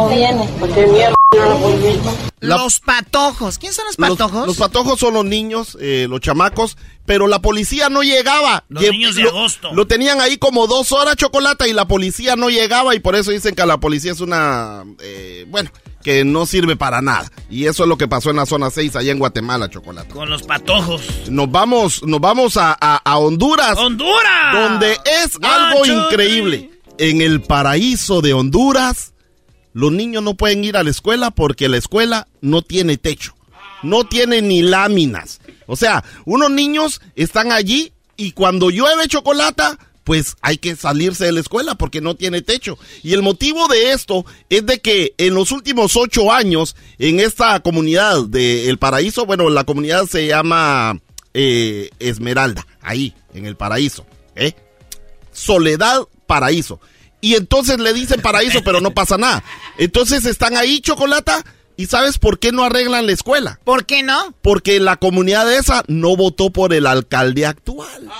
[0.00, 0.74] no viene.
[0.74, 2.12] ¿Qué mierda la policía?
[2.40, 3.58] los patojos.
[3.58, 4.46] ¿Quién son los patojos?
[4.46, 8.64] Los, patojos son los niños, eh, los chamacos, pero la policía no llegaba.
[8.68, 9.72] Los niños de lo, agosto.
[9.72, 13.30] Lo tenían ahí como dos horas, chocolate, y la policía no llegaba, y por eso
[13.30, 14.84] dicen que la policía es una.
[15.00, 15.70] Eh, bueno,
[16.02, 17.30] que no sirve para nada.
[17.48, 20.12] Y eso es lo que pasó en la zona 6, allá en Guatemala, chocolate.
[20.12, 21.02] Con los patojos.
[21.30, 23.78] Nos vamos, nos vamos a, a, Honduras.
[23.78, 24.52] ¡Honduras!
[24.52, 24.92] Donde
[25.22, 26.70] es algo increíble.
[26.98, 29.11] En el paraíso de Honduras
[29.72, 33.34] los niños no pueden ir a la escuela porque la escuela no tiene techo,
[33.82, 35.40] no tiene ni láminas.
[35.66, 39.62] O sea, unos niños están allí y cuando llueve chocolate,
[40.04, 42.78] pues hay que salirse de la escuela porque no tiene techo.
[43.02, 47.60] Y el motivo de esto es de que en los últimos ocho años, en esta
[47.60, 51.00] comunidad de El Paraíso, bueno, la comunidad se llama
[51.34, 54.04] eh, Esmeralda, ahí, en El Paraíso,
[54.36, 54.54] ¿eh?
[55.32, 56.80] Soledad Paraíso
[57.22, 59.42] y entonces le dicen paraíso, pero no pasa nada.
[59.78, 61.42] Entonces están ahí, Chocolata,
[61.76, 63.60] y ¿sabes por qué no arreglan la escuela?
[63.64, 64.34] ¿Por qué no?
[64.42, 68.10] Porque la comunidad esa no votó por el alcalde actual.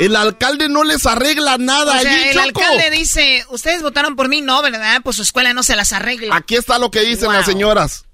[0.00, 4.40] El alcalde no les arregla nada o sea, El alcalde dice, ustedes votaron por mí,
[4.40, 5.00] no, ¿verdad?
[5.04, 6.34] Pues su escuela no se las arregla.
[6.36, 8.04] Aquí está lo que dicen las señoras.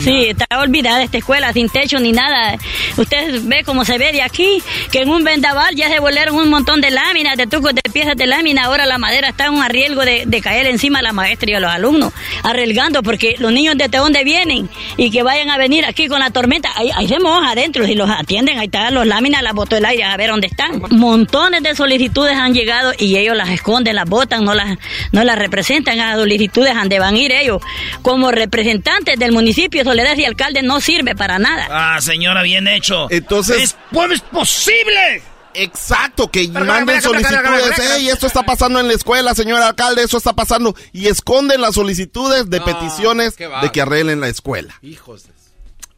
[0.00, 2.56] Sí, está olvidada esta escuela, sin techo ni nada.
[2.96, 4.62] Usted ve cómo se ve de aquí,
[4.92, 8.14] que en un vendaval ya se volaron un montón de láminas, de tucos de piezas
[8.14, 8.66] de lámina.
[8.66, 11.58] Ahora la madera está en un arriesgo de, caer encima a la maestra y a
[11.58, 12.12] los alumnos,
[12.44, 16.30] arriesgando porque los niños de dónde vienen y que vayan a venir aquí con la
[16.30, 17.84] tormenta, ahí, se moja adentro.
[17.84, 20.80] Si los atienden, ahí están las láminas, las botó el aire a ver dónde están.
[20.90, 24.78] Montones de solicitudes han llegado y ellos las esconden, las botan, no las,
[25.10, 25.98] no las representan.
[25.98, 27.60] A las solicitudes donde van a ir ellos
[28.02, 31.66] como representantes del municipio Soledad y alcalde no sirve para nada.
[31.70, 33.06] Ah, señora, bien hecho.
[33.10, 33.62] Entonces.
[33.62, 35.22] ¿Es, pues, es posible?
[35.54, 37.78] Exacto, que manden solicitudes.
[37.96, 40.76] Ey, esto está pasando en la escuela, señor alcalde, eso está pasando.
[40.92, 44.74] Y esconden las solicitudes de peticiones de que arreglen la escuela.
[44.82, 45.24] Hijos.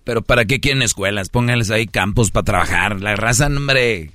[0.04, 1.28] Pero ¿para qué quieren escuelas?
[1.28, 3.00] Pónganles ahí campos para trabajar.
[3.00, 4.12] La raza, hombre.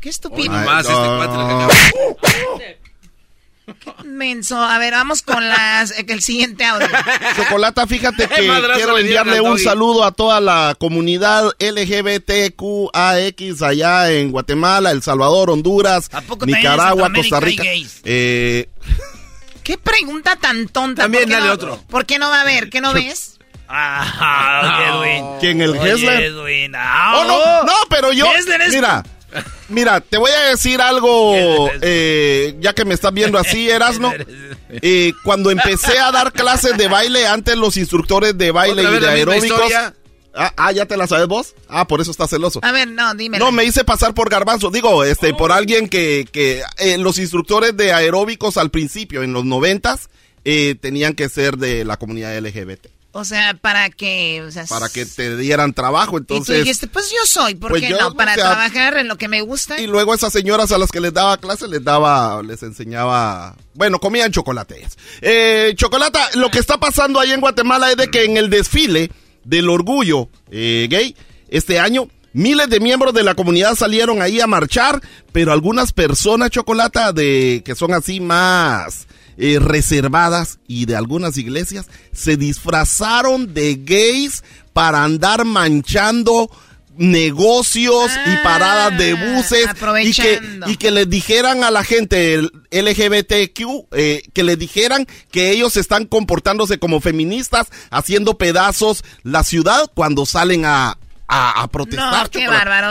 [0.00, 0.52] Qué estúpido.
[0.52, 2.78] más este
[4.04, 6.86] Menso, a ver, vamos con las, el siguiente audio.
[7.36, 14.90] Chocolata, fíjate que quiero enviarle un saludo a toda la comunidad LGBTQAX allá en Guatemala,
[14.90, 16.10] El Salvador, Honduras,
[16.44, 17.64] Nicaragua, Costa Rica.
[18.04, 18.68] Eh...
[19.62, 21.02] ¿Qué pregunta tan tonta?
[21.02, 21.80] También dale otro.
[21.88, 22.68] ¿Por qué no va a ver?
[22.68, 23.38] ¿Qué no ves?
[23.66, 26.34] Ah, ¿Quién, el Hessler?
[26.34, 28.30] Oh, no, no, pero yo,
[28.70, 29.02] mira,
[29.74, 34.12] Mira, te voy a decir algo, eh, ya que me estás viendo así, Erasno.
[34.82, 39.08] Eh, cuando empecé a dar clases de baile, antes los instructores de baile y de
[39.08, 39.72] aeróbicos...
[40.34, 41.54] Ah, ah, ¿ya te la sabes vos?
[41.68, 42.58] Ah, por eso estás celoso.
[42.64, 43.38] A ver, no, dime.
[43.38, 44.72] No, me hice pasar por garbanzo.
[44.72, 45.54] Digo, este, por oh.
[45.54, 50.10] alguien que, que eh, los instructores de aeróbicos al principio, en los noventas,
[50.42, 52.93] tenían que ser de la comunidad LGBT.
[53.16, 54.44] O sea, para que...
[54.68, 56.48] para que te dieran trabajo, entonces...
[56.48, 58.12] Y tú dijiste, pues yo soy, ¿por pues qué no?
[58.14, 59.80] Para trabajar en lo que me gusta.
[59.80, 63.54] Y luego esas señoras a las que les daba clase, les daba, les enseñaba...
[63.74, 64.84] Bueno, comían chocolate.
[65.20, 69.12] Eh, chocolate, lo que está pasando ahí en Guatemala es de que en el desfile
[69.44, 71.14] del orgullo eh, gay,
[71.48, 72.08] este año...
[72.32, 75.00] Miles de miembros de la comunidad salieron ahí a marchar,
[75.30, 81.86] pero algunas personas, chocolata, de que son así más eh, reservadas y de algunas iglesias
[82.12, 86.50] se disfrazaron de gays para andar manchando
[86.96, 89.66] negocios y ah, paradas de buses
[90.04, 92.40] y que, y que les dijeran a la gente
[92.70, 99.90] LGBTQ eh, que les dijeran que ellos están comportándose como feministas haciendo pedazos la ciudad
[99.94, 100.96] cuando salen a,
[101.26, 102.30] a, protestar.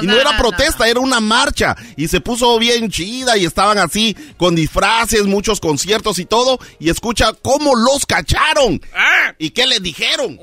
[0.02, 1.76] y no, era protesta, era una marcha.
[1.96, 6.60] Y se puso bien chida y estaban así con disfraces, muchos conciertos y todo.
[6.80, 8.82] Y escucha cómo los cacharon.
[8.96, 9.34] Ah.
[9.38, 10.40] ¿Y qué les dijeron?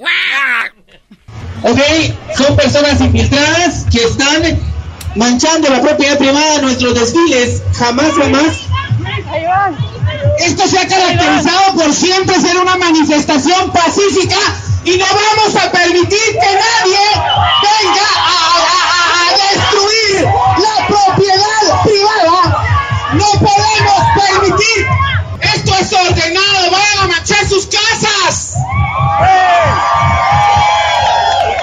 [1.63, 1.79] Ok,
[2.37, 4.59] son personas infiltradas que están
[5.17, 7.63] manchando la propiedad privada de nuestros desfiles.
[7.75, 8.57] Jamás, jamás.
[10.41, 14.37] Esto se ha caracterizado por siempre ser una manifestación pacífica
[14.85, 16.99] y no vamos a permitir que nadie
[17.63, 18.41] venga a,
[19.53, 22.65] destruir la propiedad privada.
[23.13, 24.87] No podemos permitir.
[25.55, 26.71] Esto es ordenado.
[26.71, 28.55] Vayan a manchar sus casas.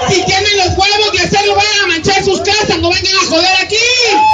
[0.08, 2.78] Si tienen los huevos de hacerlo, vayan a manchar sus casas.
[2.78, 3.76] No vengan a joder aquí.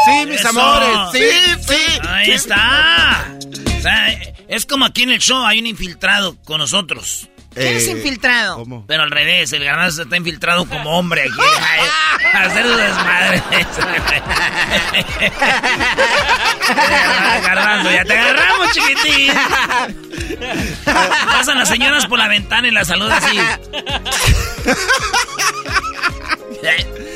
[0.07, 0.99] Sí, mis amores.
[1.13, 2.01] Sí, sí.
[2.09, 3.35] Ahí está.
[3.79, 7.29] O sea, es como aquí en el show hay un infiltrado con nosotros.
[7.55, 8.65] ¿Qué es infiltrado?
[8.87, 11.33] Pero al revés, el garbanzo está infiltrado como hombre aquí.
[12.33, 13.43] a hacer su desmadre.
[17.47, 19.33] garbanzo, ya te agarramos, chiquitín.
[21.27, 23.39] Pasan las señoras por la ventana y la saludan así.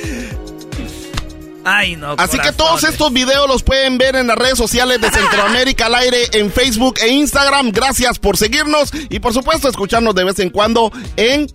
[1.69, 2.15] Ay, no.
[2.17, 5.95] Así que todos estos videos los pueden ver en las redes sociales de Centroamérica al
[5.97, 7.73] aire, en Facebook e Instagram.
[7.73, 11.47] Gracias por seguirnos y por supuesto escucharnos de vez en cuando en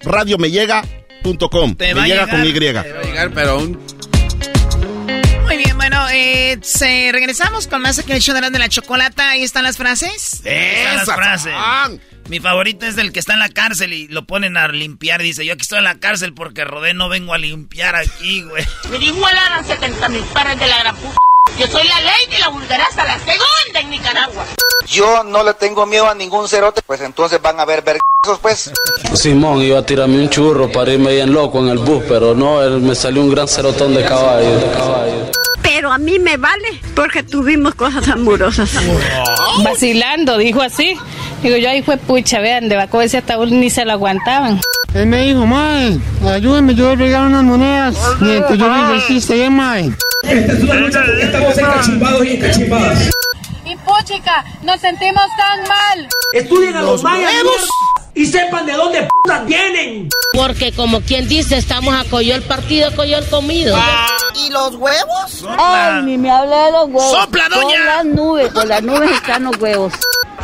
[0.00, 1.76] radiomellega.com.
[1.78, 2.52] Me llega con Y.
[2.52, 3.78] Te va a llegar, pero un...
[5.44, 9.30] Muy bien, bueno, eh, se, regresamos con más aquí el show de la chocolata.
[9.30, 10.42] Ahí están las frases.
[10.44, 11.52] Están las frases.
[12.28, 15.22] Mi favorito es el que está en la cárcel y lo ponen a limpiar.
[15.22, 18.64] Dice, yo aquí estoy en la cárcel porque rodé, no vengo a limpiar aquí, güey.
[18.90, 21.16] Me dijo a 70 mil pares de la gran puta.
[21.58, 24.44] Yo soy la ley de la vulgaraza, la segunda en Nicaragua.
[24.86, 28.70] Yo no le tengo miedo a ningún cerote, pues entonces van a ver vergazos, pues.
[29.14, 32.62] Simón iba a tirarme un churro para irme bien loco en el bus, pero no,
[32.62, 34.58] él me salió un gran cerotón de caballo.
[34.58, 35.30] De caballo.
[35.62, 38.70] Pero a mí me vale porque tuvimos cosas amorosas.
[39.64, 40.98] Vacilando, dijo así.
[41.42, 44.60] Digo, yo ahí fue pucha, vean, de Baco ese ataúd ni se lo aguantaban.
[44.94, 45.98] Él me dijo, mae,
[46.28, 47.96] ayúdame, yo le regalar unas monedas.
[48.20, 49.92] Mientras yo le resiste, ¿eh, mae?
[50.24, 53.10] Esta es una lucha, estamos encachimbados y encachimbadas.
[53.64, 56.08] Y pochica, nos sentimos tan mal.
[56.32, 57.30] Estudien a los, mayas
[58.18, 60.08] y sepan de dónde putas vienen.
[60.32, 63.76] Porque como quien dice, estamos a coyol partido, coyol comido.
[63.76, 64.08] Ah.
[64.34, 65.44] ¿Y los huevos?
[65.56, 67.12] Ay, ni me hable de los huevos.
[67.12, 67.62] ¡Sopla, doña!
[67.62, 69.92] Con las nubes, con las nubes están los huevos.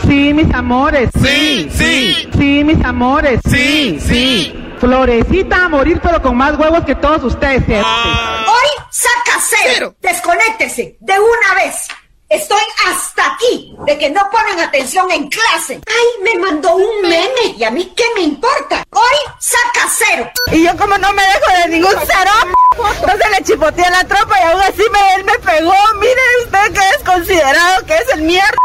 [0.06, 1.10] Sí, mis amores.
[1.22, 2.28] Sí, sí.
[2.36, 3.40] Sí, mis amores.
[3.48, 4.54] Sí, sí.
[4.78, 7.62] Florecita a morir, pero con más huevos que todos ustedes.
[7.84, 8.46] Ah.
[8.48, 9.94] Hoy saca cero.
[10.00, 11.88] Desconéctese de una vez.
[12.28, 15.80] Estoy hasta aquí de que no ponen atención en clase.
[15.86, 17.54] Ay, me mandó un meme.
[17.56, 18.82] ¿Y a mí qué me importa?
[18.90, 20.30] Hoy saca cero.
[20.50, 22.32] Y yo como no me dejo de ningún cero,
[23.00, 25.74] entonces le chipoteé a la tropa y aún así me, él me pegó.
[26.00, 28.56] Mire usted que es considerado que es el mierda.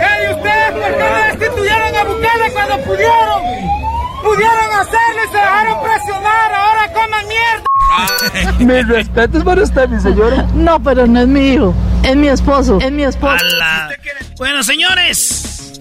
[0.00, 3.42] ¡Ey, ustedes por qué no destituyeron a Bukele cuando pudieron!
[4.22, 6.54] ¡Pudieron hacerlo y se dejaron presionar!
[6.54, 8.58] ¡Ahora coman mierda!
[8.58, 10.46] Mi respeto es para usted, mi señora.
[10.54, 11.74] No, pero no es mi hijo.
[12.04, 12.78] Es mi esposo.
[12.80, 13.44] Es mi esposo.
[14.38, 15.80] Bueno, señores.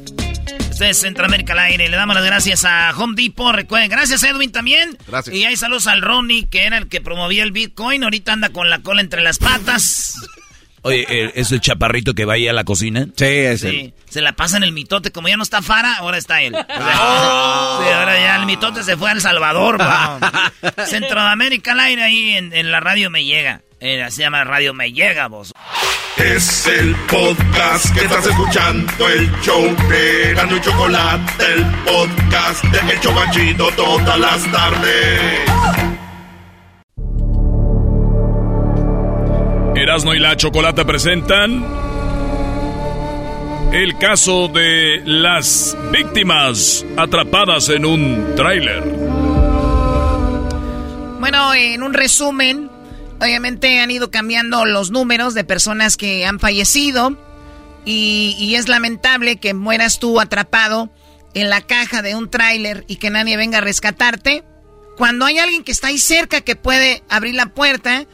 [0.72, 1.90] Este es Centroamérica al aire.
[1.90, 3.54] Le damos las gracias a Home Depot.
[3.54, 4.98] Recuerden, gracias Edwin también.
[5.08, 5.36] Gracias.
[5.36, 8.04] Y hay saludos al Ronnie, que era el que promovía el Bitcoin.
[8.04, 10.16] Ahorita anda con la cola entre las patas.
[10.82, 13.08] Oye, eh, ¿es el chaparrito que va ahí a la cocina?
[13.16, 15.12] Sí, es Sí, se la pasa en el mitote.
[15.12, 16.54] Como ya no está Fara, ahora está él.
[16.56, 19.80] O sea, sí, ahora ya el mitote se fue a El Salvador.
[19.80, 20.20] va.
[20.86, 23.62] Centroamérica al aire ahí en, en la radio me llega.
[23.82, 25.54] Eh, se llama Radio Me Llega, vos.
[26.18, 32.94] Es el podcast que estás escuchando, el show de Gano y Chocolate, el podcast de
[32.94, 35.89] El Chobachito todas las tardes.
[39.76, 41.66] Erasmo y la Chocolata presentan
[43.72, 48.84] el caso de las víctimas atrapadas en un tráiler.
[51.20, 52.70] Bueno, en un resumen,
[53.22, 57.16] obviamente han ido cambiando los números de personas que han fallecido
[57.86, 60.90] y, y es lamentable que mueras tú atrapado
[61.36, 64.44] en la caja de un tráiler y que nadie venga a rescatarte.
[64.98, 68.06] Cuando hay alguien que está ahí cerca que puede abrir la puerta,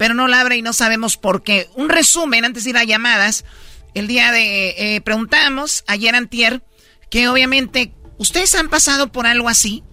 [0.00, 1.68] pero no la abre y no sabemos por qué.
[1.74, 3.44] Un resumen antes de ir a llamadas.
[3.92, 6.62] El día de eh, preguntamos ayer antier
[7.10, 9.84] que obviamente ustedes han pasado por algo así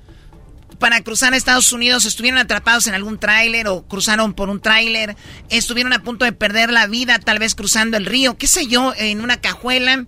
[0.80, 5.18] para cruzar a Estados Unidos, estuvieron atrapados en algún tráiler o cruzaron por un tráiler,
[5.50, 8.94] estuvieron a punto de perder la vida, tal vez cruzando el río, qué sé yo,
[8.96, 10.06] en una cajuela.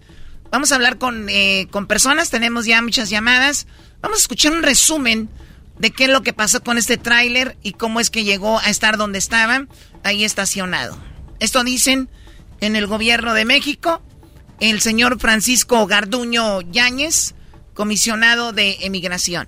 [0.49, 3.67] Vamos a hablar con, eh, con personas, tenemos ya muchas llamadas.
[3.99, 5.29] Vamos a escuchar un resumen
[5.79, 8.69] de qué es lo que pasó con este tráiler y cómo es que llegó a
[8.69, 9.65] estar donde estaba,
[10.03, 10.97] ahí estacionado.
[11.39, 12.09] Esto dicen
[12.61, 14.01] en el gobierno de México,
[14.59, 17.33] el señor Francisco Garduño Yáñez,
[17.73, 19.47] comisionado de emigración.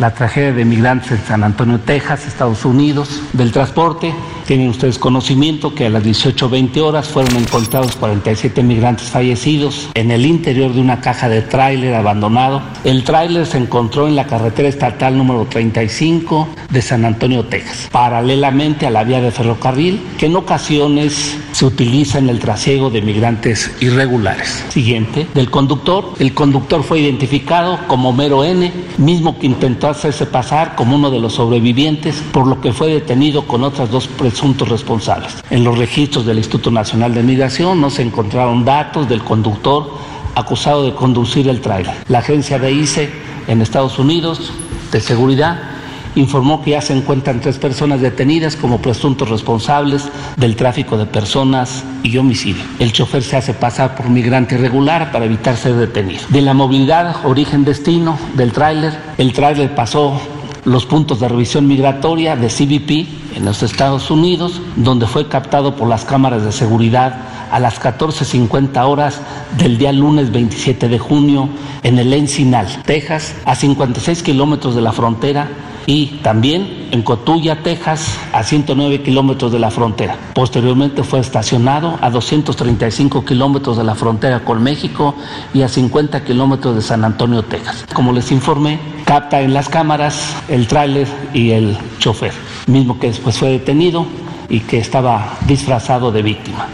[0.00, 4.14] La tragedia de migrantes en San Antonio, Texas, Estados Unidos, del transporte
[4.50, 10.26] Tienen ustedes conocimiento que a las 18.20 horas fueron encontrados 47 migrantes fallecidos en el
[10.26, 12.60] interior de una caja de tráiler abandonado.
[12.82, 18.88] El tráiler se encontró en la carretera estatal número 35 de San Antonio, Texas, paralelamente
[18.88, 23.70] a la vía de ferrocarril que en ocasiones se utiliza en el trasiego de migrantes
[23.80, 24.64] irregulares.
[24.70, 26.14] Siguiente, del conductor.
[26.18, 31.20] El conductor fue identificado como Mero N, mismo que intentó hacerse pasar como uno de
[31.20, 35.36] los sobrevivientes, por lo que fue detenido con otras dos presuntos responsables.
[35.50, 39.94] En los registros del Instituto Nacional de Migración no se encontraron datos del conductor
[40.34, 41.94] acusado de conducir el tráiler.
[42.08, 43.10] La agencia de ICE
[43.46, 44.52] en Estados Unidos
[44.92, 45.79] de seguridad
[46.14, 51.84] informó que ya se encuentran tres personas detenidas como presuntos responsables del tráfico de personas
[52.02, 52.62] y homicidio.
[52.78, 56.22] El chofer se hace pasar por migrante irregular para evitar ser detenido.
[56.28, 60.20] De la movilidad origen-destino del tráiler, el tráiler pasó
[60.64, 65.88] los puntos de revisión migratoria de CBP en los Estados Unidos, donde fue captado por
[65.88, 67.16] las cámaras de seguridad
[67.50, 69.20] a las 14.50 horas
[69.58, 71.48] del día lunes 27 de junio
[71.82, 75.48] en el Encinal, Texas, a 56 kilómetros de la frontera
[75.86, 80.16] y también en Cotulla, Texas, a 109 kilómetros de la frontera.
[80.34, 85.14] Posteriormente fue estacionado a 235 kilómetros de la frontera con México
[85.54, 87.86] y a 50 kilómetros de San Antonio, Texas.
[87.92, 92.32] Como les informé, capta en las cámaras el tráiler y el chofer,
[92.66, 94.06] mismo que después fue detenido
[94.48, 96.68] y que estaba disfrazado de víctima.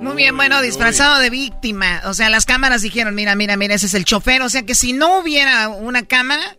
[0.00, 2.00] Muy bien, bueno, disfrazado de víctima.
[2.06, 4.40] O sea, las cámaras dijeron, mira, mira, mira, ese es el chofer.
[4.40, 6.56] O sea que si no hubiera una cámara,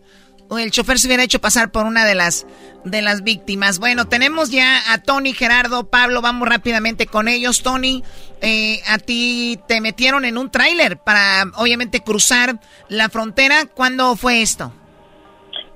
[0.58, 2.48] el chofer se hubiera hecho pasar por una de las
[2.84, 3.80] de las víctimas.
[3.80, 7.62] Bueno, tenemos ya a Tony, Gerardo, Pablo, vamos rápidamente con ellos.
[7.62, 8.04] Tony,
[8.42, 12.56] eh, a ti te metieron en un tráiler para obviamente cruzar
[12.90, 13.66] la frontera.
[13.74, 14.74] ¿Cuándo fue esto?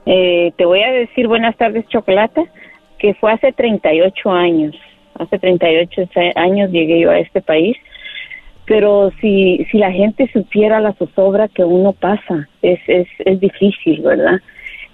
[0.06, 2.41] Eh, te voy a decir buenas tardes, Chocolata,
[2.99, 4.76] que fue hace 38 años
[5.19, 7.77] hace 38 años llegué yo a este país,
[8.65, 14.02] pero si, si la gente supiera la zozobra que uno pasa, es, es, es difícil,
[14.02, 14.39] ¿verdad?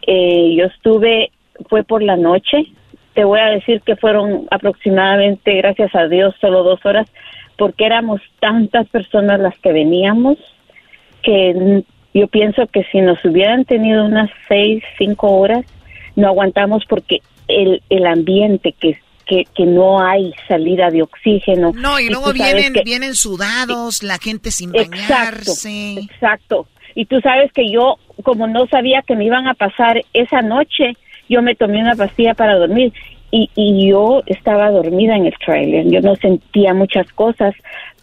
[0.07, 1.31] Eh, yo estuve,
[1.69, 2.65] fue por la noche,
[3.13, 7.07] te voy a decir que fueron aproximadamente, gracias a Dios, solo dos horas,
[7.57, 10.37] porque éramos tantas personas las que veníamos
[11.21, 11.83] que
[12.13, 15.65] yo pienso que si nos hubieran tenido unas seis, cinco horas,
[16.15, 18.97] no aguantamos porque el, el ambiente que
[19.55, 21.71] que, no hay salida de oxígeno.
[21.73, 25.93] No, y, luego vienen, vienen sudados, la gente sin bañarse.
[25.93, 26.67] Exacto, exacto.
[26.95, 30.97] Y tú sabes que yo, como no sabía que me iban a pasar esa noche,
[31.29, 32.93] yo me tomé una pastilla para dormir.
[33.33, 35.89] Y, y yo estaba dormida en el trailer.
[35.89, 37.53] Yo no sentía muchas cosas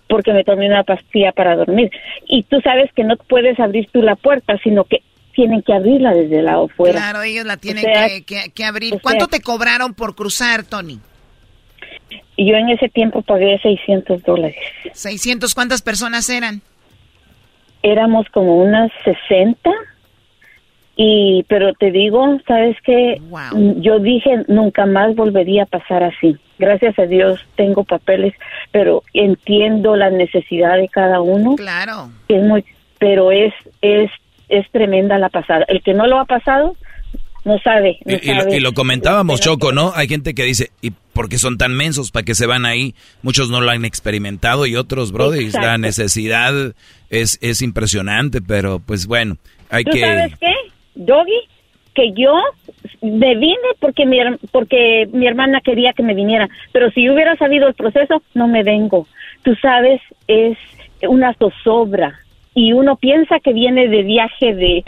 [0.08, 1.90] porque me tomé una pastilla para dormir.
[2.26, 5.02] Y tú sabes que no puedes abrir tú la puerta, sino que
[5.34, 6.98] tienen que abrirla desde el lado afuera.
[6.98, 7.84] Claro, ellos la tienen
[8.26, 8.98] que, que, abrir.
[9.00, 10.98] ¿Cuánto te cobraron por cruzar, Tony?
[12.36, 14.56] yo en ese tiempo pagué 600 dólares.
[14.94, 15.54] ¿600?
[15.54, 16.62] ¿Cuántas personas eran?
[17.82, 19.70] Éramos como unas 60.
[20.96, 23.22] Y, pero te digo, sabes que
[23.76, 26.36] yo dije nunca más volvería a pasar así.
[26.58, 28.34] Gracias a Dios tengo papeles,
[28.72, 31.54] pero entiendo la necesidad de cada uno.
[31.54, 32.10] Claro.
[32.26, 32.64] Es muy,
[32.98, 34.10] pero es, es,
[34.48, 35.64] es tremenda la pasada.
[35.68, 36.74] El que no lo ha pasado,
[37.44, 37.98] no sabe.
[38.04, 39.92] y, Lo, comentábamos, Choco, ¿no?
[39.94, 42.94] Hay gente que dice, ¿y por qué son tan mensos para que se van ahí?
[43.22, 46.74] Muchos no lo han experimentado y otros, brothers, la necesidad
[47.10, 49.36] es, es impresionante, pero pues bueno,
[49.70, 50.00] hay ¿Tú que...
[50.00, 50.54] ¿Sabes qué,
[50.94, 51.48] Doggy?
[51.94, 52.32] Que yo
[53.02, 54.18] me vine porque mi,
[54.52, 58.62] porque mi hermana quería que me viniera, pero si hubiera sabido el proceso, no me
[58.62, 59.06] vengo.
[59.42, 60.56] Tú sabes, es
[61.02, 62.20] una zozobra
[62.54, 64.84] y uno piensa que viene de viaje de,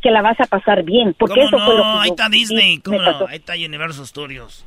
[0.00, 3.02] que, la vas a pasar bien, porque eso fue lo que ahí está Disney, ¿cómo
[3.02, 3.26] no?
[3.26, 4.64] Ahí está Universal Studios.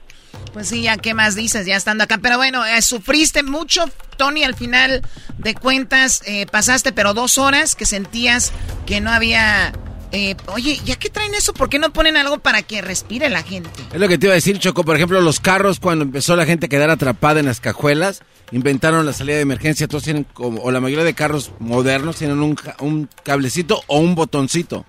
[0.54, 2.18] Pues sí, ya qué más dices, ya estando acá.
[2.18, 3.86] Pero bueno, eh, sufriste mucho,
[4.18, 5.02] Tony, al final
[5.38, 8.52] de cuentas eh, pasaste, pero dos horas que sentías
[8.86, 9.74] que no había...
[10.14, 11.54] Eh, oye, ¿ya qué traen eso?
[11.54, 13.70] ¿Por qué no ponen algo para que respire la gente?
[13.94, 14.84] Es lo que te iba a decir, Choco.
[14.84, 18.22] Por ejemplo, los carros, cuando empezó la gente a quedar atrapada en las cajuelas,
[18.52, 19.88] inventaron la salida de emergencia.
[19.88, 24.14] Todos tienen, como, o la mayoría de carros modernos tienen un, un cablecito o un
[24.16, 24.86] botoncito.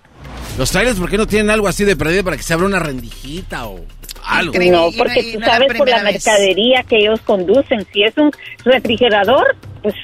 [0.57, 2.79] Los trailers, ¿por qué no tienen algo así de perdido para que se abra una
[2.79, 3.79] rendijita o
[4.23, 4.53] algo?
[4.53, 7.85] No, porque tú sabes por la mercadería que ellos conducen.
[7.91, 8.31] Si es un
[8.63, 9.95] refrigerador, pues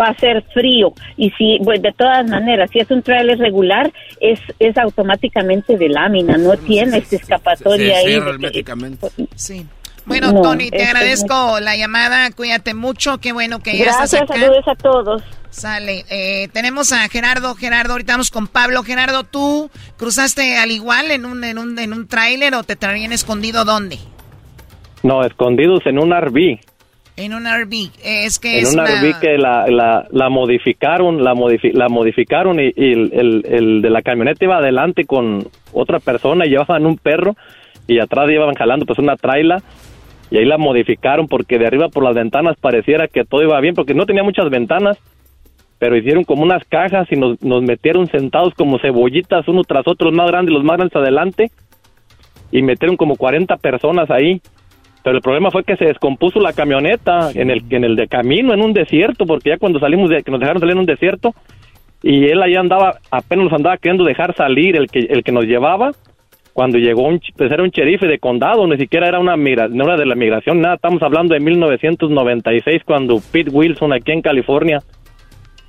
[0.00, 3.92] va a ser frío y si pues de todas maneras si es un trailer regular
[4.18, 8.20] es es automáticamente de lámina no tiene esta escapatoria ahí
[9.36, 9.66] sí
[10.08, 12.30] bueno, Tony, te agradezco la llamada.
[12.30, 13.18] Cuídate mucho.
[13.18, 14.38] Qué bueno que ya estás acá.
[14.38, 15.22] Saludos a todos.
[15.50, 16.04] Sale.
[16.10, 17.54] Eh, tenemos a Gerardo.
[17.54, 18.82] Gerardo, ahorita vamos con Pablo.
[18.82, 23.12] Gerardo, ¿tú cruzaste al igual en un, en un, en un tráiler o te traían
[23.12, 23.98] escondido dónde?
[25.02, 26.58] No, escondidos en un RV.
[27.16, 27.90] En un RV.
[28.04, 31.88] Es que en es un una- RV que la, la, la modificaron, la, modifi- la
[31.88, 36.50] modificaron y, y el, el- el de la camioneta iba adelante con otra persona y
[36.50, 37.34] llevaban un perro
[37.88, 39.62] y atrás iban jalando pues una traila
[40.30, 43.74] y ahí la modificaron porque de arriba por las ventanas pareciera que todo iba bien
[43.74, 44.98] porque no tenía muchas ventanas
[45.78, 50.10] pero hicieron como unas cajas y nos, nos metieron sentados como cebollitas uno tras otro,
[50.10, 51.50] los más grandes, los más grandes adelante
[52.50, 54.40] y metieron como 40 personas ahí.
[55.04, 58.52] Pero el problema fue que se descompuso la camioneta en el en el de camino
[58.52, 61.34] en un desierto, porque ya cuando salimos de que nos dejaron salir en un desierto
[62.02, 65.44] y él ahí andaba apenas nos andaba queriendo dejar salir el que el que nos
[65.44, 65.92] llevaba
[66.52, 69.84] cuando llegó un pues era un sheriff de condado, ni siquiera era una migra, no
[69.84, 74.80] era de la migración, nada, estamos hablando de 1996 cuando Pete Wilson aquí en California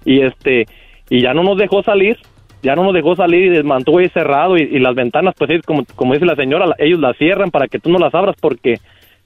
[0.06, 0.66] y este
[1.10, 2.18] y ya no nos dejó salir
[2.62, 5.62] ya no nos dejó salir y desmantuvo ahí cerrado y, y las ventanas pues es
[5.64, 8.76] como como dice la señora ellos las cierran para que tú no las abras porque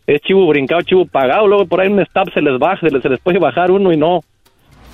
[0.06, 3.02] es chivo brincado chivo pagado luego por ahí un stop se les baja se les,
[3.02, 4.22] se les puede bajar uno y no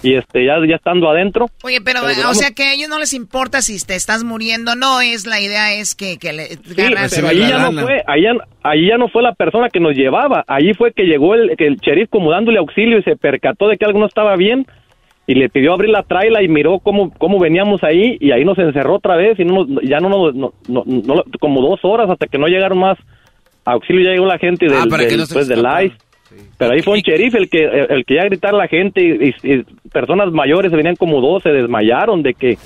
[0.01, 2.99] y este ya ya estando adentro Oye, pero, Pero o sea que a ellos no
[2.99, 6.61] les importa si te estás muriendo, no es la idea es que, que le Sí,
[6.75, 8.31] pero ahí ya no fue, ahí ya,
[8.63, 11.67] ahí ya no fue la persona que nos llevaba, allí fue que llegó el, que
[11.67, 14.65] el sheriff como dándole auxilio y se percató de que algo no estaba bien
[15.31, 18.57] y le pidió abrir la traila y miró cómo, cómo veníamos ahí y ahí nos
[18.57, 22.25] encerró otra vez y no ya no nos, no, no- no- como dos horas hasta
[22.25, 22.97] que no llegaron más
[23.65, 25.63] auxilio, ya llegó la gente del, Ah, que del, se pues, del.
[26.57, 29.33] Pero ahí fue un sheriff el que el, el que ya gritar la gente y,
[29.51, 32.57] y- personas mayores venían como dos se desmayaron de que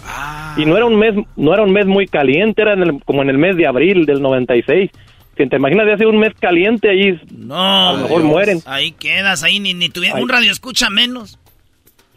[0.57, 3.22] y no era un mes no era un mes muy caliente era en el- como
[3.23, 4.90] en el mes de abril del 96
[5.38, 7.56] si te imaginas de hace un mes caliente ahí No.
[7.90, 10.23] a lo mejor mueren Ahí quedas, ahí ni, ni tuviera Ahí.
[10.23, 11.40] un radio escucha menos.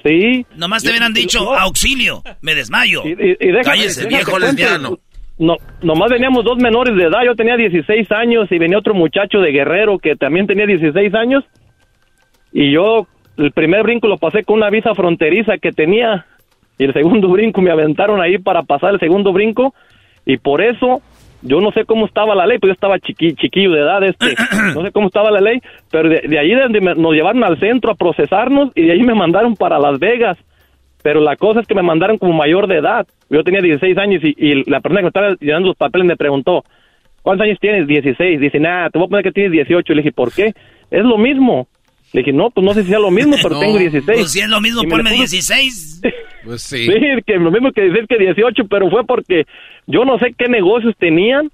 [0.06, 1.54] Sí Nomás te hubieran dicho, no.
[1.54, 3.02] auxilio, me desmayo.
[3.04, 4.98] Y, y- y déjame- Cállese, déjame viejo lesbiano.
[5.38, 7.20] No, nomás veníamos dos menores de edad.
[7.26, 11.44] Yo tenía 16 años y venía otro muchacho de Guerrero que también tenía 16 años.
[12.52, 13.06] Y yo
[13.36, 16.24] el primer brinco lo pasé con una visa fronteriza que tenía.
[16.78, 19.74] Y el segundo brinco me aventaron ahí para pasar el segundo brinco.
[20.24, 21.02] Y por eso
[21.42, 24.34] yo no sé cómo estaba la ley, pues yo estaba chiqui, chiquillo de edad, este,
[24.74, 25.60] no sé cómo estaba la ley,
[25.90, 28.92] pero de, de ahí de donde me- nos llevaron al centro a procesarnos y de
[28.92, 30.36] ahí me mandaron para Las Vegas
[31.02, 33.06] pero la cosa es que me mandaron como mayor de edad.
[33.30, 36.16] Yo tenía 16 años y, y la persona que me estaba llenando los papeles me
[36.16, 36.64] preguntó,
[37.22, 37.86] ¿cuántos años tienes?
[37.86, 38.40] 16.
[38.40, 39.92] Dice, nada, te voy a poner que tienes 18.
[39.92, 40.52] Le dije, ¿por qué?
[40.90, 41.68] Es lo mismo.
[42.12, 44.18] Le dije, no, pues no sé si sea lo mismo, pero No, tengo 16.
[44.18, 46.00] Pues si es lo mismo, Y le ponme puso- 16.
[46.46, 46.88] Pues Sí,
[47.26, 49.46] que lo mismo que decir que 18, pero fue porque
[49.86, 51.50] yo no sé qué negocios tenían,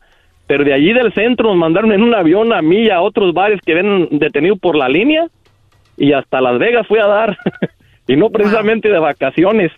[0.46, 3.32] pero de allí del centro nos mandaron en un avión a mí y a otros
[3.32, 5.26] bares que ven detenido por la línea
[5.96, 7.38] y hasta Las Vegas fui a dar
[8.06, 9.72] y no precisamente de vacaciones.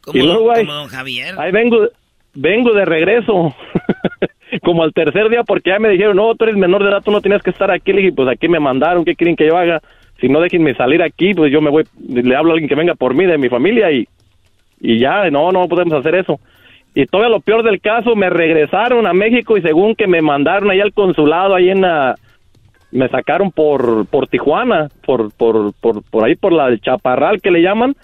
[0.00, 1.34] Como, y luego ahí, como don Javier.
[1.38, 1.88] ahí vengo
[2.34, 3.54] vengo de regreso
[4.62, 7.10] como al tercer día porque ya me dijeron, no, tú eres menor de edad, tú
[7.10, 7.92] no tienes que estar aquí.
[7.92, 9.82] Le dije, pues aquí me mandaron, ¿qué quieren que yo haga?
[10.20, 12.94] Si no déjenme salir aquí, pues yo me voy, le hablo a alguien que venga
[12.94, 14.06] por mí, de mi familia y,
[14.82, 16.40] y ya, no, no podemos hacer eso.
[16.94, 20.70] Y todavía lo peor del caso, me regresaron a México y según que me mandaron
[20.70, 22.16] ahí al consulado, ahí en la,
[22.90, 27.50] me sacaron por, por Tijuana, por, por, por, por ahí por la del Chaparral que
[27.50, 27.94] le llaman,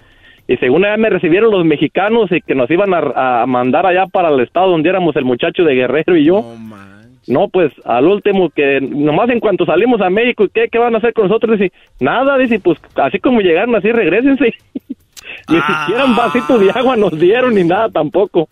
[0.47, 4.07] y según allá me recibieron los mexicanos y que nos iban a, a mandar allá
[4.07, 6.43] para el estado donde éramos el muchacho de Guerrero y yo.
[7.27, 10.95] No, pues al último que nomás en cuanto salimos a México, ¿y ¿qué, qué van
[10.95, 11.59] a hacer con nosotros?
[11.59, 14.55] Dice, nada, dice, pues así como llegaron, así regresense.
[15.49, 18.49] Ni siquiera un vasito de agua nos dieron ni nada tampoco.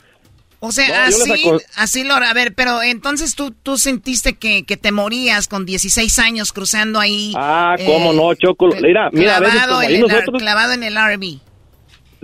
[0.58, 4.76] O sea, No, así, así lo, a ver, pero entonces tú, tú sentiste que, que
[4.76, 7.32] te morías con 16 años cruzando ahí.
[7.36, 8.68] Ah, eh, cómo no, Choco.
[8.80, 11.38] Mira, mira, a veces clavado, en ahí el, nosotros, clavado en el RV.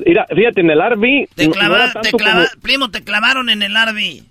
[0.07, 3.05] mira, fíjate, en el RV, Te no- no clava- era te clava- como- Primo, te
[3.05, 4.25] clavaron en el Arby.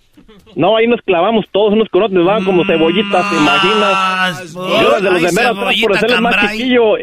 [0.56, 4.54] No, ahí nos clavamos todos unos con otros, nos daban como cebollitas, ¿te imaginas?
[4.54, 6.96] Yo de los de atrás por más chiquillo.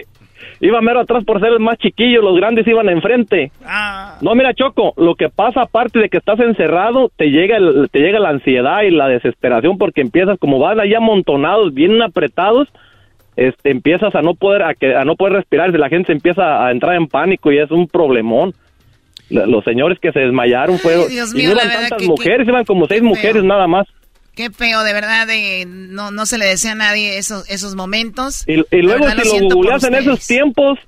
[0.61, 3.53] Iba mero atrás por ser el más chiquillo, los grandes iban enfrente.
[3.65, 4.19] Ah.
[4.23, 8.01] No, mira, Choco, lo que pasa aparte de que estás encerrado, te llega el- te
[8.01, 12.69] llega la ansiedad y la desesperación porque empiezas como van ahí amontonados, bien apretados,
[13.37, 16.67] este empiezas a no poder a, que, a no poder respirar, y la gente empieza
[16.67, 18.53] a entrar en pánico y es un problemón.
[19.31, 22.09] Los señores que se desmayaron fueron Dios y mío, no la iban verdad tantas que-
[22.09, 23.87] mujeres, que- iban como seis mujeres nada más.
[24.39, 28.47] Qué feo, de verdad, de, no, no se le desea a nadie esos, esos momentos.
[28.47, 30.79] Y, luego verdad, si lo googleas en esos tiempos,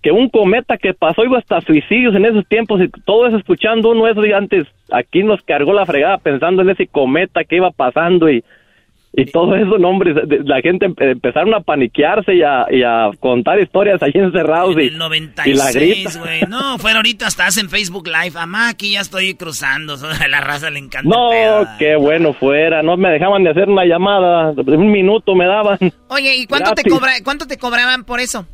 [0.00, 3.90] que un cometa que pasó iba hasta suicidios en esos tiempos y todo eso escuchando
[3.90, 7.72] uno eso y antes aquí nos cargó la fregada pensando en ese cometa que iba
[7.72, 8.44] pasando y
[9.12, 10.14] y todo eso, no, hombre,
[10.44, 14.80] la gente empe- empezaron a paniquearse y a, y a contar historias ahí encerrados y,
[14.80, 16.18] El y la 96, grita.
[16.20, 16.40] güey.
[16.48, 18.38] No, fuera ahorita hasta hacen Facebook Live.
[18.38, 19.96] Amá, aquí ya estoy cruzando.
[20.24, 21.08] A la raza le encanta.
[21.08, 21.30] No,
[21.78, 25.78] qué bueno fuera, no me dejaban de hacer una llamada, un minuto me daban.
[26.08, 28.46] Oye, ¿y cuánto te, cobra, cuánto te cobraban por eso?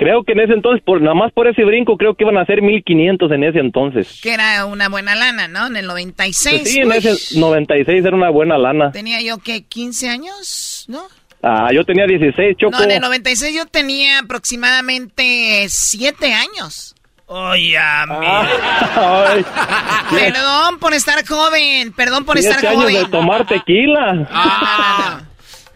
[0.00, 2.46] Creo que en ese entonces, por nada más por ese brinco, creo que iban a
[2.46, 4.18] ser 1500 en ese entonces.
[4.22, 5.66] Que era una buena lana, ¿no?
[5.66, 6.60] En el 96.
[6.60, 8.92] Pues sí, en uy, ese 96 era una buena lana.
[8.92, 9.56] Tenía yo, ¿qué?
[9.62, 10.86] ¿15 años?
[10.88, 11.02] ¿No?
[11.42, 12.78] Ah, yo tenía 16, Choco.
[12.78, 16.94] No, en el 96 yo tenía aproximadamente 7 años.
[17.26, 18.22] Oye, amigo.
[18.96, 19.44] Ay,
[20.10, 22.94] Perdón por estar joven, perdón por estar años joven.
[22.94, 24.26] de tomar tequila.
[24.32, 25.20] Ah,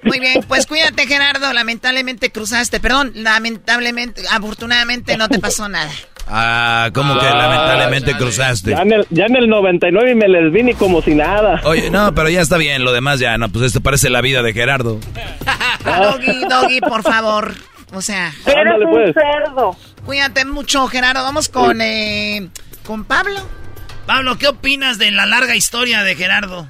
[0.04, 5.90] Muy bien, pues cuídate Gerardo, lamentablemente cruzaste, perdón, lamentablemente, afortunadamente no te pasó nada.
[6.26, 8.70] Ah, como que lamentablemente cruzaste.
[8.70, 11.60] Ya en, el, ya en el 99 y me les vi ni como si nada.
[11.64, 14.42] Oye, no, pero ya está bien, lo demás ya, no, pues esto parece la vida
[14.42, 15.00] de Gerardo.
[15.84, 17.54] Doggy, Doggy, por favor.
[17.92, 19.14] O sea, Eres un pues.
[19.14, 19.76] cerdo.
[20.04, 21.22] Cuídate mucho, Gerardo.
[21.22, 22.48] Vamos con eh,
[22.84, 23.40] con Pablo.
[24.06, 26.68] Pablo, ¿qué opinas de la larga historia de Gerardo?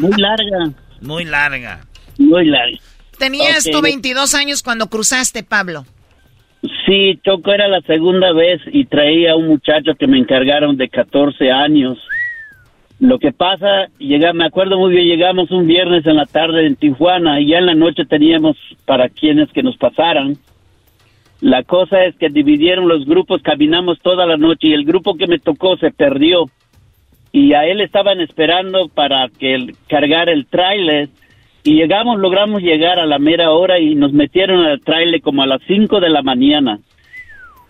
[0.00, 1.80] Muy larga, Muy larga.
[2.20, 2.78] Muy larga.
[3.18, 5.84] Tenías tú 22 años cuando cruzaste, Pablo.
[6.86, 11.50] Sí, Choco era la segunda vez y traía un muchacho que me encargaron de 14
[11.50, 11.98] años.
[12.98, 16.76] Lo que pasa, llega, me acuerdo muy bien, llegamos un viernes en la tarde en
[16.76, 20.36] Tijuana y ya en la noche teníamos para quienes que nos pasaran.
[21.40, 25.26] La cosa es que dividieron los grupos, caminamos toda la noche y el grupo que
[25.26, 26.50] me tocó se perdió.
[27.32, 31.08] Y a él estaban esperando para que él cargara el tráiler
[31.62, 35.46] y llegamos, logramos llegar a la mera hora y nos metieron al tráiler como a
[35.46, 36.78] las 5 de la mañana.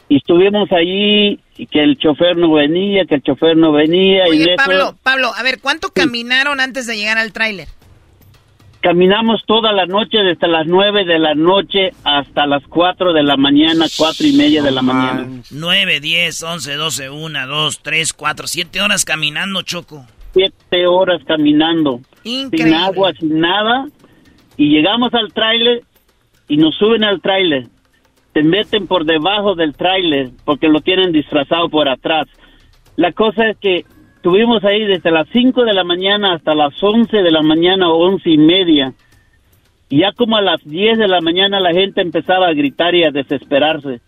[0.09, 4.27] Y estuvimos allí y que el chofer no venía, que el chofer no venía.
[4.27, 7.69] y Oye, en eso Pablo, Pablo, a ver, ¿cuánto caminaron antes de llegar al tráiler?
[8.81, 13.37] caminamos toda la noche, desde las 9 de la noche hasta las 4 de la
[13.37, 15.43] mañana, cuatro y media de la mañana.
[15.51, 20.07] 9, 10, 11, 12, 1, 2, 3, 4, 7 horas caminando, Choco.
[20.41, 22.71] Siete horas caminando, Increíble.
[22.71, 23.87] sin agua, sin nada.
[24.57, 25.83] Y llegamos al tráiler
[26.49, 27.67] y nos suben al tráiler.
[28.33, 32.27] Te meten por debajo del tráiler porque lo tienen disfrazado por atrás.
[32.97, 33.85] La cosa es que
[34.17, 37.99] estuvimos ahí desde las 5 de la mañana hasta las 11 de la mañana o
[37.99, 38.95] once y media.
[39.91, 43.05] Y ya como a las 10 de la mañana la gente empezaba a gritar y
[43.05, 44.01] a desesperarse.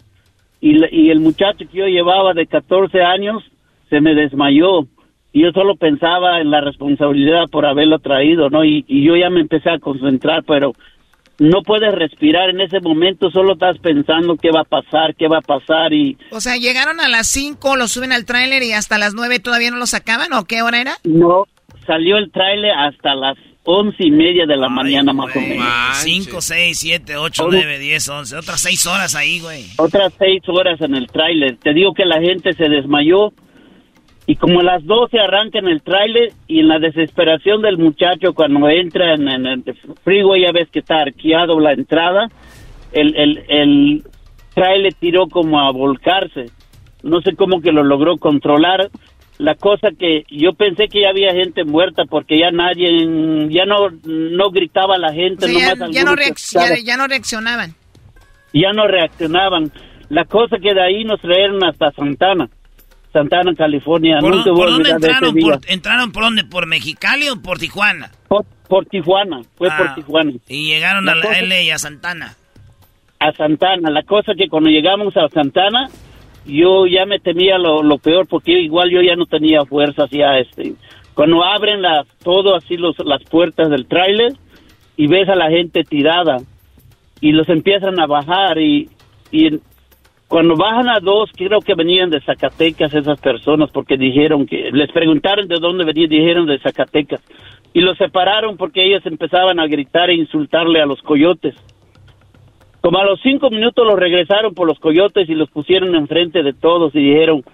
[0.63, 3.43] Y, y el muchacho que yo llevaba de 14 años
[3.91, 4.87] se me desmayó.
[5.33, 8.65] Y yo solo pensaba en la responsabilidad por haberlo traído, ¿no?
[8.65, 10.73] Y, y yo ya me empecé a concentrar, pero
[11.39, 15.39] no puedes respirar en ese momento, solo estás pensando qué va a pasar, qué va
[15.39, 18.99] a pasar y O sea, llegaron a las 5, lo suben al tráiler y hasta
[18.99, 20.93] las 9 todavía no lo sacaban, ¿o qué hora era?
[21.05, 21.45] no
[21.87, 25.67] salió el tráiler hasta las once y media de la mañana más o menos.
[25.95, 27.53] 5, 6, 7, 8, Todo.
[27.53, 28.37] 9, 10, 11.
[28.37, 29.67] Otras 6 horas ahí, güey.
[29.79, 31.57] Otras seis horas en el tráiler.
[31.57, 33.33] Te digo que la gente se desmayó
[34.27, 38.69] y como a las 12 arrancan el tráiler y en la desesperación del muchacho cuando
[38.69, 39.65] entra en, en el
[40.05, 42.29] freeway ya ves que está arqueado la entrada,
[42.93, 44.03] el, el, el
[44.55, 46.47] tráiler tiró como a volcarse.
[47.03, 48.91] No sé cómo que lo logró controlar.
[49.39, 53.89] La cosa que yo pensé que ya había gente muerta porque ya nadie, ya no,
[54.05, 55.47] no gritaba la O gente.
[55.49, 57.75] sea, ya, nomás no ya- ya no reaccionaban.
[58.53, 59.73] ya no reaccionaban.
[60.11, 62.51] La cosa que de ahí nos trajeron hasta Santana,
[63.13, 64.19] Santana, California.
[64.21, 65.35] ¿Por, Nunca por dónde entraron?
[65.35, 66.45] Por, ¿Entraron por dónde?
[66.45, 68.11] ¿Por Mexicali o por Tijuana?
[68.29, 70.33] Por, por Tijuana, fue Ah, por Tijuana.
[70.49, 72.35] Y llegaron La a la cosa- L y a Santana.
[73.19, 73.91] A Santana.
[73.91, 75.89] La cosa que cuando llegamos a Santana,
[76.47, 80.39] yo ya me temía lo, lo peor porque igual yo ya no tenía fuerzas ya
[80.39, 80.75] este.
[81.15, 84.33] Cuando abren las, todo así los, las puertas del tráiler
[84.97, 86.39] y ves a la gente tirada
[87.21, 88.89] y los empiezan a bajar y,
[89.31, 89.61] y en-
[90.33, 94.91] cuando bajan a dos, creo que venían de Zacatecas esas personas porque dijeron que, les
[94.91, 97.21] preguntaron de dónde venían, dijeron de Zacatecas.
[97.75, 101.55] Y los separaron porque ellos empezaban a gritar e insultarle a los coyotes.
[102.81, 106.55] Como a los cinco minutos los regresaron por los coyotes y los pusieron enfrente de
[106.55, 107.45] todos y dijeron,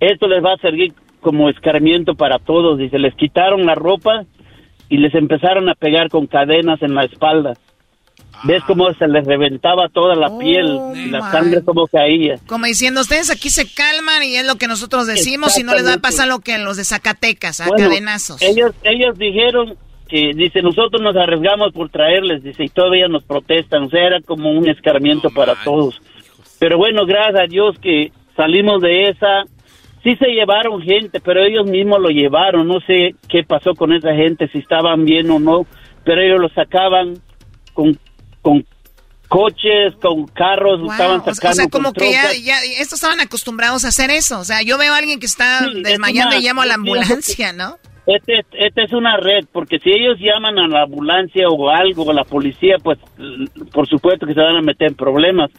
[0.00, 2.80] esto les va a servir como escarmiento para todos.
[2.80, 4.24] Y se les quitaron la ropa
[4.88, 7.52] y les empezaron a pegar con cadenas en la espalda.
[8.42, 12.36] ¿Ves cómo se les reventaba toda la piel y la sangre como caía?
[12.46, 15.86] Como diciendo, ustedes aquí se calman y es lo que nosotros decimos y no les
[15.86, 18.42] va a pasar lo que a los de Zacatecas, a Bueno, cadenazos.
[18.42, 19.76] Ellos, ellos dijeron
[20.08, 24.20] que, dice, nosotros nos arriesgamos por traerles, dice, y todavía nos protestan, o sea, era
[24.20, 26.00] como un escarmiento para todos.
[26.58, 29.44] Pero bueno, gracias a Dios que salimos de esa.
[30.02, 32.68] Sí se llevaron gente, pero ellos mismos lo llevaron.
[32.68, 35.66] No sé qué pasó con esa gente, si estaban bien o no.
[36.04, 37.14] pero ellos lo sacaban
[37.72, 37.98] con,
[38.44, 38.64] con
[39.28, 41.50] coches, con carros, estaban sacando.
[41.50, 44.38] O sea, como que ya, ya, estos estaban acostumbrados a hacer eso.
[44.38, 47.78] O sea, yo veo a alguien que está desmayando y llamo a la ambulancia, ¿no?
[48.06, 52.14] Este, este es una red, porque si ellos llaman a la ambulancia o algo, a
[52.14, 52.98] la policía, pues
[53.72, 55.50] por supuesto que se van a meter en problemas.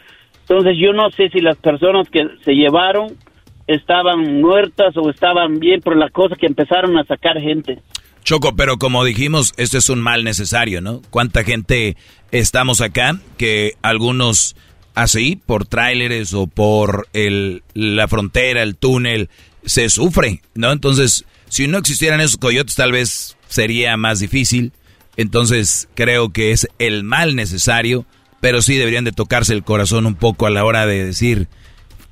[0.41, 3.17] Entonces yo no sé si las personas que se llevaron
[3.65, 7.79] estaban muertas o estaban bien, pero la cosa que empezaron a sacar gente.
[8.25, 11.03] Choco, pero como dijimos, este es un mal necesario, ¿no?
[11.11, 11.95] ¿Cuánta gente
[12.31, 14.55] estamos acá que algunos
[14.95, 19.29] así, por tráileres o por el, la frontera, el túnel,
[19.63, 20.71] se sufre, ¿no?
[20.71, 24.73] Entonces, si no existieran esos coyotes, tal vez sería más difícil.
[25.17, 28.07] Entonces, creo que es el mal necesario,
[28.41, 31.47] pero sí deberían de tocarse el corazón un poco a la hora de decir,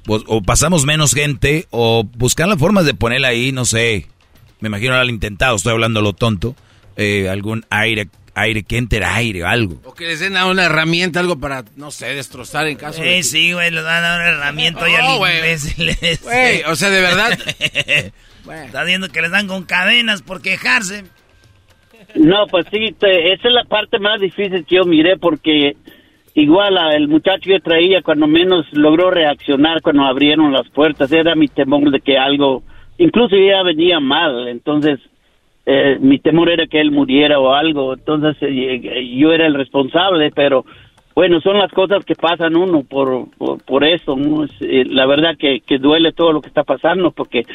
[0.03, 4.09] pues, o pasamos menos gente, o buscar las formas de ponerla ahí, no sé.
[4.63, 6.55] Me imagino al intentado, estoy hablando lo tonto.
[6.95, 9.81] Eh, algún aire, aire que entre aire, algo.
[9.83, 13.23] O que les den a una herramienta, algo para, no sé, destrozar en caso de.
[13.23, 17.37] Sí, güey, les van a una herramienta y oh, Güey, o sea, de verdad.
[18.65, 21.03] Está viendo que les dan con cadenas por quejarse.
[22.15, 25.75] No, pues sí, esa es la parte más difícil que yo miré porque
[26.35, 31.49] igual el muchacho que traía cuando menos logró reaccionar cuando abrieron las puertas, era mi
[31.49, 32.63] temor de que algo,
[32.97, 34.99] incluso ya venía mal, entonces
[35.65, 40.31] eh, mi temor era que él muriera o algo, entonces eh, yo era el responsable,
[40.31, 40.65] pero
[41.15, 43.27] bueno, son las cosas que pasan uno por,
[43.65, 44.17] por, eso,
[44.61, 47.45] eh, la verdad que, que duele todo lo que está pasando porque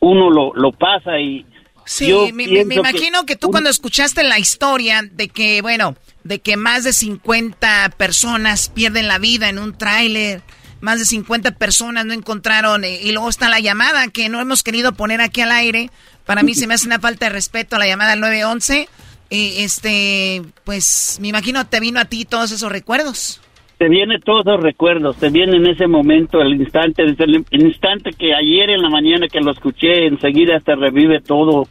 [0.00, 1.44] uno lo, lo pasa y...
[1.84, 5.94] Sí, me, imagino que, tú cuando escuchaste la historia de que, bueno,
[6.24, 10.42] de que más de 50 personas pierden la vida en un tráiler,
[10.86, 14.62] más de 50 personas no encontraron, eh, y luego está la llamada que no hemos
[14.62, 15.90] querido poner aquí al aire,
[16.24, 18.88] para mí se me hace una falta de respeto a la llamada al 911,
[19.28, 23.40] y este, pues me imagino te vino a ti todos esos recuerdos
[23.78, 28.32] te viene todos los recuerdos, te viene en ese momento, el instante, el instante que
[28.32, 31.64] ayer en la mañana que lo escuché, enseguida te revive todo.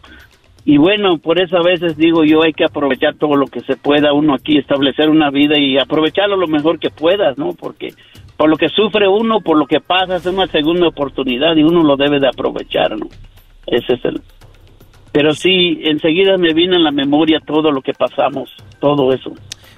[0.65, 3.75] Y bueno, por eso a veces digo yo hay que aprovechar todo lo que se
[3.75, 7.53] pueda uno aquí, establecer una vida y aprovecharlo lo mejor que puedas, ¿no?
[7.53, 7.93] Porque
[8.37, 11.83] por lo que sufre uno, por lo que pasa, es una segunda oportunidad y uno
[11.83, 13.07] lo debe de aprovechar, ¿no?
[13.67, 14.21] Ese es el...
[15.11, 18.49] Pero sí, enseguida me viene en la memoria todo lo que pasamos,
[18.81, 19.31] todo eso.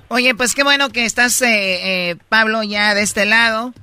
[0.08, 3.74] Oye, pues qué bueno que estás, eh, eh, Pablo, ya de este lado.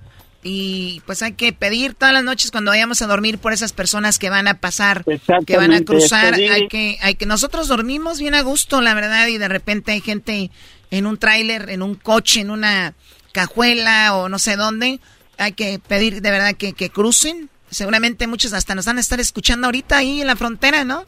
[0.43, 4.19] Y pues hay que pedir todas las noches cuando vayamos a dormir por esas personas
[4.19, 5.03] que van a pasar,
[5.47, 6.35] que van a cruzar.
[6.35, 10.03] Hay que, hay que, nosotros dormimos bien a gusto, la verdad, y de repente hay
[10.03, 10.51] gente
[10.91, 12.95] en un tráiler, en un coche, en una
[13.35, 15.01] cajuela o no sé dónde.
[15.37, 17.51] Hay que pedir de verdad que, que crucen.
[17.69, 21.05] Seguramente muchos hasta nos van a estar escuchando ahorita ahí en la frontera, ¿no?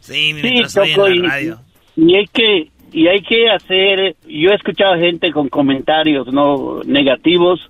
[0.00, 1.60] Sí, sí, en la radio.
[1.96, 7.60] y hay que y hay que hacer, yo he escuchado gente con comentarios no negativos,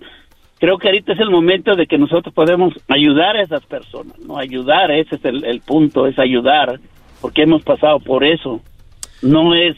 [0.58, 4.36] creo que ahorita es el momento de que nosotros podemos ayudar a esas personas, no
[4.36, 6.78] ayudar, ese es el, punto, es ayudar,
[7.22, 8.60] porque hemos pasado por eso,
[9.22, 9.76] no es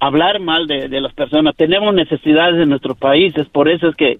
[0.00, 4.18] hablar mal de, las personas, tenemos necesidades en nuestro país, es por eso es que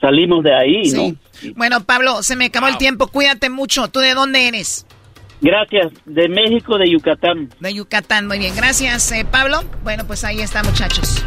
[0.00, 1.16] salimos de ahí, ¿no?
[1.56, 4.86] Bueno, Pablo, se me acabó el tiempo, cuídate mucho, ¿tú de dónde eres?
[5.40, 7.48] Gracias, de México, de Yucatán.
[7.60, 8.54] De Yucatán, muy bien.
[8.56, 9.62] Gracias, eh, Pablo.
[9.84, 11.24] Bueno, pues ahí está, muchachos.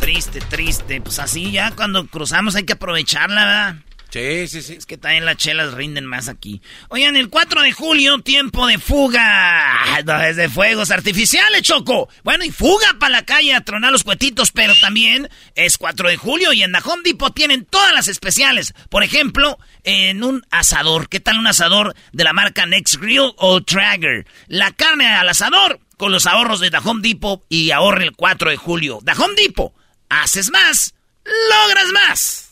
[0.00, 1.00] Triste, triste.
[1.00, 3.74] Pues así ya cuando cruzamos hay que aprovecharla, ¿verdad?
[4.12, 4.74] Sí, sí, sí.
[4.74, 6.60] Es que también las chelas rinden más aquí.
[6.90, 9.78] Oigan, el 4 de julio, tiempo de fuga.
[10.04, 12.08] No es de fuegos artificiales, Choco.
[12.22, 16.16] Bueno, y fuga para la calle a tronar los cuetitos, pero también es 4 de
[16.18, 18.74] julio y en The Home Depot tienen todas las especiales.
[18.90, 21.08] Por ejemplo, en un asador.
[21.08, 24.26] ¿Qué tal un asador de la marca Next Grill o Traeger?
[24.46, 28.50] La carne al asador con los ahorros de The Home Depot y ahorre el 4
[28.50, 28.98] de julio.
[29.04, 29.72] The Home Depot.
[30.10, 30.94] Haces más,
[31.24, 32.51] logras más.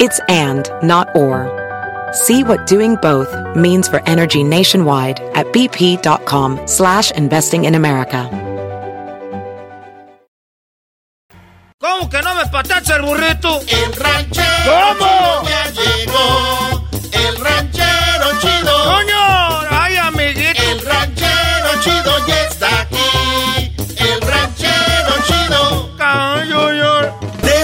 [0.00, 1.46] It's and, not or.
[2.12, 8.28] See what doing both means for energy nationwide at bp.com slash investing in America.
[11.80, 13.60] ¿Cómo que no me patacha el burrito?
[13.68, 15.48] El ranchero ¿Cómo?
[15.48, 16.88] ya llegó.
[17.12, 18.84] El ranchero chido.
[18.84, 19.23] ¡Coño!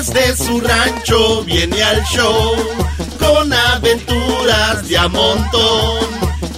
[0.05, 2.57] Su rancho viene al show
[3.19, 6.07] con aventuras de a montón.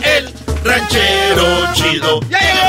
[0.02, 0.32] El
[0.64, 2.20] ranchero chido.
[2.28, 2.62] ¡Ya llegó!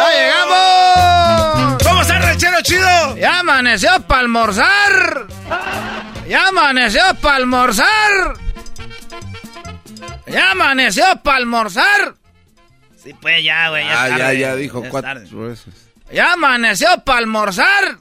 [0.00, 1.82] ¡Ya llegamos!
[1.82, 3.16] ¿Cómo está el ranchero chido?
[3.16, 5.26] Ya amaneció para almorzar.
[6.26, 8.34] Ya amaneció para almorzar.
[10.26, 12.14] Ya amaneció para almorzar.
[13.02, 13.84] Sí, pues ya, güey.
[13.84, 15.28] Ya, Ah, es ya, tarde, ya dijo cuatro tarde.
[15.32, 15.74] veces.
[16.10, 17.98] Ya amaneció para almorzar.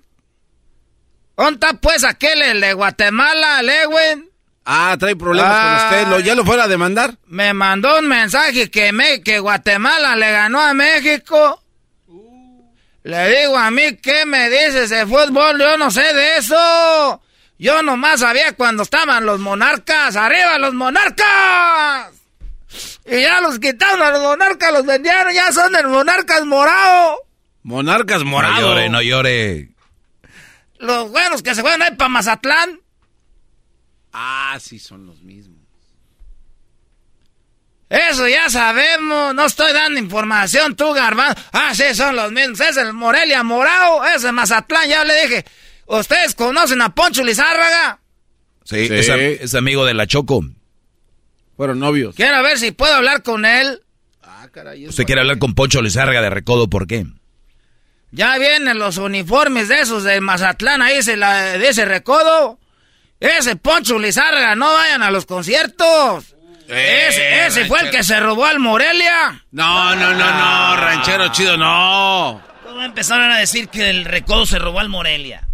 [1.38, 4.30] ¿Dónde está pues aquel, el de Guatemala, Lewin?
[4.66, 5.78] Ah, trae problemas Ah.
[5.90, 6.08] con usted.
[6.10, 7.18] ¿Lo, ¿Ya lo fuera a demandar?
[7.26, 11.64] Me mandó un mensaje que, me, que Guatemala le ganó a México.
[13.04, 15.60] Le digo a mí, ¿qué me dices de fútbol?
[15.60, 17.22] Yo no sé de eso.
[17.58, 20.16] Yo nomás sabía cuando estaban los monarcas.
[20.16, 22.12] ¡Arriba los monarcas!
[23.06, 27.18] Y ya los quitaron a los monarcas, los vendieron, ya son el monarcas morado.
[27.64, 28.62] Monarcas No morado.
[28.62, 29.70] llore, no llore.
[30.82, 32.80] Los buenos que se fueron ahí para Mazatlán.
[34.14, 35.60] Ah, sí, son los mismos.
[37.90, 41.36] Eso ya sabemos, no estoy dando información, tú, Garbán.
[41.52, 42.60] Ah, sí, son los mismos.
[42.62, 45.46] Es el Morelia Morao, es el Mazatlán, ya le dije.
[45.88, 48.00] ¿Ustedes conocen a Poncho Lizárraga?
[48.64, 48.94] Sí, Sí.
[48.94, 50.42] Es, am- es amigo de la Choco.
[51.58, 52.16] Fueron novios.
[52.16, 53.82] Quiero ver si puedo hablar con él.
[54.24, 54.88] Ah, caray.
[54.88, 57.06] Usted quiere hablar con Poncho Lizárraga de Recodo, ¿por qué?
[58.12, 62.60] Ya vienen los uniformes de esos de Mazatlán, ahí se la, de ese recodo.
[63.20, 66.36] Ese Poncho Lizárraga, no vayan a los conciertos.
[66.68, 69.46] Eh, ese ese fue el que se robó al Morelia.
[69.52, 72.42] No, no, no, no, ranchero chido, no.
[72.64, 75.48] ¿Cómo empezaron a decir que el recodo se robó al Morelia?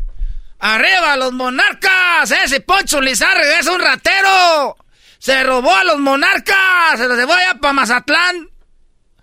[0.59, 2.31] ¡Arriba los monarcas!
[2.31, 4.77] ¡Ese Poncho Lizárraga es un ratero!
[5.19, 6.97] ¡Se robó a los monarcas!
[6.97, 8.49] ¡Se los llevó allá para Mazatlán!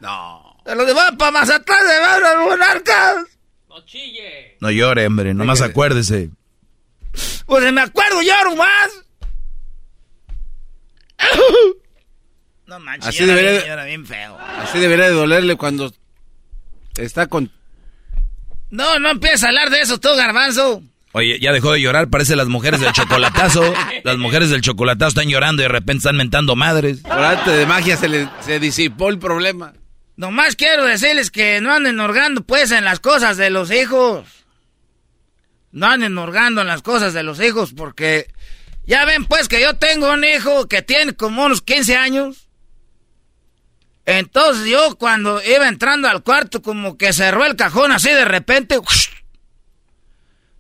[0.01, 0.44] No.
[0.65, 1.79] ¡Se los llevó para Mazatlán!
[1.87, 3.17] ¡Se van a los monarcas!
[4.61, 6.31] No llore, hombre, nomás acuérdese.
[7.47, 8.91] Pues me acuerdo yo más.
[12.67, 14.39] No manches, Así era debería bien- de- feo.
[14.39, 15.93] Así debería de dolerle cuando
[16.97, 17.53] está con...
[18.71, 20.83] No, no empieces a hablar de eso tú, garbanzo.
[21.13, 23.63] Oye, ya dejó de llorar, parece las mujeres del chocolatazo.
[24.05, 27.01] Las mujeres del chocolatazo están llorando y de repente están mentando madres.
[27.01, 29.75] Por arte de magia se le se disipó el problema.
[30.17, 34.29] Nomás quiero decirles que no anden hurgando pues en las cosas de los hijos.
[35.73, 38.33] No anden hurgando en las cosas de los hijos porque
[38.87, 42.49] ya ven pues que yo tengo un hijo que tiene como unos 15 años.
[44.07, 48.79] Entonces yo cuando iba entrando al cuarto como que cerró el cajón así de repente.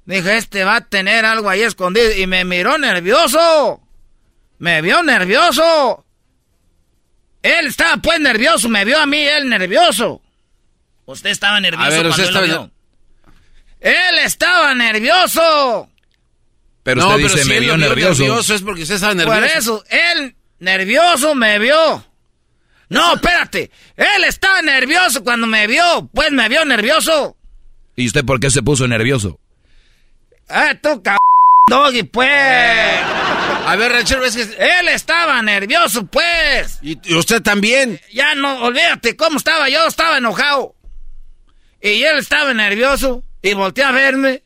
[0.06, 3.80] Dije, este va a tener algo ahí escondido y me miró nervioso.
[4.58, 6.03] Me vio nervioso.
[7.44, 10.22] Él estaba pues nervioso, me vio a mí él nervioso.
[11.04, 12.70] Usted estaba nervioso A ver, cuando usted él lo estaba- vio.
[13.80, 15.90] Él estaba nervioso.
[16.82, 18.54] Pero no, usted pero dice, si me él vio lo nervioso.
[18.54, 19.40] es porque usted estaba nervioso.
[19.40, 22.02] Por eso, él nervioso me vio.
[22.88, 23.70] No, espérate.
[23.94, 26.08] Él estaba nervioso cuando me vio.
[26.14, 27.36] Pues me vio nervioso.
[27.94, 29.38] ¿Y usted por qué se puso nervioso?
[30.48, 31.10] Ah, tú, c
[31.68, 32.30] doggy, pues.
[33.66, 34.42] A ver, ranchero, es que...
[34.42, 36.78] Él estaba nervioso, pues.
[36.82, 38.00] Y, y usted también.
[38.12, 39.86] Ya no, olvídate cómo estaba yo.
[39.86, 40.74] Estaba enojado.
[41.80, 43.24] Y él estaba nervioso.
[43.42, 44.44] Y volteé a verme.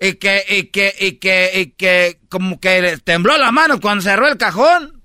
[0.00, 4.02] Y que, y que, y que, y que, como que le tembló la mano cuando
[4.02, 5.02] cerró el cajón.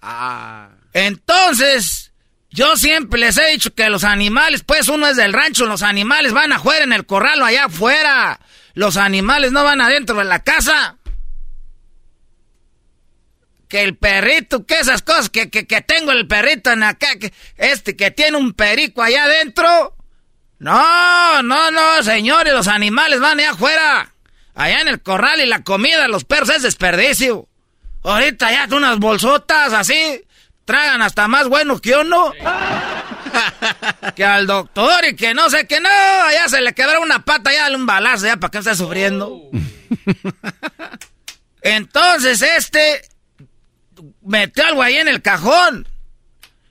[0.00, 0.68] Ah.
[0.92, 2.12] Entonces,
[2.50, 6.32] yo siempre les he dicho que los animales, pues uno es del rancho, los animales
[6.32, 8.38] van afuera en el corral o allá afuera.
[8.74, 10.98] Los animales no van adentro de la casa.
[13.74, 17.32] Que el perrito, que esas cosas, que, que, que tengo el perrito en acá, que
[17.56, 19.96] este, que tiene un perico allá adentro.
[20.60, 24.14] No, no, no, señores, los animales van allá afuera.
[24.54, 27.48] Allá en el corral y la comida, los perros es desperdicio.
[28.04, 30.22] Ahorita ya unas bolsotas así,
[30.64, 32.32] tragan hasta más bueno que uno.
[34.14, 37.52] que al doctor y que no sé qué, no, allá se le quebró una pata,
[37.52, 39.50] ya dale un balazo, ya para que esté sufriendo.
[41.60, 43.13] Entonces este
[44.24, 45.86] metió algo ahí en el cajón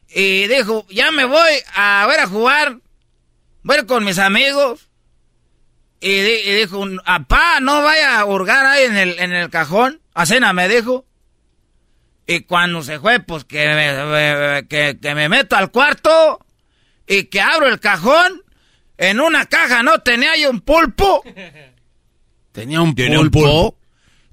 [0.09, 2.77] y dijo, ya me voy a ver a jugar,
[3.63, 4.89] voy a ir con mis amigos.
[5.99, 10.01] Y, di- y dijo, apá, no vaya a hurgar ahí en el, en el cajón.
[10.13, 11.05] A cena me dijo.
[12.27, 16.45] Y cuando se fue, pues que me, que, que me meto al cuarto
[17.07, 18.41] y que abro el cajón.
[18.97, 21.23] En una caja no tenía yo un pulpo.
[22.51, 23.71] Tenía un Tiene un pulpo.
[23.71, 23.77] pulpo.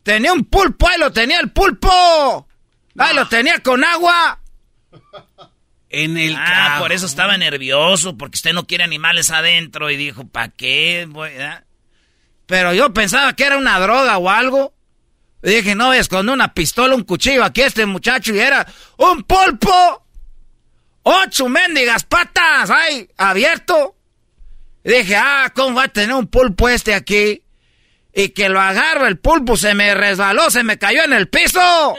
[0.02, 2.47] Tenía un pulpo, ahí lo tenía el pulpo.
[3.01, 4.39] Ahí lo tenía con agua.
[5.89, 10.28] En el Ah, por eso estaba nervioso, porque usted no quiere animales adentro y dijo,
[10.28, 11.06] ¿para qué?
[11.09, 11.64] voy a-?"
[12.47, 14.74] Pero yo pensaba que era una droga o algo.
[15.43, 18.66] Y dije, no, es con una pistola, un cuchillo aquí este muchacho y era
[18.98, 20.06] un pulpo.
[21.02, 23.97] Ocho mendigas patas, ay, abierto.
[24.85, 27.43] Y dije, ah, ¿cómo va a tener un pulpo este aquí?
[28.12, 31.97] Y que lo agarro, el pulpo se me resbaló, se me cayó en el piso.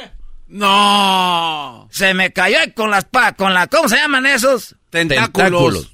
[0.51, 1.87] No.
[1.91, 4.75] Se me cayó con las pa con la ¿cómo se llaman esos?
[4.89, 5.91] Tentáculos.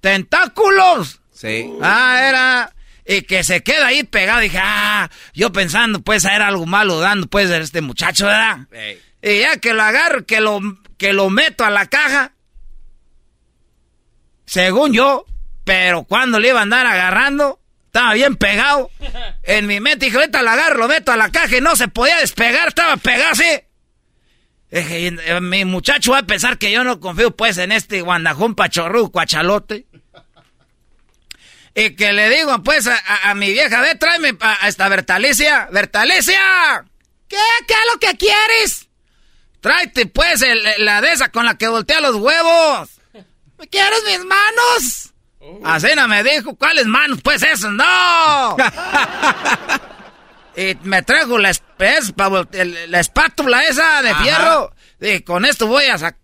[0.00, 1.20] Tentáculos.
[1.32, 1.72] Sí.
[1.80, 2.72] Ah, era
[3.06, 4.40] y que se queda ahí pegado.
[4.40, 8.60] Dije, ah, yo pensando, pues, era algo malo dando, pues, de este muchacho, ¿verdad?
[9.22, 10.60] Y ya que lo agarro, que lo,
[10.98, 12.32] que lo meto a la caja,
[14.46, 15.24] según yo,
[15.64, 17.60] pero cuando le iba a andar agarrando,
[17.92, 18.90] estaba bien pegado.
[19.44, 21.88] En mi mente dije, ahorita lo agarro, lo meto a la caja y no se
[21.88, 23.60] podía despegar, estaba pegado así.
[24.70, 28.54] Dije, eh, mi muchacho va a pensar que yo no confío, pues, en este guandajón
[28.54, 29.86] pachorru, cuachalote.
[31.74, 35.68] Y que le digo, pues, a, mi vieja, ve, tráeme a, esta Bertalicia.
[35.72, 36.84] ¡Bertalicia!
[37.28, 37.36] ¿Qué?
[37.66, 38.88] ¿Qué es lo que quieres?
[39.60, 40.44] Tráete, pues,
[40.78, 42.90] la de esa con la que voltea los huevos.
[43.58, 45.11] ¿Me quieres mis manos?
[45.64, 47.20] Así no me dijo, ¿cuáles manos?
[47.22, 48.56] Pues eso, no.
[50.56, 51.52] y me trajo la,
[52.88, 54.74] la espátula esa de fierro.
[55.00, 56.16] Y con esto voy a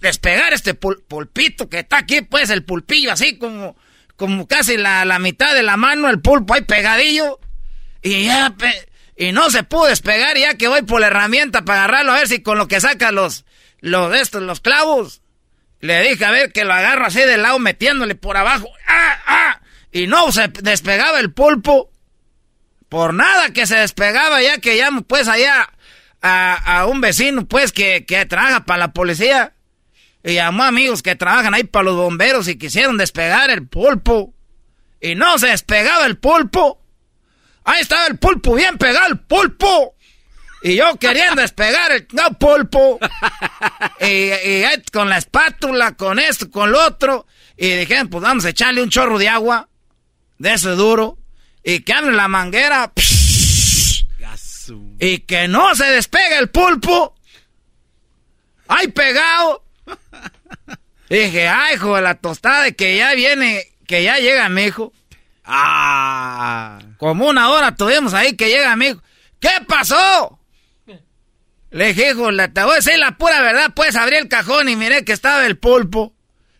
[0.00, 3.76] despegar este pulpito que está aquí, pues, el pulpillo así como
[4.16, 7.38] como casi la, la mitad de la mano, el pulpo ahí pegadillo.
[8.02, 8.54] Y ya,
[9.16, 12.28] y no se pudo despegar, ya que voy por la herramienta para agarrarlo, a ver
[12.28, 13.44] si con lo que saca los,
[13.80, 15.22] los estos, los clavos.
[15.80, 18.68] Le dije, a ver, que lo agarro así de lado, metiéndole por abajo.
[18.86, 19.60] ¡Ah, ah!
[19.92, 21.90] Y no se despegaba el pulpo.
[22.88, 25.70] Por nada que se despegaba, ya que llamo pues allá
[26.22, 29.54] a, un vecino, pues, que, que trabaja para la policía.
[30.22, 34.34] Y llamó amigos que trabajan ahí para los bomberos y quisieron despegar el pulpo.
[35.00, 36.80] Y no se despegaba el pulpo.
[37.64, 39.95] Ahí estaba el pulpo, bien pegado el pulpo.
[40.62, 42.98] Y yo queriendo despegar el no, pulpo.
[44.00, 44.30] y,
[44.92, 47.26] con la espátula, con esto, con lo otro.
[47.56, 49.68] Y dijeron, pues vamos a echarle un chorro de agua.
[50.38, 51.18] De ese duro.
[51.62, 52.92] Y que abre la manguera.
[54.98, 57.14] y que no se despegue el pulpo.
[58.68, 59.64] Ahí pegado.
[61.08, 64.92] Dije, ay, hijo de la tostada, que ya viene, que ya llega mi hijo.
[65.44, 66.80] Ah.
[66.98, 69.02] Como una hora tuvimos ahí que llega mi hijo.
[69.38, 70.35] ¿Qué pasó?
[71.70, 74.76] Le dije, hijo, te voy a decir la pura verdad, pues abrí el cajón y
[74.76, 76.14] miré que estaba el pulpo.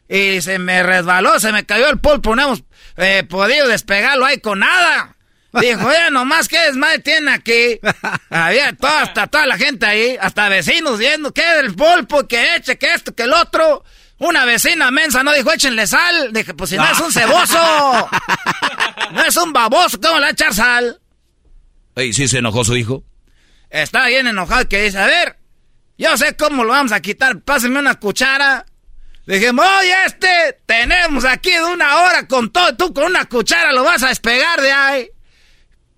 [0.09, 2.65] Y se me resbaló, se me cayó el pulpo, no hemos
[2.97, 5.17] eh, podido despegarlo ahí con nada.
[5.61, 7.81] Dijo, oye, nomás que desmadre tiene aquí.
[8.31, 12.29] Había toda, hasta toda la gente ahí, hasta vecinos viendo, ¿qué del pulpo?
[12.29, 13.85] Que eche, que esto, que el otro.
[14.19, 16.33] Una vecina mensa no dijo, échenle sal.
[16.33, 18.11] Dije, pues si no es un ceboso.
[19.13, 21.01] no es un baboso, ¿cómo le va a echar sal?
[21.95, 23.05] Ey, ¿sí se enojó su hijo?
[23.77, 25.37] Está bien enojado que dice, a ver,
[25.99, 28.65] yo sé cómo lo vamos a quitar, pásenme una cuchara.
[29.27, 33.85] Dijimos, oye, este, tenemos aquí de una hora con todo, tú con una cuchara lo
[33.85, 35.11] vas a despegar de ahí.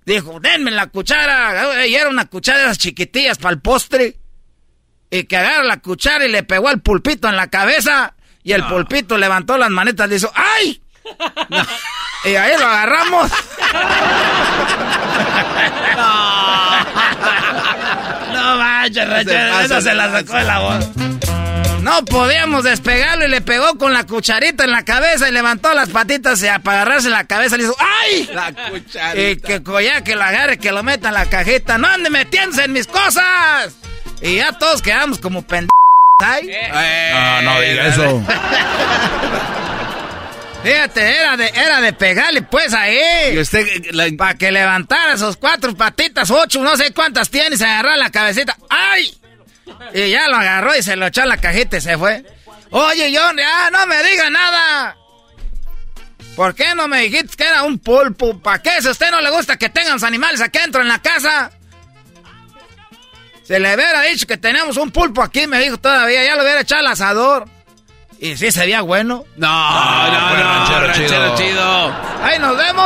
[0.05, 1.87] Dijo, denme la cuchara.
[1.87, 4.19] Y era una cuchara de esas chiquitillas para el postre.
[5.11, 8.17] Y que agarra la cuchara y le pegó al pulpito en la cabeza.
[8.43, 10.83] Y el pulpito levantó las manetas y le hizo, ¡ay!
[12.25, 13.31] Y ahí lo agarramos.
[15.97, 16.81] no,
[18.33, 19.27] no manches,
[19.65, 20.89] Esa se la sacó de la voz.
[21.83, 25.89] No podíamos despegarlo y le pegó con la cucharita en la cabeza y levantó las
[25.89, 28.29] patitas y para agarrarse la cabeza le hizo ¡Ay!
[28.33, 29.19] La cucharita.
[29.19, 31.79] Y que ya que lo agarre, que lo meta en la cajita.
[31.79, 33.75] ¡No ande metiéndose en mis cosas!
[34.21, 35.73] Y ya todos quedamos como pendejos.
[36.21, 38.23] no, no diga eso.
[40.63, 43.35] Fíjate, era de, era de pegarle pues ahí.
[43.35, 43.67] ¿Y usted,
[44.17, 48.11] Para que levantara sus cuatro patitas, ocho, no sé cuántas tiene, y se agarrara la
[48.11, 48.57] cabecita.
[48.69, 49.17] ¡Ay!
[49.95, 52.25] Y ya lo agarró y se lo echó a la cajita y se fue.
[52.71, 54.97] Oye, John, ya no me diga nada.
[56.35, 58.39] ¿Por qué no me dijiste que era un pulpo?
[58.39, 58.81] ¿Para qué?
[58.81, 61.51] Si a usted no le gusta que tengan animales aquí adentro en la casa.
[63.45, 66.25] Se le hubiera dicho que tenemos un pulpo aquí, me dijo todavía.
[66.25, 67.49] Ya lo hubiera echado al asador.
[68.21, 69.25] ¿Y si sería bueno?
[69.37, 71.93] No, no, no, ranchero, chido.
[72.21, 72.85] ¡Ahí nos vemos!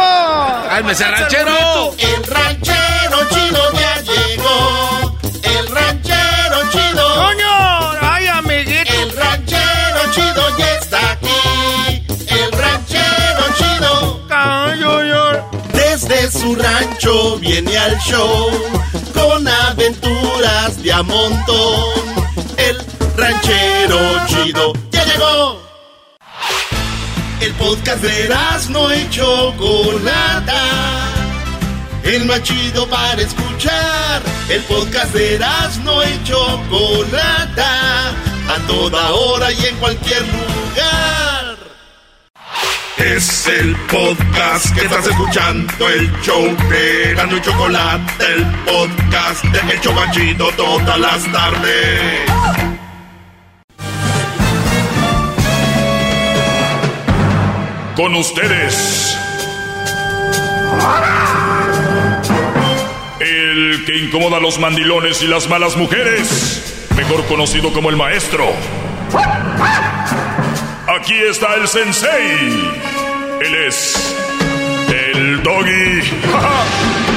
[0.68, 1.94] ¡Ay, me ranchero!
[1.96, 5.18] El ranchero chido ya llegó.
[5.42, 7.14] El ranchero chido.
[7.14, 7.92] ¡Coño!
[8.02, 8.92] ¡Ay, amiguito!
[8.92, 12.04] El ranchero chido ya está aquí.
[12.28, 14.28] El ranchero chido.
[14.28, 14.98] ¡Caño,
[15.72, 18.50] Desde su rancho viene al show
[19.14, 22.12] con aventuras de a montón.
[23.14, 25.62] El ranchero chido ya llegó.
[27.40, 28.34] El podcast de
[28.70, 31.02] no y Chocolata
[32.05, 34.22] el más chido para escuchar.
[34.48, 35.39] El podcast de
[35.84, 41.56] no y Chocolata, a toda hora y en cualquier lugar.
[42.98, 49.74] Es el podcast que estás escuchando, el show de Gano y Chocolate, el podcast de
[49.74, 52.71] Hecho Chido todas las tardes.
[57.97, 59.16] Con ustedes.
[63.20, 66.89] El que incomoda a los mandilones y las malas mujeres.
[66.97, 68.47] Mejor conocido como el maestro.
[70.89, 72.73] Aquí está el sensei.
[73.40, 74.16] Él es
[74.89, 76.02] el doggy.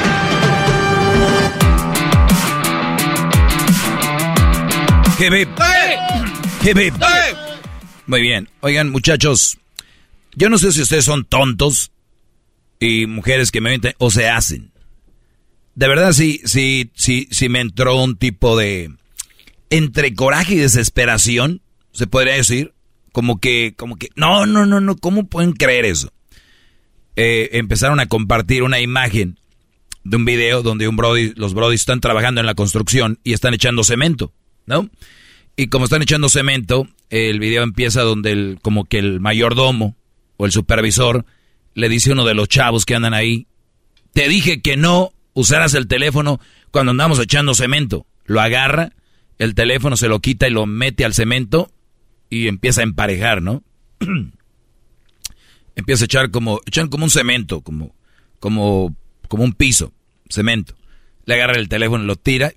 [5.18, 5.32] Hip
[6.76, 6.94] hip.
[8.06, 8.48] Muy bien.
[8.60, 9.56] Oigan, muchachos,
[10.36, 11.90] yo no sé si ustedes son tontos
[12.78, 14.70] y mujeres que me o se hacen.
[15.74, 18.92] De verdad, sí, sí, sí, sí me entró un tipo de
[19.70, 22.74] entre coraje y desesperación, se podría decir,
[23.12, 26.12] como que, como que, no, no, no, no, ¿cómo pueden creer eso?
[27.16, 29.38] Eh, empezaron a compartir una imagen
[30.04, 33.54] de un video donde un brody, los brodis están trabajando en la construcción y están
[33.54, 34.32] echando cemento,
[34.66, 34.88] ¿no?
[35.56, 39.96] Y como están echando cemento, el video empieza donde el, como que el mayordomo
[40.36, 41.24] o el supervisor
[41.74, 43.46] le dice a uno de los chavos que andan ahí,
[44.12, 46.40] te dije que no usaras el teléfono
[46.70, 48.06] cuando andamos echando cemento.
[48.24, 48.92] Lo agarra,
[49.38, 51.70] el teléfono se lo quita y lo mete al cemento
[52.30, 53.62] y empieza a emparejar, ¿no?
[55.76, 57.94] empieza a echar como, echan como un cemento, como,
[58.40, 58.96] como,
[59.28, 59.92] como un piso,
[60.28, 60.74] cemento.
[61.26, 62.52] Le agarra el teléfono, lo tira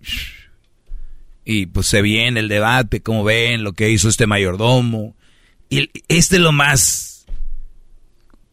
[1.51, 5.15] y pues se viene el debate, como ven lo que hizo este mayordomo.
[5.67, 7.18] Y este es lo más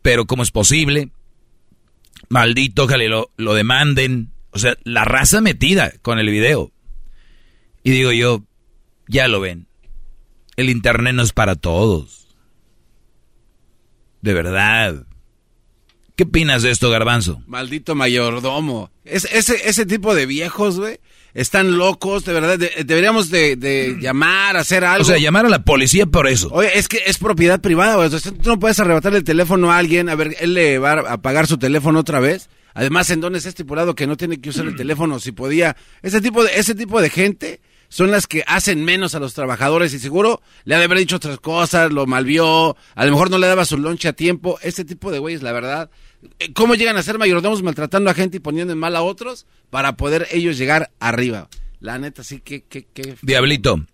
[0.06, 1.10] pero ¿cómo es posible?
[2.28, 4.30] Maldito, ojalá lo, lo demanden.
[4.52, 6.70] O sea, la raza metida con el video.
[7.82, 8.44] Y digo yo,
[9.08, 9.66] ya lo ven.
[10.54, 12.28] El internet no es para todos.
[14.22, 15.08] De verdad.
[16.14, 17.42] ¿Qué opinas de esto, Garbanzo?
[17.48, 18.92] Maldito mayordomo.
[19.04, 21.00] Es, ese, ese tipo de viejos, güey,
[21.36, 22.58] están locos, de verdad.
[22.58, 25.02] deberíamos de, llamar, hacer algo.
[25.02, 26.48] O sea, llamar a la policía por eso.
[26.50, 28.08] Oye, es que es propiedad privada, güey.
[28.08, 31.46] tú no puedes arrebatarle el teléfono a alguien, a ver, él le va a pagar
[31.46, 32.48] su teléfono otra vez.
[32.72, 35.76] Además, en donde está estipulado que no tiene que usar el teléfono si podía.
[36.02, 39.92] Ese tipo de, ese tipo de gente son las que hacen menos a los trabajadores
[39.94, 43.38] y seguro le ha de haber dicho otras cosas, lo malvió, a lo mejor no
[43.38, 44.58] le daba su lonche a tiempo.
[44.62, 45.90] Ese tipo de güeyes, la verdad,
[46.54, 49.96] ¿Cómo llegan a ser mayordomos maltratando a gente y poniendo en mal a otros para
[49.96, 51.48] poder ellos llegar arriba?
[51.80, 52.62] La neta, sí, que...
[52.62, 52.86] que,
[53.22, 53.84] Diablito,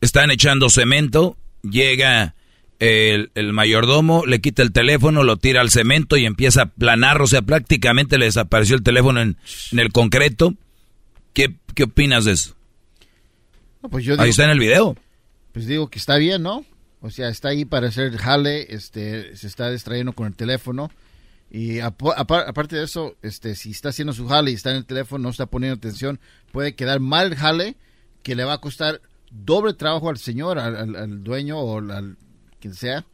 [0.00, 2.34] están echando cemento, llega
[2.78, 7.26] el, mayordomo, le quita el teléfono, lo tira al cemento y empieza a planar, o
[7.26, 9.36] sea, prácticamente le desapareció el teléfono en,
[9.72, 10.54] el concreto.
[11.34, 12.56] ¿Qué, ¿Qué, opinas de eso?
[13.90, 14.96] pues yo ahí está en el video.
[15.52, 16.64] Pues digo que está bien, ¿no?
[17.00, 20.90] O sea, está ahí para hacer jale, este, se está distrayendo con el teléfono
[21.50, 25.24] y aparte de eso, este, si está haciendo su jale y está en el teléfono,
[25.24, 26.20] no está poniendo atención,
[26.52, 27.76] puede quedar mal el jale
[28.22, 29.00] que le va a costar
[29.32, 32.16] doble trabajo al señor, al, dueño o al
[32.60, 33.04] quien sea.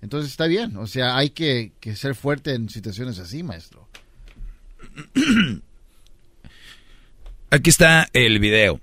[0.00, 3.86] Entonces está bien, o sea, hay que, ser fuerte en situaciones así, maestro.
[7.50, 8.80] Aquí está el video.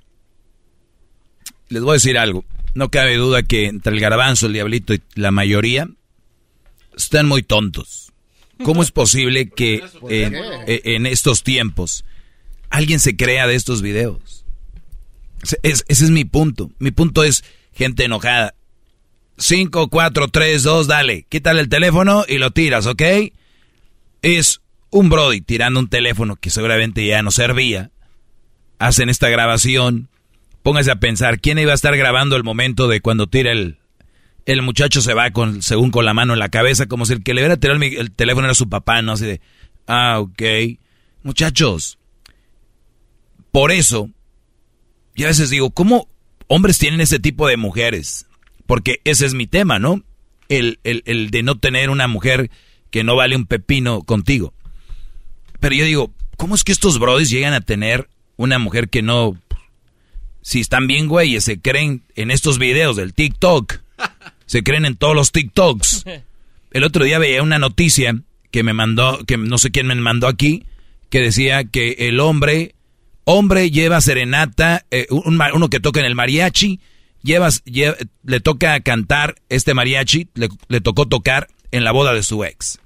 [1.69, 2.45] Les voy a decir algo.
[2.75, 5.89] No cabe duda que entre el garbanzo, el diablito y la mayoría
[6.95, 8.08] están muy tontos
[8.63, 12.03] ¿Cómo es posible que eh, en, estos tiempos
[12.69, 14.45] alguien se crea de estos videos?
[15.63, 16.69] ese es mi punto.
[16.79, 18.55] Mi punto es gente enojada.
[19.37, 21.25] 5, 4, 3, 2, dale.
[21.29, 23.01] Quítale el teléfono y lo tiras, ¿ok?
[24.21, 27.91] Es un Brody tirando un teléfono que seguramente ya no servía.
[28.79, 30.09] Hacen esta grabación.
[30.61, 33.77] Póngase a pensar, ¿quién iba a estar grabando el momento de cuando tira el,
[34.53, 37.23] el muchacho se va con, según con la mano en la cabeza, como si el
[37.23, 39.11] que le hubiera tirado el, teléfono era su papá, ¿no?
[39.11, 39.41] Así de,
[39.85, 40.41] ah, ok.
[41.21, 41.99] Muchachos,
[43.51, 44.09] por eso,
[45.15, 46.07] yo a veces digo, ¿cómo
[46.47, 48.25] hombres tienen ese tipo de mujeres?
[48.65, 50.03] Porque ese es mi tema, ¿no?
[50.47, 52.49] El, el de no tener una mujer
[52.89, 54.55] que no vale un pepino contigo.
[55.59, 59.39] Pero yo digo, ¿cómo es que estos brodis llegan a tener una mujer que no...
[60.41, 63.81] Si están bien güeyes, se creen en estos videos del TikTok
[64.49, 66.05] se creen en todos los TikToks.
[66.71, 68.19] El otro día veía una noticia
[68.49, 70.65] que me mandó, que no sé quién me mandó aquí,
[71.11, 72.73] que decía que el hombre,
[73.25, 76.79] hombre lleva serenata, eh, uno que toca en el mariachi,
[77.21, 77.49] lleva,
[78.23, 82.79] le toca cantar este mariachi, le, tocó tocar en la boda de su ex.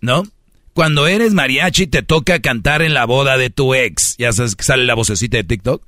[0.00, 0.24] ¿No?
[0.72, 4.16] Cuando eres mariachi te toca cantar en la boda de tu ex.
[4.16, 5.84] Ya sabes que sale la vocecita de TikTok.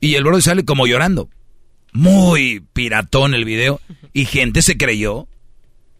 [0.00, 1.30] Y el brody sale como llorando.
[1.92, 3.80] Muy piratón el video.
[4.12, 5.28] Y gente se creyó.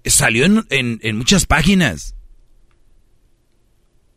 [0.05, 2.14] Salió en, en muchas páginas.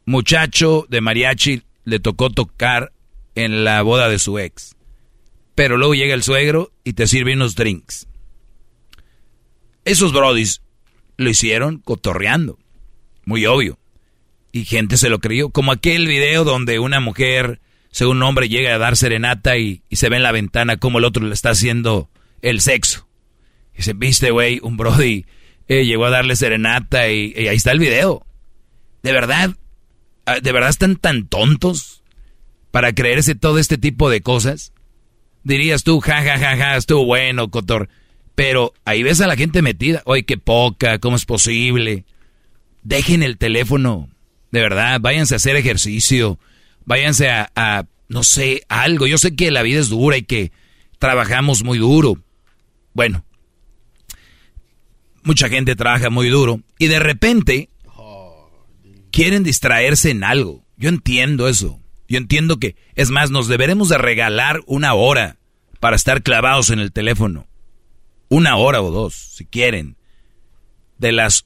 [0.05, 2.91] Muchacho de mariachi le tocó tocar
[3.35, 4.75] en la boda de su ex.
[5.53, 8.07] Pero luego llega el suegro y te sirve unos drinks.
[9.85, 10.61] Esos brodis
[11.17, 12.57] lo hicieron cotorreando.
[13.25, 13.77] Muy obvio.
[14.51, 15.49] Y gente se lo creyó.
[15.49, 17.59] Como aquel video donde una mujer,
[17.95, 21.05] según un hombre, llega a dar serenata y, se ve en la ventana como el
[21.05, 22.09] otro le está haciendo
[22.41, 23.07] el sexo.
[23.73, 25.25] Y se viste, güey, un brody
[25.69, 28.25] eh, llegó a darle serenata y, y ahí está el video.
[29.01, 29.55] De verdad,
[30.25, 32.03] ah, de verdad están tan tontos
[32.69, 34.73] para creerse todo este tipo de cosas.
[35.45, 37.87] Dirías tú, ja, ja, ja, ja, estuvo bueno, Cotor.
[38.35, 40.01] Pero ahí ves a la gente metida.
[40.03, 42.03] Oye, qué poca, ¿cómo es posible?
[42.83, 44.09] Dejen el teléfono.
[44.51, 46.39] De verdad, váyanse a hacer ejercicio.
[46.85, 49.07] Váyanse a, no sé, algo.
[49.07, 50.51] Yo sé que la vida es dura y que
[50.99, 52.17] trabajamos muy duro.
[52.93, 53.25] Bueno,
[55.23, 57.69] mucha gente trabaja muy duro y de repente
[59.11, 60.63] quieren distraerse en algo.
[60.77, 61.79] Yo entiendo eso.
[62.07, 65.37] Yo entiendo que, es más, nos deberemos de regalar una hora
[65.79, 67.47] para estar clavados en el teléfono.
[68.29, 69.97] Una hora o dos, si quieren.
[70.97, 71.45] De las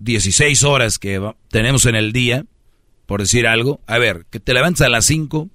[0.00, 2.44] 16 horas que tenemos en el día,
[3.06, 3.80] por decir algo.
[3.86, 5.48] A ver, que te levantes a las 5.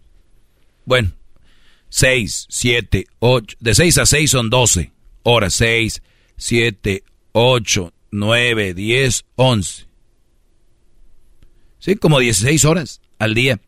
[0.85, 1.11] Bueno,
[1.89, 3.57] 6, 7, 8.
[3.59, 4.91] De 6 a 6 son 12
[5.23, 5.53] horas.
[5.55, 6.01] 6,
[6.37, 9.87] 7, 8, 9, 10, 11.
[11.79, 13.59] Sí, como 16 horas al día.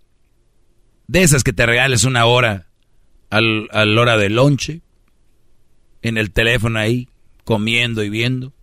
[1.07, 2.67] De esas que te regales una hora
[3.29, 4.81] a la hora del lonche,
[6.01, 7.07] en el teléfono ahí,
[7.43, 8.53] comiendo y viendo.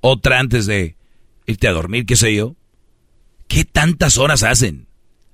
[0.00, 0.96] Otra antes de
[1.46, 2.56] irte a dormir, qué sé yo.
[3.48, 4.88] ¿Qué tantas horas hacen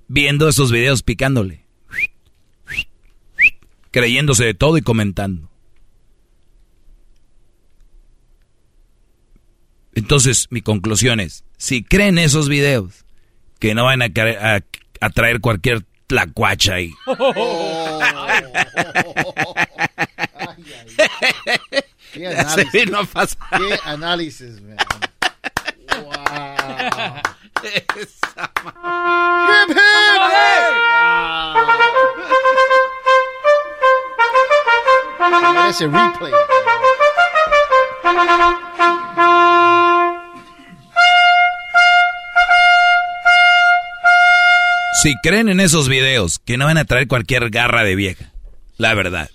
[0.09, 1.65] viendo esos videos picándole?
[3.91, 5.51] Creyéndose de todo y comentando.
[9.95, 13.05] Entonces, mi conclusión es, si creen esos videos,
[13.59, 14.61] que no van a, a,
[15.01, 16.93] a traer cualquier la cuacha ahí.
[22.13, 22.73] ¿Qué análisis.
[22.73, 24.77] ¿Qué análisis, man?
[27.63, 27.97] Him!
[35.19, 35.69] Wow.
[35.69, 36.33] Ese replay.
[45.03, 48.33] Si creen en esos videos, que no van a traer cualquier garra de vieja.
[48.77, 49.31] La verdad.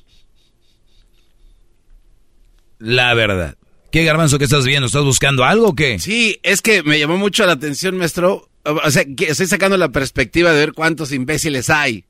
[2.78, 3.56] La verdad.
[3.96, 4.88] ¿Qué garbanzo que estás viendo?
[4.88, 6.00] ¿Estás buscando algo o qué?
[6.00, 8.50] Sí, es que me llamó mucho la atención, maestro.
[8.66, 12.04] O sea, que estoy sacando la perspectiva de ver cuántos imbéciles hay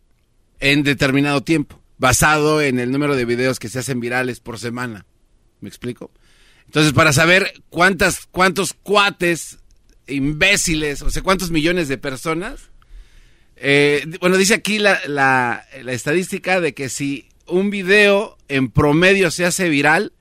[0.59, 5.05] en determinado tiempo, basado en el número de videos que se hacen virales por semana.
[5.61, 6.09] ¿Me explico?
[6.65, 9.59] Entonces, para saber cuántas, cuántos cuates
[10.07, 12.71] imbéciles, o sea, cuántos millones de personas
[13.57, 19.45] eh, bueno, dice aquí la, la, estadística de que si un video en promedio se
[19.45, 20.13] hace viral,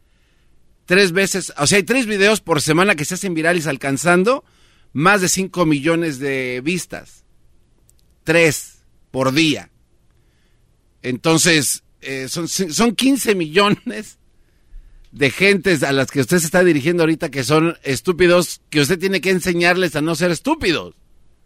[0.87, 4.45] tres veces, o sea, hay tres videos por semana que se hacen virales alcanzando
[4.93, 7.25] más de 5 millones de vistas.
[8.23, 9.71] Tres por día.
[11.03, 14.19] Entonces, eh, son, son 15 millones
[15.13, 18.99] de gentes a las que usted se está dirigiendo ahorita que son estúpidos, que usted
[18.99, 20.95] tiene que enseñarles a no ser estúpidos.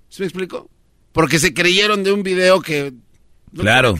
[0.08, 0.70] ¿Se me explico?
[1.12, 2.94] Porque se creyeron de un video que...
[3.54, 3.98] Claro.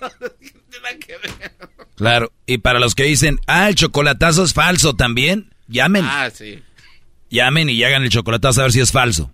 [1.98, 2.32] claro.
[2.46, 6.04] Y para los que dicen, ah, el chocolatazo es falso también, llamen.
[6.06, 6.60] Ah, sí.
[7.30, 9.30] Llamen y hagan el chocolatazo a ver si es falso.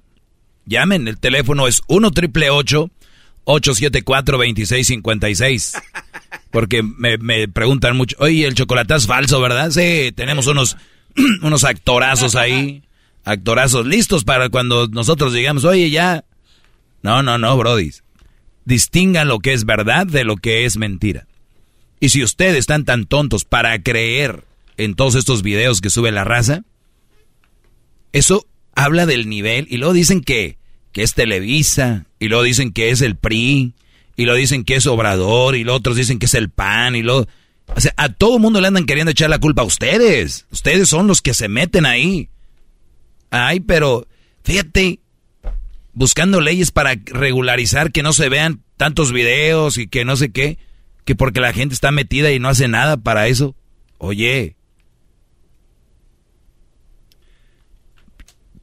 [0.66, 5.74] Llamen, el teléfono es 1 triple 874 2656.
[6.51, 9.70] Porque me, me, preguntan mucho, oye, el chocolatazo es falso, ¿verdad?
[9.70, 10.77] Sí, tenemos unos,
[11.43, 12.82] unos actorazos ahí,
[13.24, 16.24] actorazos listos para cuando nosotros digamos, oye, ya,
[17.03, 17.91] no, no, no, Brody.
[18.65, 21.27] Distingan lo que es verdad de lo que es mentira.
[22.00, 24.44] Y si ustedes están tan tontos para creer
[24.76, 26.64] en todos estos videos que sube la raza,
[28.12, 30.58] eso habla del nivel y luego dicen que,
[30.92, 33.74] que es Televisa, y luego dicen que es el PRI,
[34.16, 37.02] y luego dicen que es Obrador, y los otros dicen que es el PAN, y
[37.02, 37.26] luego...
[37.74, 40.46] O sea, a todo mundo le andan queriendo echar la culpa a ustedes.
[40.50, 42.28] Ustedes son los que se meten ahí.
[43.30, 44.06] Ay, pero
[44.42, 45.00] fíjate,
[45.94, 50.58] buscando leyes para regularizar que no se vean tantos videos y que no sé qué,
[51.05, 53.55] que porque la gente está metida y no hace nada para eso.
[53.98, 54.56] Oye,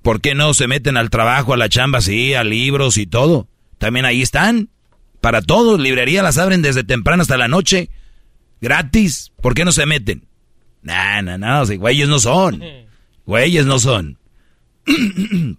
[0.01, 3.47] ¿Por qué no se meten al trabajo, a la chamba, sí, a libros y todo?
[3.77, 4.69] También ahí están.
[5.21, 7.89] Para todos, librería las abren desde temprano hasta la noche.
[8.61, 9.31] Gratis.
[9.41, 10.25] ¿Por qué no se meten?
[10.81, 12.63] Nah, nah, nah, güeyes no son.
[13.27, 14.17] Güeyes no son.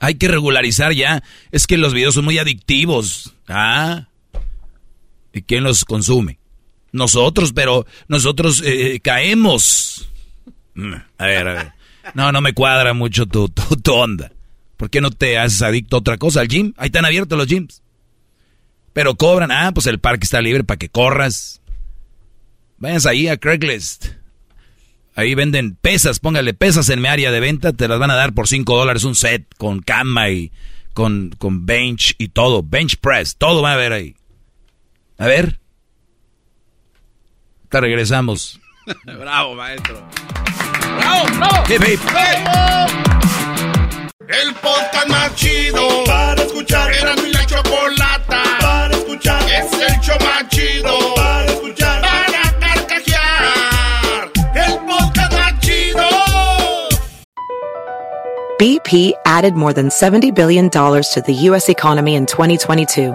[0.00, 1.22] Hay que regularizar ya.
[1.50, 3.34] Es que los videos son muy adictivos.
[3.48, 4.08] Ah.
[5.32, 6.38] ¿Y quién los consume?
[6.92, 10.08] Nosotros, pero nosotros eh, caemos.
[10.74, 11.72] Mm, a ver, a ver.
[12.14, 14.32] No, no me cuadra mucho tu, tu, onda.
[14.76, 16.40] ¿Por qué no te haces adicto a otra cosa?
[16.40, 16.72] ¿Al gym?
[16.76, 17.82] Ahí están abiertos los gyms.
[18.92, 19.52] Pero cobran.
[19.52, 21.60] Ah, pues el parque está libre para que corras.
[22.78, 24.06] Váyanse ahí a Craigslist.
[25.14, 28.32] Ahí venden pesas, póngale pesas en mi área de venta, te las van a dar
[28.32, 30.52] por 5 dólares un set con cama y
[30.94, 34.14] con, con bench y todo, bench press, todo va a haber ahí.
[35.20, 35.60] A ver.
[37.68, 38.58] Te regresamos.
[39.04, 40.02] bravo, maestro.
[40.96, 41.64] ¡Bravo, bravo!
[44.26, 46.90] El podcast más chido para escuchar.
[46.94, 49.42] Era mi la chocolata para escuchar.
[49.42, 52.00] Es el show más chido para escuchar.
[52.00, 54.30] Para carcajear.
[54.54, 56.08] El podcast más chido.
[58.58, 61.68] BP added more than $70 billion to the U.S.
[61.68, 63.14] economy in 2022.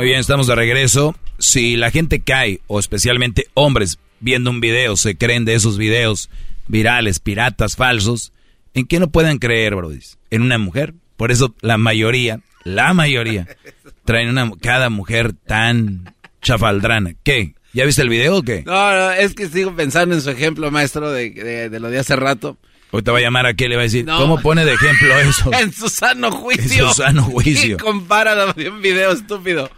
[0.00, 1.14] Muy bien, estamos de regreso.
[1.38, 6.30] Si la gente cae, o especialmente hombres, viendo un video, se creen de esos videos
[6.68, 8.32] virales, piratas, falsos,
[8.72, 9.98] ¿en qué no pueden creer, Brody?
[10.30, 10.94] En una mujer.
[11.18, 13.46] Por eso la mayoría, la mayoría,
[14.06, 17.12] traen una, cada mujer tan chafaldrana.
[17.22, 17.52] ¿Qué?
[17.74, 18.62] ¿Ya viste el video o qué?
[18.64, 21.98] No, no, es que sigo pensando en su ejemplo, maestro, de, de, de lo de
[21.98, 22.56] hace rato.
[22.90, 25.14] Hoy te va a llamar a qué le va a decir, ¿cómo pone de ejemplo
[25.18, 25.52] eso?
[25.60, 26.84] en su sano juicio.
[26.84, 27.76] En su sano juicio.
[27.78, 29.70] Y compara de un video estúpido.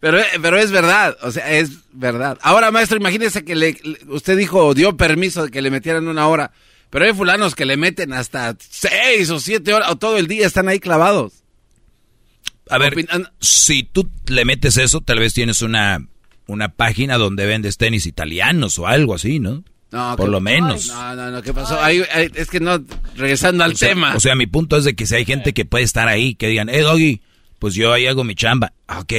[0.00, 2.38] Pero, pero es verdad, o sea, es verdad.
[2.42, 3.76] Ahora, maestro, imagínese que le,
[4.08, 6.52] usted dijo, dio permiso de que le metieran una hora.
[6.88, 10.46] Pero hay fulanos que le meten hasta seis o siete horas, o todo el día
[10.46, 11.34] están ahí clavados.
[12.68, 12.94] A ver,
[13.40, 16.06] si tú le metes eso, tal vez tienes una,
[16.46, 19.64] una página donde vendes tenis italianos o algo así, ¿no?
[19.92, 20.86] No, Por que- lo menos.
[20.86, 21.80] No, no, no, ¿qué pasó?
[21.82, 22.04] Ahí-
[22.34, 22.80] es que no,
[23.16, 24.14] regresando al O sea, tema.
[24.14, 26.46] O sea, mi punto es de que si hay gente que puede estar ahí, que
[26.46, 27.22] digan, eh, Doggy,
[27.58, 28.72] pues yo ahí hago mi chamba.
[28.86, 29.12] Ah, ok,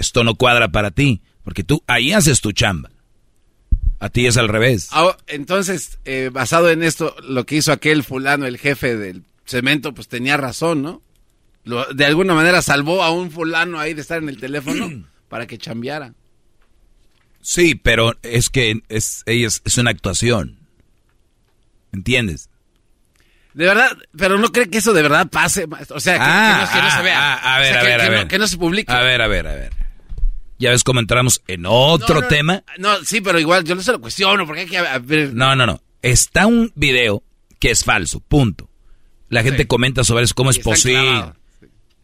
[0.00, 2.90] esto no cuadra para ti, porque tú ahí haces tu chamba.
[3.98, 4.88] A ti es al revés.
[4.92, 9.92] Ah, entonces, eh, basado en esto, lo que hizo aquel fulano, el jefe del cemento,
[9.94, 11.02] pues tenía razón, ¿no?
[11.64, 14.88] Lo- de alguna manera salvó a un fulano ahí de estar en el teléfono
[15.28, 16.14] para que chambeara.
[17.42, 20.58] Sí, pero es que es, ella es, es una actuación.
[21.92, 22.48] ¿Entiendes?
[23.54, 26.76] De verdad, pero no cree que eso de verdad pase, o sea, que, Ah, que
[26.76, 27.34] no, que no se vea.
[27.34, 28.28] ah, a ver, O sea, a que- ver, que a no- ver.
[28.28, 28.92] que no se publique.
[28.92, 29.72] A ver, a ver, a ver.
[30.60, 32.62] ¿Ya ves cómo entramos en otro No, no, tema?
[32.78, 35.32] No, sí, pero igual yo no se lo cuestiono, porque hay que a- ver.
[35.34, 35.80] No, no, no.
[36.02, 37.22] Está un video
[37.58, 38.68] que es falso, punto.
[39.30, 41.32] La gente comenta sobre eso, cómo es posible.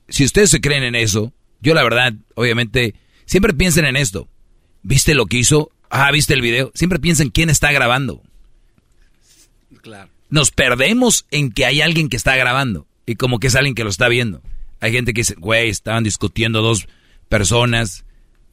[0.09, 2.95] Si ustedes se creen en eso, yo la verdad, obviamente,
[3.27, 4.28] siempre piensen en esto.
[4.83, 5.70] ¿Viste lo que hizo?
[5.91, 6.70] Ah, ¿viste el video?
[6.74, 8.23] Siempre piensen quién está grabando.
[9.83, 10.11] Claro.
[10.31, 13.85] Nos perdemos en que hay alguien que está grabando y como que es alguien que
[13.85, 14.41] lo está viendo.
[14.81, 16.87] Hay gente que dice, güey, estaban discutiendo dos
[17.28, 18.05] personas.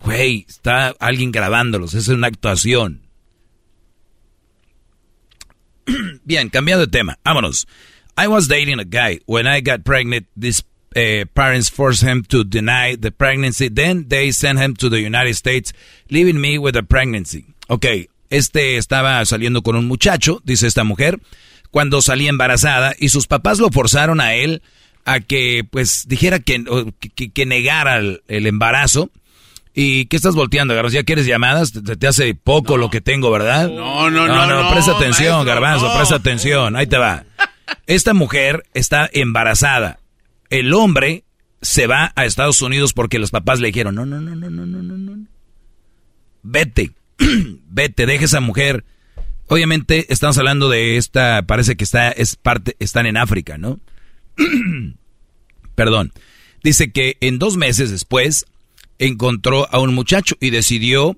[0.03, 3.03] Güey, está alguien grabándolos, es una actuación.
[6.23, 7.67] Bien, cambiando de tema, vámonos.
[8.17, 9.19] I was dating a guy.
[9.25, 10.63] When I got pregnant, these
[10.95, 13.69] uh, parents forced him to deny the pregnancy.
[13.69, 15.73] Then they sent him to the United States,
[16.09, 17.45] leaving me with the pregnancy.
[17.69, 17.85] Ok,
[18.29, 21.19] este estaba saliendo con un muchacho, dice esta mujer,
[21.71, 24.61] cuando salía embarazada y sus papás lo forzaron a él
[25.05, 26.63] a que, pues, dijera que,
[27.33, 29.09] que, negara el embarazo.
[29.73, 30.95] ¿Y qué estás volteando, Garbanzo?
[30.95, 31.73] ¿Ya quieres llamadas?
[31.73, 33.69] Te, hace poco lo que tengo, ¿verdad?
[33.69, 34.35] No, no, no.
[34.35, 36.75] No, no, no presta atención, Garbanzo, presta atención.
[36.75, 37.25] Ahí te va.
[37.87, 39.99] Esta mujer está embarazada.
[40.49, 41.23] El hombre
[41.61, 44.65] se va a Estados Unidos porque los papás le dijeron, no, no, no, no, no,
[44.65, 45.27] no, no.
[46.43, 46.91] Vete,
[47.67, 48.85] vete, deja esa mujer.
[49.47, 53.79] Obviamente estamos hablando de esta, parece que está, es parte, están en África, ¿no?
[55.75, 56.13] Perdón.
[56.63, 58.45] Dice que en dos meses después
[58.99, 61.17] encontró a un muchacho y decidió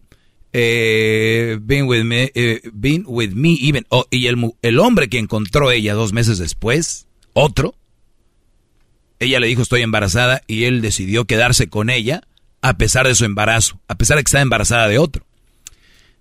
[0.53, 2.61] eh, being with me, eh,
[3.05, 3.85] with me even.
[3.89, 7.75] Oh, y el, el hombre que encontró ella dos meses después, otro,
[9.19, 12.21] ella le dijo estoy embarazada y él decidió quedarse con ella
[12.61, 15.25] a pesar de su embarazo, a pesar de que estaba embarazada de otro.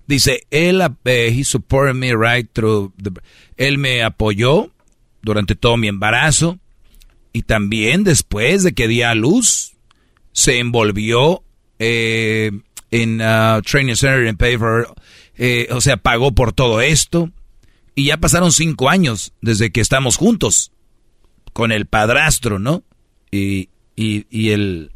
[0.07, 2.93] Dice, él, eh, he supported me right through
[3.57, 4.71] él me apoyó
[5.23, 6.59] durante todo mi embarazo
[7.33, 9.74] y también después de que di a luz,
[10.35, 11.43] se envolvió
[11.79, 12.51] eh,
[12.91, 14.59] en uh, Training Center en pay
[15.37, 17.31] eh, o sea, pagó por todo esto.
[17.95, 20.73] Y ya pasaron cinco años desde que estamos juntos
[21.53, 22.83] con el padrastro, ¿no?
[23.31, 24.91] Y, y, y el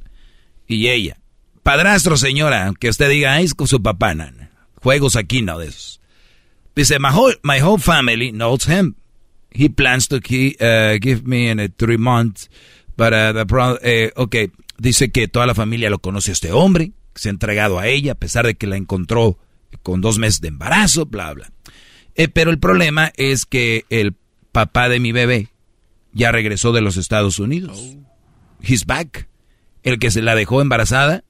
[0.67, 1.19] y ella.
[1.63, 4.51] Padrastro, señora, aunque usted diga, es con su papá, nana.
[4.83, 6.01] Juegos aquí, no de esos.
[6.75, 8.97] Dice, my whole, my whole family knows him.
[9.51, 12.49] He plans to uh, give me in a three months,
[12.97, 16.53] but uh, the problem, eh, okay, dice que toda la familia lo conoce a este
[16.53, 19.39] hombre, se ha entregado a ella a pesar de que la encontró
[19.83, 21.53] con dos meses de embarazo, bla, bla.
[22.15, 24.15] Eh, pero el problema es que el
[24.53, 25.49] papá de mi bebé
[26.13, 27.97] ya regresó de los Estados Unidos.
[28.63, 29.29] He's back.
[29.83, 31.25] El que se la dejó embarazada,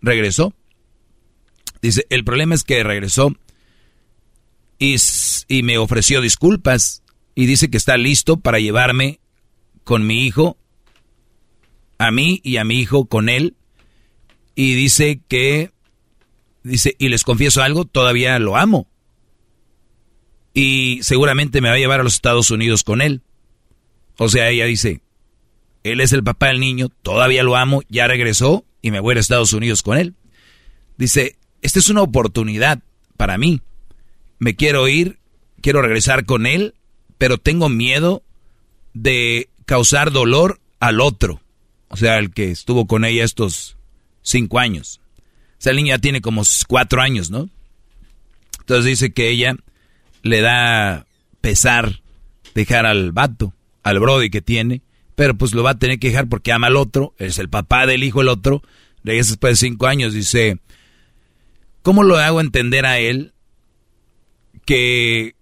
[0.00, 0.54] regresó.
[1.82, 3.34] Dice, el problema es que regresó
[4.78, 4.96] y,
[5.48, 7.02] y me ofreció disculpas
[7.34, 9.20] y dice que está listo para llevarme
[9.84, 10.56] con mi hijo,
[11.98, 13.54] a mí y a mi hijo con él.
[14.54, 15.70] Y dice que,
[16.62, 18.88] dice, y les confieso algo, todavía lo amo.
[20.52, 23.22] Y seguramente me va a llevar a los Estados Unidos con él.
[24.16, 25.00] O sea, ella dice,
[25.82, 29.20] él es el papá del niño, todavía lo amo, ya regresó y me voy a
[29.20, 30.14] Estados Unidos con él.
[30.96, 32.80] Dice, esta es una oportunidad
[33.16, 33.60] para mí.
[34.38, 35.18] Me quiero ir,
[35.60, 36.74] quiero regresar con él
[37.18, 38.22] pero tengo miedo
[38.92, 41.40] de causar dolor al otro.
[41.94, 43.76] O sea, el que estuvo con ella estos
[44.20, 45.00] cinco años.
[45.60, 47.48] Esa niña tiene como cuatro años, ¿no?
[48.58, 49.54] Entonces dice que ella
[50.22, 51.06] le da
[51.40, 52.00] pesar
[52.52, 53.54] dejar al vato,
[53.84, 54.82] al brody que tiene,
[55.14, 57.86] pero pues lo va a tener que dejar porque ama al otro, es el papá
[57.86, 58.64] del hijo el otro,
[59.04, 60.58] regresa después de cinco años, dice,
[61.82, 63.34] ¿cómo lo hago entender a él
[64.66, 65.36] que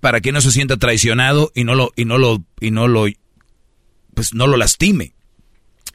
[0.00, 3.06] para que no se sienta traicionado y no lo y no lo y no lo
[4.14, 5.14] pues no lo lastime.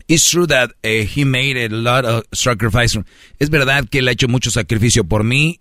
[0.08, 3.00] It's true that uh, he made a lot of sacrifice.
[3.40, 5.60] Es verdad que él ha hecho mucho sacrificio por mí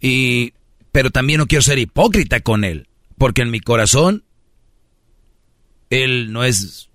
[0.00, 0.52] y
[0.92, 2.88] pero también no quiero ser hipócrita con él,
[3.18, 4.22] porque en mi corazón
[5.90, 6.88] él no es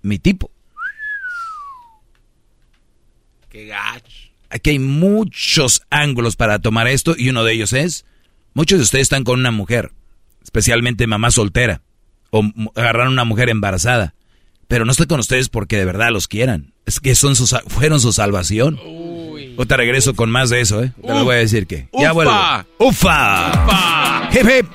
[0.00, 0.50] mi tipo.
[3.50, 4.30] Qué gacho.
[4.48, 8.06] Aquí hay muchos ángulos para tomar esto y uno de ellos es,
[8.54, 9.92] muchos de ustedes están con una mujer
[10.42, 11.80] especialmente mamá soltera,
[12.30, 12.42] o
[12.74, 14.14] agarrar a una mujer embarazada.
[14.72, 16.72] Pero no estoy con ustedes porque de verdad los quieran.
[16.86, 18.80] Es que son fueron su salvación.
[19.58, 20.94] O te regreso con más de eso, ¿eh?
[20.98, 21.88] Te lo voy a decir que.
[21.92, 22.32] Ya vuelvo.
[22.78, 23.50] ¡Ufa!
[23.50, 24.30] ¡Ufa!
[24.32, 24.66] ¡Hip, hip!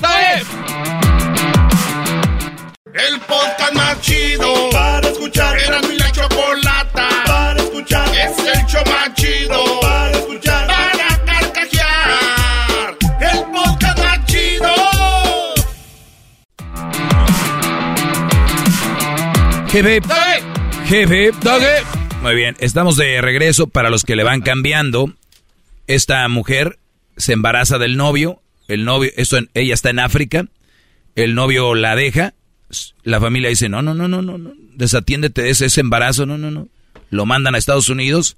[2.94, 5.58] El podcast más chido para escuchar.
[5.58, 8.08] Era mi la chocolata para escuchar.
[8.10, 9.97] Es el show más chido para
[22.24, 25.14] Muy bien, estamos de regreso para los que le van cambiando.
[25.86, 26.80] Esta mujer
[27.16, 30.48] se embaraza del novio, el novio, eso ella está en África,
[31.16, 32.34] el novio la deja,
[33.04, 36.40] la familia dice, no, no, no, no, no, no, desatiéndete de ese, ese embarazo, no,
[36.40, 36.70] no, no.
[37.12, 38.36] Lo mandan a Estados Unidos.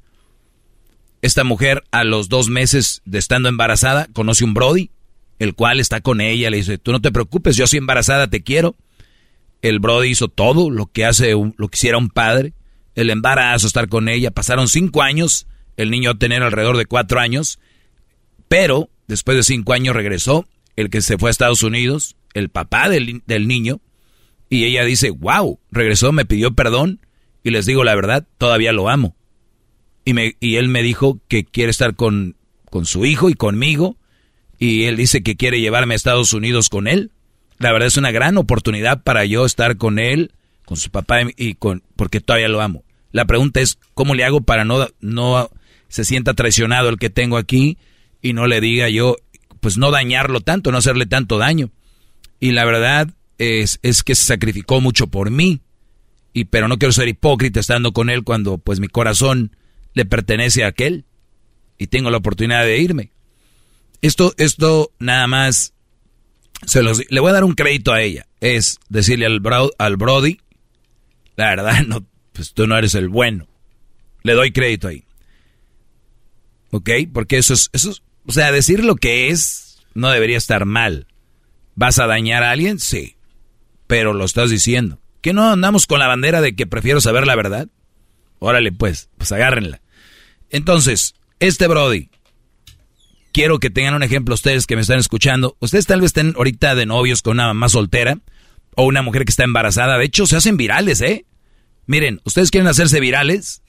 [1.21, 4.91] Esta mujer a los dos meses de estando embarazada conoce un Brody,
[5.39, 8.43] el cual está con ella, le dice, tú no te preocupes, yo soy embarazada, te
[8.43, 8.75] quiero
[9.61, 12.53] el Brody hizo todo lo que hace lo que hiciera un padre.
[12.95, 14.31] El embarazo, estar con ella.
[14.31, 15.47] Pasaron cinco años.
[15.77, 17.59] El niño tener alrededor de cuatro años.
[18.47, 20.47] Pero después de cinco años regresó.
[20.75, 22.15] El que se fue a Estados Unidos.
[22.33, 23.81] El papá del, niño.
[24.49, 27.01] Y ella dice, wow, regresó, me pidió perdón.
[27.43, 29.15] Y les digo la verdad, todavía lo amo.
[30.05, 32.35] Y, me, y él me dijo que quiere estar con,
[32.69, 33.97] con su hijo y conmigo.
[34.57, 37.11] Y él dice que quiere llevarme a Estados Unidos con él
[37.59, 40.31] la verdad es una gran oportunidad para yo estar con él,
[40.65, 42.83] con su papá y con porque todavía lo amo.
[43.11, 45.49] La pregunta es cómo le hago para no no
[45.89, 47.77] se sienta traicionado el que tengo aquí
[48.21, 49.17] y no le diga yo
[49.59, 51.69] pues no dañarlo tanto, no hacerle tanto daño.
[52.39, 55.59] Y la verdad es, es que se sacrificó mucho por mí.
[56.31, 59.55] Y pero no quiero ser hipócrita estando con él cuando pues mi corazón
[59.93, 61.03] le pertenece a aquel
[61.77, 63.11] y tengo la oportunidad de irme.
[64.01, 65.73] Esto esto nada más
[66.65, 68.25] se los, le voy a dar un crédito a ella.
[68.41, 69.41] Es decirle al,
[69.77, 70.39] al Brody,
[71.35, 73.47] la verdad, no, pues tú no eres el bueno.
[74.23, 75.05] Le doy crédito ahí.
[76.71, 76.89] ¿Ok?
[77.13, 77.93] Porque eso es, eso
[78.25, 81.07] o sea, decir lo que es no debería estar mal.
[81.75, 82.79] ¿Vas a dañar a alguien?
[82.79, 83.15] Sí.
[83.87, 84.99] Pero lo estás diciendo.
[85.21, 87.69] ¿Que no andamos con la bandera de que prefiero saber la verdad?
[88.37, 89.81] Órale, pues, pues agárrenla.
[90.49, 92.09] Entonces, este Brody,
[93.31, 95.55] quiero que tengan un ejemplo ustedes que me están escuchando.
[95.59, 98.19] Ustedes tal vez estén ahorita de novios con una mamá soltera
[98.75, 99.97] o una mujer que está embarazada.
[99.97, 101.25] De hecho, se hacen virales, ¿eh?
[101.85, 103.63] Miren, ustedes quieren hacerse virales,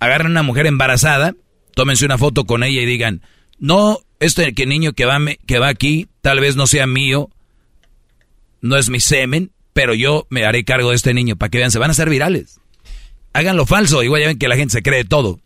[0.00, 1.34] agarren a una mujer embarazada,
[1.74, 3.22] tómense una foto con ella y digan,
[3.58, 7.30] no, este que niño que va, que va aquí tal vez no sea mío,
[8.62, 11.70] no es mi semen, pero yo me haré cargo de este niño para que vean,
[11.70, 12.60] se van a hacer virales.
[13.34, 15.40] Háganlo falso, igual ya ven que la gente se cree todo.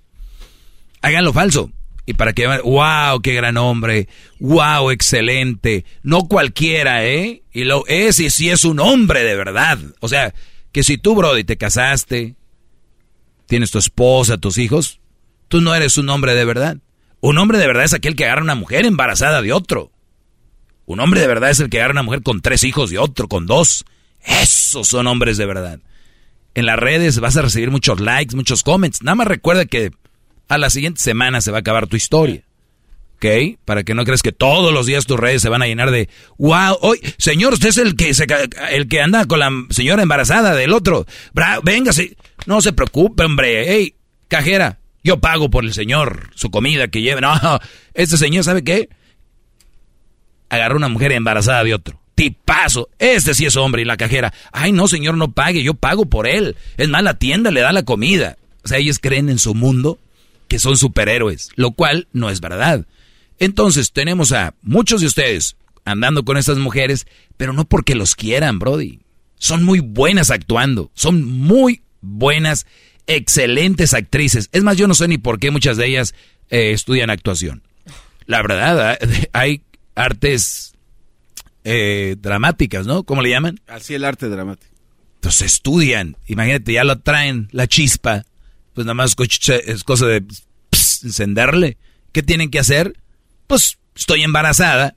[1.01, 1.73] Háganlo falso.
[2.09, 4.09] Y para que vean, wow, qué gran hombre,
[4.41, 5.85] wow, excelente.
[6.03, 7.43] No cualquiera, ¿eh?
[7.53, 9.79] Y lo es y si es un hombre de verdad.
[10.01, 10.33] O sea,
[10.73, 12.35] que si tú, Brody, te casaste,
[13.45, 15.01] tienes tu esposa, tus hijos,
[15.49, 16.79] tú no eres un hombre de verdad.
[17.21, 19.93] Un hombre de verdad es aquel que agarra una mujer embarazada de otro.
[20.87, 22.97] Un hombre de verdad es el que agarra a una mujer con tres hijos de
[22.97, 23.85] otro, con dos.
[24.23, 25.81] Esos son hombres de verdad.
[26.55, 29.03] En las redes vas a recibir muchos likes, muchos comments.
[29.03, 29.91] Nada más recuerda que
[30.49, 32.43] a la siguiente semana se va a acabar tu historia.
[33.17, 33.59] ¿Ok?
[33.65, 36.09] Para que no creas que todos los días tus redes se van a llenar de,
[36.39, 38.27] wow, hoy, señor, usted es el que, se,
[38.71, 41.05] el que anda con la señora embarazada del otro.
[41.33, 41.61] Bra.
[42.47, 43.65] No se preocupe, hombre.
[43.69, 43.95] Hey,
[44.29, 47.21] cajera, yo pago por el señor su comida que lleve.
[47.21, 47.35] No,
[47.95, 48.89] este señor, ¿sabe qué?
[50.49, 52.01] Agarró una mujer embarazada de otro.
[52.15, 52.89] Tipazo.
[52.99, 53.83] Este sí es hombre.
[53.83, 56.57] Y la cajera, ay, no, señor, no pague, yo pago por él.
[56.77, 58.39] Es más, la tienda le da la comida.
[58.65, 59.99] O sea, ellos creen en su mundo
[60.49, 62.87] que son superhéroes, lo cual no es verdad.
[63.39, 68.59] Entonces tenemos a muchos de ustedes andando con estas mujeres, pero no porque los quieran,
[68.59, 69.01] Brody.
[69.37, 72.67] Son muy buenas actuando, son muy buenas,
[73.07, 74.49] excelentes actrices.
[74.53, 76.15] Es más, yo no sé ni por qué muchas de ellas
[76.51, 77.63] eh, estudian actuación.
[78.27, 78.99] La verdad,
[79.33, 79.63] hay
[79.95, 80.75] artes
[81.65, 83.05] eh, dramáticas, ¿no?
[83.05, 83.61] ¿Cómo le llaman?
[83.67, 84.73] Así el arte dramático.
[85.17, 88.25] Entonces estudian, imagínate, ya lo traen, la chispa,
[88.79, 89.17] pues nada más
[89.67, 90.25] es cosa de
[91.03, 91.79] encenderle.
[92.13, 92.95] ¿Qué tienen que hacer?
[93.49, 94.95] Pues estoy embarazada.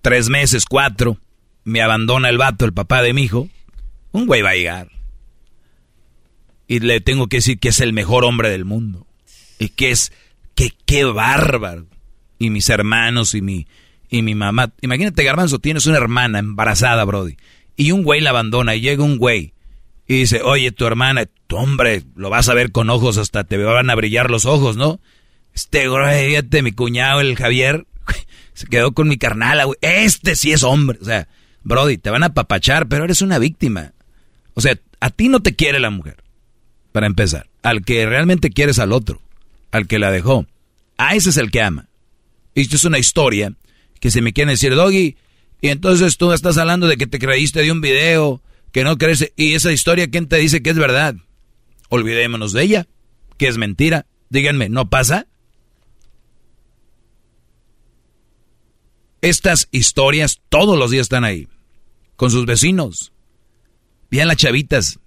[0.00, 1.18] Tres meses, cuatro.
[1.64, 3.50] Me abandona el vato, el papá de mi hijo.
[4.12, 4.88] Un güey va a llegar.
[6.66, 9.06] Y le tengo que decir que es el mejor hombre del mundo.
[9.58, 10.10] Y que es,
[10.54, 11.84] que qué bárbaro.
[12.38, 13.66] Y mis hermanos y mi,
[14.08, 14.72] y mi mamá.
[14.80, 17.36] Imagínate, Garbanzo, tienes una hermana embarazada, Brody.
[17.76, 19.52] Y un güey la abandona y llega un güey.
[20.06, 23.56] Y dice, oye, tu hermana, tu hombre, lo vas a ver con ojos, hasta te
[23.56, 25.00] van a brillar los ojos, ¿no?
[25.54, 27.86] Este, güey, mi cuñado, el Javier,
[28.54, 29.78] se quedó con mi carnala, güey.
[29.80, 30.98] Este sí es hombre.
[31.00, 31.28] O sea,
[31.62, 33.92] Brody, te van a papachar, pero eres una víctima.
[34.54, 36.22] O sea, a ti no te quiere la mujer,
[36.92, 37.48] para empezar.
[37.62, 39.22] Al que realmente quieres al otro,
[39.70, 40.46] al que la dejó.
[40.98, 41.88] A ese es el que ama.
[42.54, 43.52] Y esto es una historia
[44.00, 45.16] que se me quiere decir, Doggy,
[45.60, 48.42] y entonces tú estás hablando de que te creíste de un video,
[48.74, 51.14] que no crees, y esa historia, ¿quién te dice que es verdad?
[51.90, 52.88] Olvidémonos de ella,
[53.38, 54.06] que es mentira.
[54.30, 55.28] Díganme, ¿no pasa?
[59.20, 61.46] Estas historias todos los días están ahí,
[62.16, 63.12] con sus vecinos.
[64.10, 64.98] Vean las chavitas,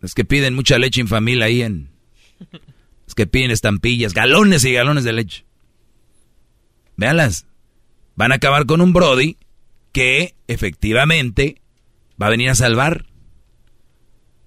[0.00, 1.90] las que piden mucha leche en familia ahí en...
[3.04, 5.44] Las que piden estampillas, galones y galones de leche.
[6.96, 7.46] Véanlas.
[8.14, 9.38] Van a acabar con un Brody
[9.90, 11.62] que efectivamente
[12.20, 13.06] va a venir a salvar.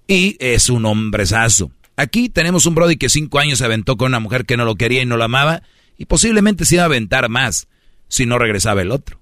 [0.06, 1.70] Y es un hombrezazo.
[1.96, 4.74] Aquí tenemos un Brody que cinco años se aventó con una mujer que no lo
[4.76, 5.62] quería y no lo amaba.
[5.96, 7.68] Y posiblemente se iba a aventar más
[8.08, 9.20] si no regresaba el otro.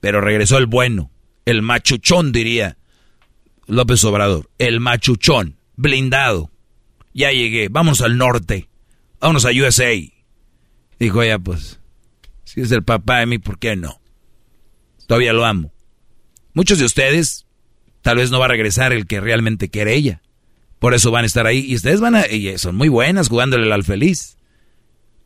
[0.00, 1.10] Pero regresó el bueno,
[1.44, 2.76] el machuchón, diría
[3.66, 6.50] López Obrador, el machuchón, blindado.
[7.14, 8.68] Ya llegué, vamos al norte,
[9.20, 9.94] vámonos a USA.
[10.98, 11.80] Dijo ella, pues,
[12.44, 14.00] si es el papá de mí, ¿por qué no?
[15.06, 15.72] Todavía lo amo.
[16.54, 17.46] Muchos de ustedes,
[18.02, 20.22] tal vez no va a regresar el que realmente quiere ella.
[20.78, 21.64] Por eso van a estar ahí.
[21.66, 24.36] Y ustedes van a, y son muy buenas jugándole al feliz.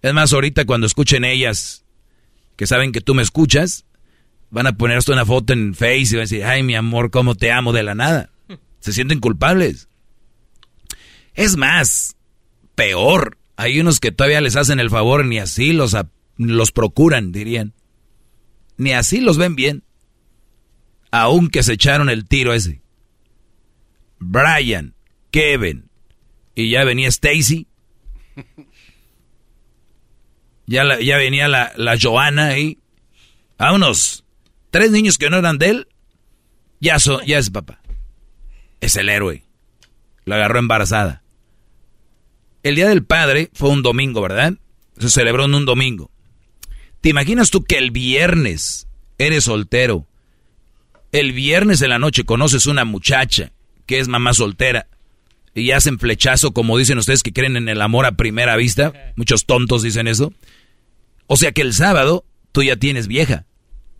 [0.02, 1.84] Es más, ahorita cuando escuchen ellas
[2.56, 3.86] que saben que tú me escuchas,
[4.50, 7.10] van a poner esto una foto en Face y van a decir, ay, mi amor,
[7.10, 8.30] cómo te amo de la nada.
[8.80, 9.88] Se sienten culpables.
[11.34, 12.16] Es más,
[12.74, 15.96] peor, hay unos que todavía les hacen el favor, ni así los,
[16.36, 17.74] los procuran, dirían.
[18.76, 19.82] Ni así los ven bien.
[21.10, 22.82] Aunque se echaron el tiro ese.
[24.18, 24.94] Brian,
[25.30, 25.88] Kevin,
[26.54, 27.66] y ya venía Stacy.
[30.68, 32.78] Ya, ya venía la, la Joana ahí.
[33.56, 34.24] A unos
[34.70, 35.88] tres niños que no eran de él.
[36.80, 37.80] Ya, ya es papá.
[38.80, 39.44] Es el héroe.
[40.24, 41.22] La agarró embarazada.
[42.62, 44.54] El Día del Padre fue un domingo, ¿verdad?
[44.98, 46.10] Se celebró en un domingo.
[47.00, 50.06] ¿Te imaginas tú que el viernes eres soltero?
[51.20, 53.52] El viernes de la noche conoces una muchacha
[53.86, 54.88] que es mamá soltera
[55.54, 59.46] y hacen flechazo, como dicen ustedes que creen en el amor a primera vista, muchos
[59.46, 60.34] tontos dicen eso.
[61.26, 63.46] O sea que el sábado tú ya tienes vieja,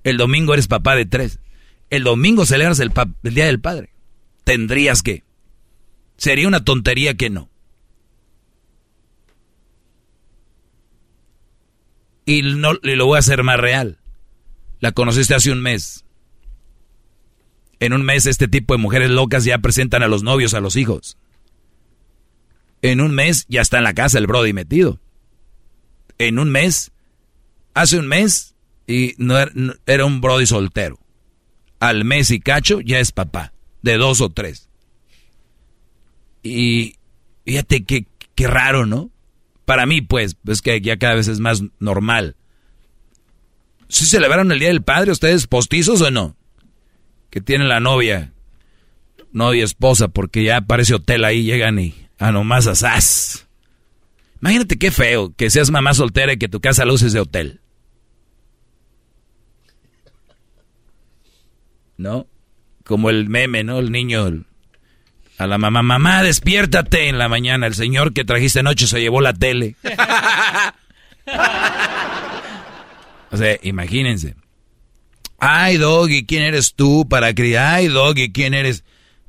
[0.05, 1.41] el domingo eres papá de tres,
[1.89, 3.91] el domingo celebras el, el Día del Padre.
[4.45, 5.25] Tendrías que.
[6.17, 7.51] Sería una tontería que no.
[12.25, 13.99] Y, no, y lo voy a hacer más real.
[14.81, 16.06] La conociste hace un mes.
[17.81, 20.77] En un mes este tipo de mujeres locas ya presentan a los novios, a los
[20.77, 21.19] hijos.
[22.83, 25.01] En un mes ya está en la casa el Brody metido.
[26.19, 26.93] En un mes,
[27.75, 28.55] hace un mes,
[28.87, 29.53] y no era,
[29.87, 30.99] era un Brody soltero.
[31.81, 34.69] Al mes y cacho ya es papá, de dos o tres.
[36.43, 36.97] Y
[37.45, 39.11] fíjate qué, qué raro, ¿no?
[39.65, 42.37] Para mí, pues, es que ya cada vez es más normal.
[43.89, 46.37] ¿Sí celebraron el Día del Padre ustedes postizos o no?
[47.37, 48.33] Que tienen la novia,
[49.31, 53.47] novia, esposa, porque ya aparece hotel ahí, llegan y a nomás asás.
[54.41, 57.61] Imagínate qué feo que seas mamá soltera y que tu casa luces de hotel.
[61.99, 62.27] ¿No?
[62.87, 63.81] Como el meme, ¿no?
[63.81, 64.47] El niño
[65.37, 67.67] a la mamá, mamá, despiértate en la mañana.
[67.67, 69.77] El señor que trajiste anoche se llevó la tele.
[73.31, 74.37] o sea, imagínense.
[75.39, 77.75] Ay, Doggy, ¿quién eres tú para criar?
[77.75, 78.85] Ay, Doggy, ¿quién eres?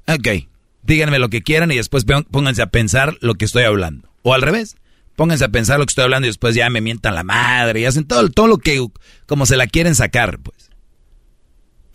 [0.07, 0.47] Ok,
[0.83, 4.09] díganme lo que quieran y después pónganse a pensar lo que estoy hablando.
[4.23, 4.77] O al revés,
[5.15, 7.85] pónganse a pensar lo que estoy hablando y después ya me mientan la madre y
[7.85, 8.85] hacen todo, todo lo que,
[9.25, 10.67] como se la quieren sacar, pues.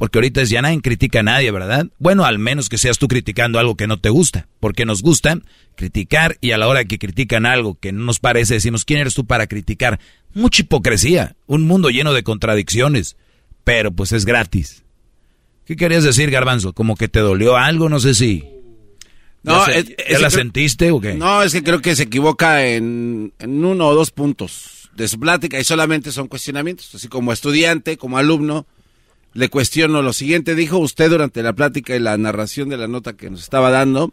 [0.02, 1.86] Porque ahorita ya nadie critica a nadie, ¿verdad?
[1.98, 4.48] Bueno, al menos que seas tú criticando algo que no te gusta.
[4.58, 5.38] Porque nos gusta
[5.76, 9.14] criticar y a la hora que critican algo que no nos parece, decimos, ¿quién eres
[9.14, 10.00] tú para criticar?
[10.34, 13.16] Mucha hipocresía, un mundo lleno de contradicciones.
[13.64, 14.84] Pero pues es gratis.
[15.64, 16.72] ¿Qué querías decir, Garbanzo?
[16.72, 17.88] ¿Como que te dolió algo?
[17.88, 18.44] No sé si...
[19.44, 21.14] No, ¿Ya, la sentiste o qué?
[21.14, 25.18] No, es que creo que se equivoca en, en uno o dos puntos de su
[25.18, 26.94] plática y solamente son cuestionamientos.
[26.94, 28.66] Así como estudiante, como alumno,
[29.32, 30.54] le cuestiono lo siguiente.
[30.54, 34.12] Dijo usted durante la plática y la narración de la nota que nos estaba dando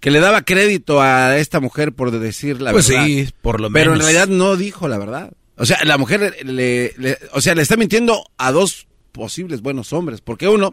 [0.00, 3.04] que le daba crédito a esta mujer por decir la pues verdad.
[3.04, 3.84] Pues sí, por lo menos.
[3.84, 5.32] Pero en realidad no dijo la verdad.
[5.60, 6.94] O sea, la mujer le,
[7.32, 10.22] o sea, le está mintiendo a dos posibles buenos hombres.
[10.22, 10.72] Porque uno,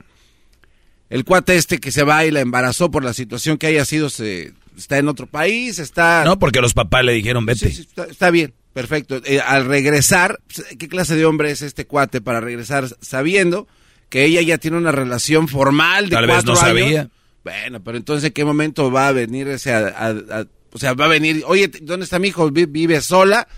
[1.10, 4.10] el cuate este que se va y la embarazó por la situación que haya sido,
[4.10, 6.24] se, está en otro país, está...
[6.24, 7.70] No, porque los papás le dijeron, vete.
[7.70, 9.22] Sí, está, bien, perfecto.
[9.26, 10.40] Eh, al regresar,
[10.80, 13.68] ¿qué clase de hombre es este cuate para regresar sabiendo
[14.08, 17.10] que ella ya tiene una relación formal de Tal vez no sabía.
[17.44, 19.76] Bueno, pero entonces, ¿en qué momento va a venir ese...
[19.76, 22.50] o sea, va a venir, oye, ¿dónde está mi hijo?
[22.52, 23.50] ¿Vive sola?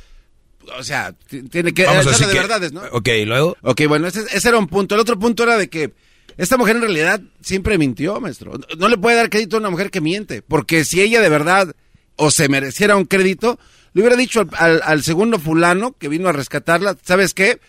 [0.77, 1.13] O sea,
[1.49, 1.85] tiene que...
[1.85, 2.81] Vamos de verdades, ¿no?
[2.91, 3.57] Ok, luego...
[3.61, 4.95] Ok, bueno, ese, ese, era un punto.
[4.95, 5.93] El otro punto era de que
[6.37, 8.53] esta mujer en realidad siempre mintió, maestro.
[8.77, 11.75] No le puede dar crédito a una mujer que miente, porque si ella de verdad
[12.15, 13.59] o se mereciera un crédito,
[13.93, 17.59] le hubiera dicho al, al segundo fulano que vino a rescatarla, ¿sabes qué?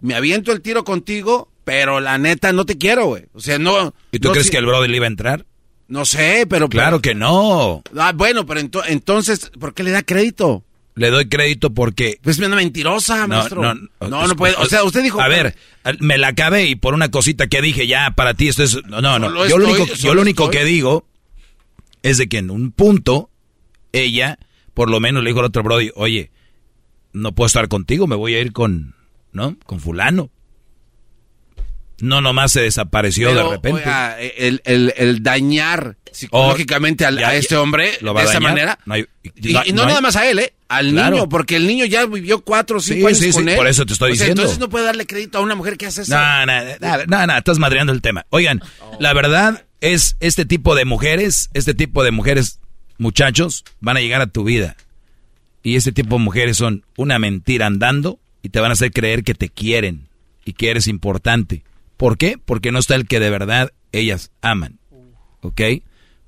[0.00, 3.26] Me aviento el tiro contigo, pero la neta no te quiero, güey.
[3.34, 3.94] O sea, no.
[4.12, 5.46] ¿Y tú no, crees si, que el brother le iba a entrar?
[5.88, 6.68] No sé, pero.
[6.68, 7.82] Claro pero, que no.
[7.96, 10.64] Ah, bueno, pero ento, entonces, ¿por qué le da crédito?
[10.94, 12.18] Le doy crédito porque.
[12.22, 13.62] Pues es una mentirosa, no, maestro.
[13.62, 14.54] No, no, no, no puede.
[14.56, 15.20] O sea, usted dijo.
[15.20, 15.56] A ver,
[16.00, 18.84] me la acabé y por una cosita que dije, ya, para ti esto es.
[18.86, 19.30] No, no, no.
[19.34, 21.06] Yo estoy, lo único, yo lo único que digo
[22.02, 23.30] es de que en un punto,
[23.92, 24.38] ella,
[24.74, 26.30] por lo menos le dijo al otro Brody, oye,
[27.12, 28.94] no puedo estar contigo, me voy a ir con.
[29.32, 29.56] ¿No?
[29.64, 30.30] Con Fulano.
[32.00, 33.80] No nomás se desapareció Pero, de repente.
[33.80, 38.40] Oiga, el, el, el, dañar psicológicamente oh, a, este hombre ¿lo va de a esa
[38.40, 38.78] manera.
[38.86, 40.52] No hay, y, y, no, no nada más a él, ¿eh?
[40.68, 41.16] Al Claro.
[41.16, 43.56] niño, porque el niño ya vivió cuatro o cinco Sí, años sí, con sí, él.
[43.56, 44.42] por eso te estoy O sea, diciendo.
[44.42, 46.14] entonces no puede darle crédito a una mujer que hace eso.
[46.14, 48.24] No, no, no, no, no, estás madreando el tema.
[48.30, 48.60] Oigan,
[48.98, 52.60] la verdad es este tipo de mujeres, este tipo de mujeres,
[52.98, 54.76] muchachos, van a llegar a tu vida.
[55.62, 59.24] Y este tipo de mujeres son una mentira andando y te van a hacer creer
[59.24, 60.08] que te quieren
[60.44, 61.64] y que eres importante.
[61.96, 62.36] ¿Por qué?
[62.42, 64.78] Porque no está el que de verdad ellas aman.
[65.42, 65.60] ¿Ok?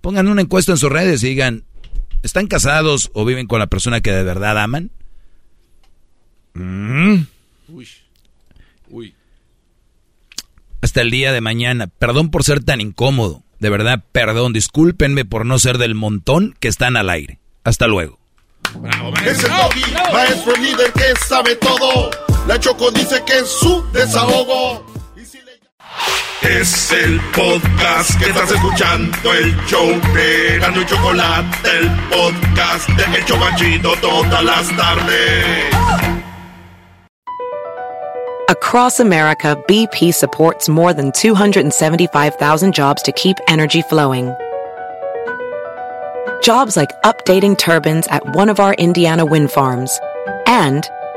[0.02, 1.64] Pongan una encuesta en sus redes y digan,
[2.22, 4.90] ¿están casados o viven con la persona que de verdad aman?
[6.54, 7.22] Mm.
[7.68, 7.88] Uy.
[8.90, 9.14] Uy.
[10.82, 11.86] Hasta el día de mañana.
[11.86, 13.42] Perdón por ser tan incómodo.
[13.60, 14.52] De verdad, perdón.
[14.52, 17.38] Discúlpenme por no ser del montón que están al aire.
[17.64, 18.18] Hasta luego.
[18.74, 19.82] Bravo, es el doggy,
[20.12, 22.10] maestro líder que sabe todo.
[22.48, 24.91] La Choco dice que es su desahogo.
[26.42, 33.24] Es el podcast que estás escuchando, el show de y Chocolate, el podcast de El
[33.24, 35.72] Chobachito todas las tardes.
[38.48, 44.34] Across America, BP supports more than 275,000 jobs to keep energy flowing.
[46.42, 49.98] Jobs like updating turbines at one of our Indiana wind farms
[50.46, 50.84] and